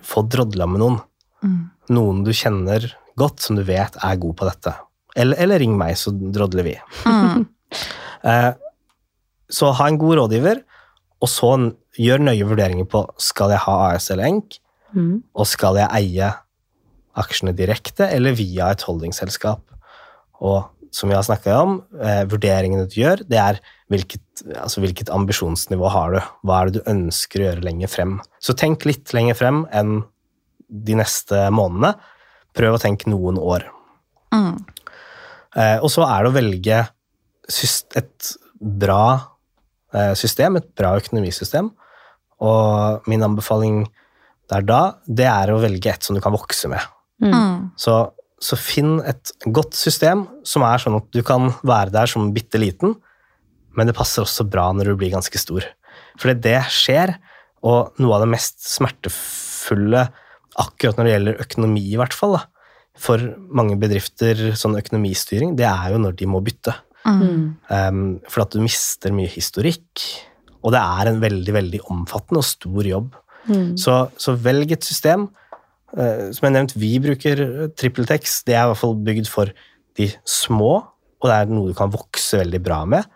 få 0.03 0.23
drodla 0.29 0.67
med 0.67 0.81
noen. 0.81 1.01
Mm. 1.45 1.71
Noen 1.93 2.25
du 2.25 2.33
kjenner 2.33 2.87
godt, 3.21 3.41
som 3.45 3.57
du 3.57 3.63
vet 3.63 3.97
er 4.03 4.17
god 4.17 4.37
på 4.37 4.49
dette. 4.49 4.73
Eller, 5.17 5.37
eller 5.39 5.59
ring 5.61 5.77
meg, 5.79 5.95
så 6.01 6.11
drodler 6.13 6.65
vi. 6.65 6.77
Mm. 7.07 7.47
Eh, 8.25 8.53
Så 9.53 9.69
ha 9.77 9.87
en 9.91 9.99
god 10.01 10.17
rådgiver, 10.17 10.63
og 11.21 11.29
så 11.29 11.51
gjør 12.01 12.23
nøye 12.25 12.47
vurderinger 12.49 12.87
på 12.89 13.03
skal 13.21 13.51
jeg 13.53 13.61
ha 13.67 13.75
AS 13.91 14.11
eller 14.11 14.25
ENK, 14.31 14.57
Mm. 14.95 15.23
og 15.35 15.47
skal 15.47 15.77
jeg 15.77 15.91
eie 15.93 16.29
aksjene 17.19 17.53
direkte 17.55 18.07
eller 18.15 18.33
via 18.33 18.71
et 18.73 18.81
holdingselskap. 18.87 19.61
Og 20.41 20.71
som 20.95 21.11
vi 21.11 21.17
har 21.17 21.25
snakka 21.27 21.57
om, 21.59 21.79
eh, 21.99 22.23
vurderingene 22.31 22.87
du 22.87 22.95
gjør, 23.01 23.25
det 23.27 23.39
er 23.41 23.61
hvilket, 23.91 24.45
altså 24.55 24.83
hvilket 24.85 25.11
ambisjonsnivå 25.13 25.91
har 25.91 26.15
du? 26.15 26.21
Hva 26.47 26.61
er 26.61 26.71
det 26.71 26.79
du 26.79 26.91
ønsker 26.91 27.43
å 27.43 27.47
gjøre 27.49 27.67
lenger 27.67 27.91
frem? 27.91 28.21
Så 28.39 28.55
tenk 28.59 28.87
litt 28.87 29.13
lenger 29.17 29.39
frem 29.39 29.65
enn 29.75 30.05
de 30.71 30.99
neste 30.99 31.49
månedene. 31.55 31.95
Prøv 32.55 32.77
å 32.77 32.83
tenke 32.83 33.11
noen 33.11 33.41
år. 33.43 33.67
Mm. 34.35 34.63
Eh, 35.59 35.79
og 35.83 35.91
så 35.91 36.07
er 36.07 36.23
det 36.23 36.31
å 36.31 36.39
velge 36.39 36.81
et 37.99 38.33
bra 38.85 39.05
eh, 39.93 40.15
system, 40.19 40.59
et 40.59 40.71
bra 40.79 40.95
økonomisystem. 41.01 41.73
Og 42.45 43.11
min 43.11 43.23
anbefaling 43.27 43.85
der 44.53 44.63
da, 44.67 44.83
det 45.07 45.27
er 45.27 45.51
å 45.51 45.61
velge 45.63 45.91
et 45.91 46.07
som 46.07 46.15
du 46.17 46.23
kan 46.23 46.35
vokse 46.35 46.71
med. 46.71 46.83
Mm. 47.25 47.75
Så, 47.81 47.99
så 48.43 48.59
finn 48.59 48.99
et 49.07 49.31
godt 49.47 49.77
system 49.79 50.27
som 50.47 50.65
er 50.67 50.83
sånn 50.83 50.99
at 50.99 51.07
du 51.15 51.23
kan 51.27 51.53
være 51.63 51.95
der 51.95 52.11
som 52.11 52.33
bitte 52.35 52.61
liten, 52.61 52.97
men 53.75 53.89
det 53.89 53.97
passer 53.97 54.25
også 54.25 54.47
bra 54.47 54.69
når 54.75 54.93
du 54.93 54.99
blir 55.01 55.15
ganske 55.15 55.39
stor. 55.41 55.67
For 56.21 56.35
det 56.35 56.59
skjer, 56.73 57.17
og 57.65 57.95
noe 58.03 58.17
av 58.17 58.25
det 58.25 58.33
mest 58.35 58.61
smertefulle 58.67 60.09
akkurat 60.61 60.99
når 60.99 61.07
det 61.07 61.15
gjelder 61.15 61.41
økonomi, 61.47 61.85
i 61.91 61.99
hvert 61.99 62.15
fall, 62.15 62.37
da, 62.37 62.45
for 62.95 63.23
mange 63.51 63.77
bedrifter, 63.81 64.53
sånn 64.59 64.79
økonomistyring, 64.79 65.57
det 65.59 65.67
er 65.67 65.95
jo 65.95 66.03
når 66.03 66.15
de 66.21 66.29
må 66.31 66.43
bytte. 66.45 66.77
Mm. 67.05 67.57
Um, 67.69 68.05
for 68.31 68.45
at 68.45 68.55
du 68.55 68.63
mister 68.63 69.13
mye 69.15 69.31
historikk, 69.33 70.05
og 70.65 70.73
det 70.73 70.81
er 70.81 71.11
en 71.11 71.21
veldig, 71.21 71.55
veldig 71.57 71.81
omfattende 71.93 72.41
og 72.41 72.49
stor 72.49 72.89
jobb. 72.89 73.11
Mm. 73.51 73.75
Så, 73.81 73.97
så 74.17 74.37
velg 74.41 74.73
et 74.73 74.87
system. 74.87 75.27
Eh, 75.97 76.31
som 76.35 76.49
jeg 76.49 76.55
nevnt, 76.57 76.75
vi 76.79 76.93
bruker 77.03 77.45
TrippelTex. 77.79 78.43
Det 78.49 78.57
er 78.57 78.65
i 78.65 78.73
hvert 78.73 78.81
fall 78.81 78.97
bygd 79.07 79.31
for 79.31 79.53
de 79.99 80.09
små, 80.27 80.73
og 81.23 81.31
det 81.31 81.37
er 81.37 81.53
noe 81.53 81.71
du 81.71 81.77
kan 81.79 81.93
vokse 81.93 82.41
veldig 82.41 82.61
bra 82.65 82.83
med. 82.89 83.07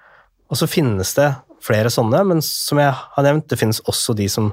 Og 0.49 0.57
så 0.61 0.69
finnes 0.71 1.11
det 1.19 1.33
flere 1.65 1.91
sånne, 1.91 2.23
men 2.29 2.43
som 2.45 2.79
jeg 2.79 2.95
har 2.95 3.25
nevnt, 3.27 3.49
det 3.51 3.59
finnes 3.59 3.81
også 3.91 4.15
de 4.17 4.29
som 4.31 4.53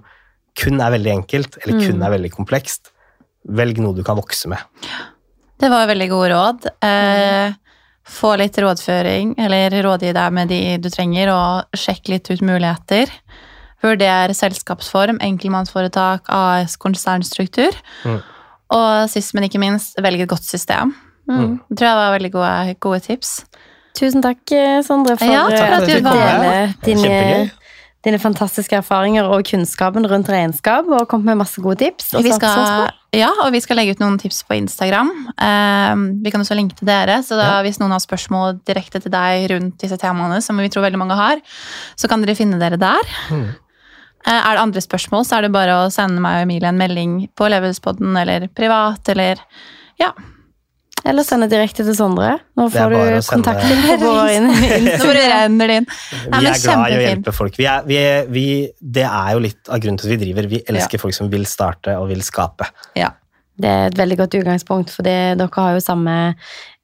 kun 0.57 0.79
er 0.81 0.95
veldig 0.95 1.11
enkelt, 1.19 1.57
eller 1.61 1.79
kun 1.79 1.99
Mm. 1.99 2.05
er 2.05 2.15
veldig 2.17 2.31
komplekst. 2.33 2.91
Velg 3.47 3.77
noe 3.77 3.93
du 3.93 4.03
kan 4.03 4.17
vokse 4.17 4.47
med. 4.47 4.57
Det 5.59 5.69
var 5.69 5.87
veldig 5.87 6.09
gode 6.09 6.29
råd. 6.31 6.65
Eh, 6.81 7.53
få 8.05 8.37
litt 8.37 8.55
rådføring, 8.57 9.35
eller 9.37 9.69
rådgi 9.83 10.13
deg 10.13 10.33
med 10.33 10.47
de 10.49 10.77
du 10.77 10.89
trenger, 10.89 11.29
og 11.29 11.65
sjekk 11.77 12.09
litt 12.09 12.29
ut 12.31 12.41
muligheter. 12.41 13.09
Vurder 13.85 14.33
selskapsform, 14.33 15.19
enkeltmannsforetak, 15.23 16.25
AS, 16.33 16.75
konsernstruktur. 16.81 17.75
Mm. 18.05 18.21
Og 18.75 19.09
sist, 19.11 19.35
men 19.37 19.45
ikke 19.47 19.61
minst, 19.61 19.99
velg 20.01 20.25
et 20.25 20.31
godt 20.31 20.47
system. 20.47 20.95
Mm. 21.29 21.59
Det 21.69 21.77
tror 21.77 21.87
jeg 21.89 21.99
var 22.01 22.15
veldig 22.17 22.31
gode, 22.33 22.75
gode 22.81 23.03
tips. 23.05 23.37
Tusen 23.95 24.23
takk, 24.25 24.41
eh, 24.51 24.81
Sondre, 24.85 25.15
for 25.17 25.31
Ja, 25.31 25.45
takk 25.47 25.61
for 25.61 25.65
eh, 25.65 25.77
at 25.77 25.87
du 25.87 25.93
deler 26.09 26.73
dine, 26.83 27.51
dine 28.05 28.19
fantastiske 28.19 28.75
erfaringer 28.77 29.29
og 29.31 29.45
kunnskapen 29.47 30.05
rundt 30.11 30.29
regnskap, 30.29 30.89
og 30.91 31.07
kom 31.09 31.23
med 31.25 31.39
masse 31.39 31.61
gode 31.63 31.79
tips. 31.79 32.13
og 32.13 32.25
Vi 32.25 32.33
skal, 32.35 32.89
ja, 33.15 33.31
og 33.45 33.53
vi 33.55 33.61
skal 33.63 33.79
legge 33.79 33.95
ut 33.95 34.03
noen 34.03 34.19
tips 34.21 34.43
på 34.43 34.57
Instagram. 34.59 35.09
Eh, 35.37 35.95
vi 36.25 36.33
kan 36.33 36.43
også 36.43 36.57
linke 36.59 36.75
til 36.75 36.89
dere, 36.91 37.21
så 37.23 37.39
da, 37.39 37.47
Ja. 37.55 37.61
hvis 37.63 37.79
noen 37.79 37.95
har 37.95 38.03
spørsmål 38.03 38.59
direkte 38.65 39.01
til 39.01 39.11
deg 39.11 39.49
rundt 39.51 39.77
disse 39.79 39.97
temaene, 39.97 40.41
som 40.43 40.57
vi 40.57 40.69
tror 40.69 40.83
veldig 40.89 40.99
mange 40.99 41.15
har, 41.15 41.37
så 41.95 42.09
kan 42.09 42.21
dere 42.21 42.35
finne 42.35 42.59
dere 42.59 42.77
der. 42.77 43.15
Mm. 43.31 43.55
Eh, 44.25 44.33
er 44.39 44.55
det 44.57 44.61
andre 44.63 44.81
spørsmål, 44.81 45.25
så 45.27 45.37
er 45.37 45.45
det 45.47 45.51
bare 45.53 45.75
å 45.83 45.89
sende 45.93 46.21
meg 46.23 46.39
og 46.39 46.47
Emilie 46.47 46.69
en 46.71 46.79
melding 46.79 47.17
på 47.37 47.49
Levelspodden 47.51 48.15
eller 48.23 48.47
privat, 48.57 49.07
eller 49.13 49.41
ja. 50.01 50.11
Eller 51.05 51.21
sende 51.21 51.45
direkte 51.51 51.83
til 51.85 51.93
Sondre. 51.93 52.31
Nå 52.57 52.65
er 52.65 52.71
får 52.73 52.93
du 52.95 53.27
kontakten 53.29 53.83
på 53.91 53.97
vår 54.01 54.31
inn- 54.33 54.47
Nå 54.49 54.95
bare 55.03 55.25
renner 55.29 55.69
det 55.69 55.75
inn. 55.81 55.85
Nei, 56.31 56.39
Vi 56.41 56.47
er 56.49 56.63
glad 56.63 56.87
i 56.87 56.95
å 56.97 57.03
hjelpe 57.03 57.33
folk. 57.37 57.59
Vi 57.61 57.67
er, 57.69 57.83
vi 57.85 57.99
er, 58.01 58.25
vi, 58.33 58.45
det 58.81 59.03
er 59.05 59.35
jo 59.35 59.43
litt 59.45 59.69
av 59.69 59.83
grunnen 59.83 60.01
til 60.01 60.09
at 60.09 60.15
vi 60.15 60.23
driver. 60.23 60.47
Vi 60.49 60.63
elsker 60.73 61.03
folk 61.03 61.13
som 61.13 61.29
vil 61.29 61.45
starte 61.45 61.93
og 61.99 62.09
vil 62.09 62.25
skape. 62.25 62.71
Ja. 62.97 63.11
Det 63.55 63.69
er 63.71 63.85
et 63.87 63.95
veldig 63.95 64.17
godt 64.19 64.33
utgangspunkt, 64.35 64.89
for 64.91 65.05
dere 65.07 65.45
har 65.53 65.75
jo 65.77 65.83
samme, 65.83 66.15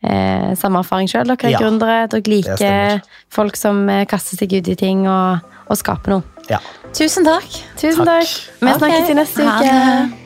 eh, 0.05 0.51
samme 0.55 0.79
erfaring 0.85 1.09
sjøl. 1.11 1.25
Dere 1.33 1.49
er 1.49 1.55
Ja, 1.57 1.59
gründere, 1.65 1.97
dere 2.13 2.31
liker 2.31 3.01
folk 3.33 3.57
som 3.59 3.81
eh, 3.91 4.05
kaster 4.07 4.37
seg 4.39 4.53
ut 4.53 4.69
i 4.71 4.77
ting 4.79 5.01
og, 5.09 5.41
og 5.67 5.81
skaper 5.81 6.13
noe. 6.19 6.23
Ja. 6.51 6.59
Tusen 6.93 7.23
takk. 7.23 7.47
Tusen 7.79 8.05
Takk. 8.05 8.19
takk. 8.19 8.27
Vi 8.59 8.67
okay. 8.67 8.77
snakkes 8.77 9.09
i 9.09 9.13
neste 9.13 9.43
ha 9.43 9.59
uke. 9.59 9.71
det. 9.71 10.17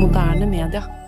Moderne 0.00 0.46
media. 0.46 1.01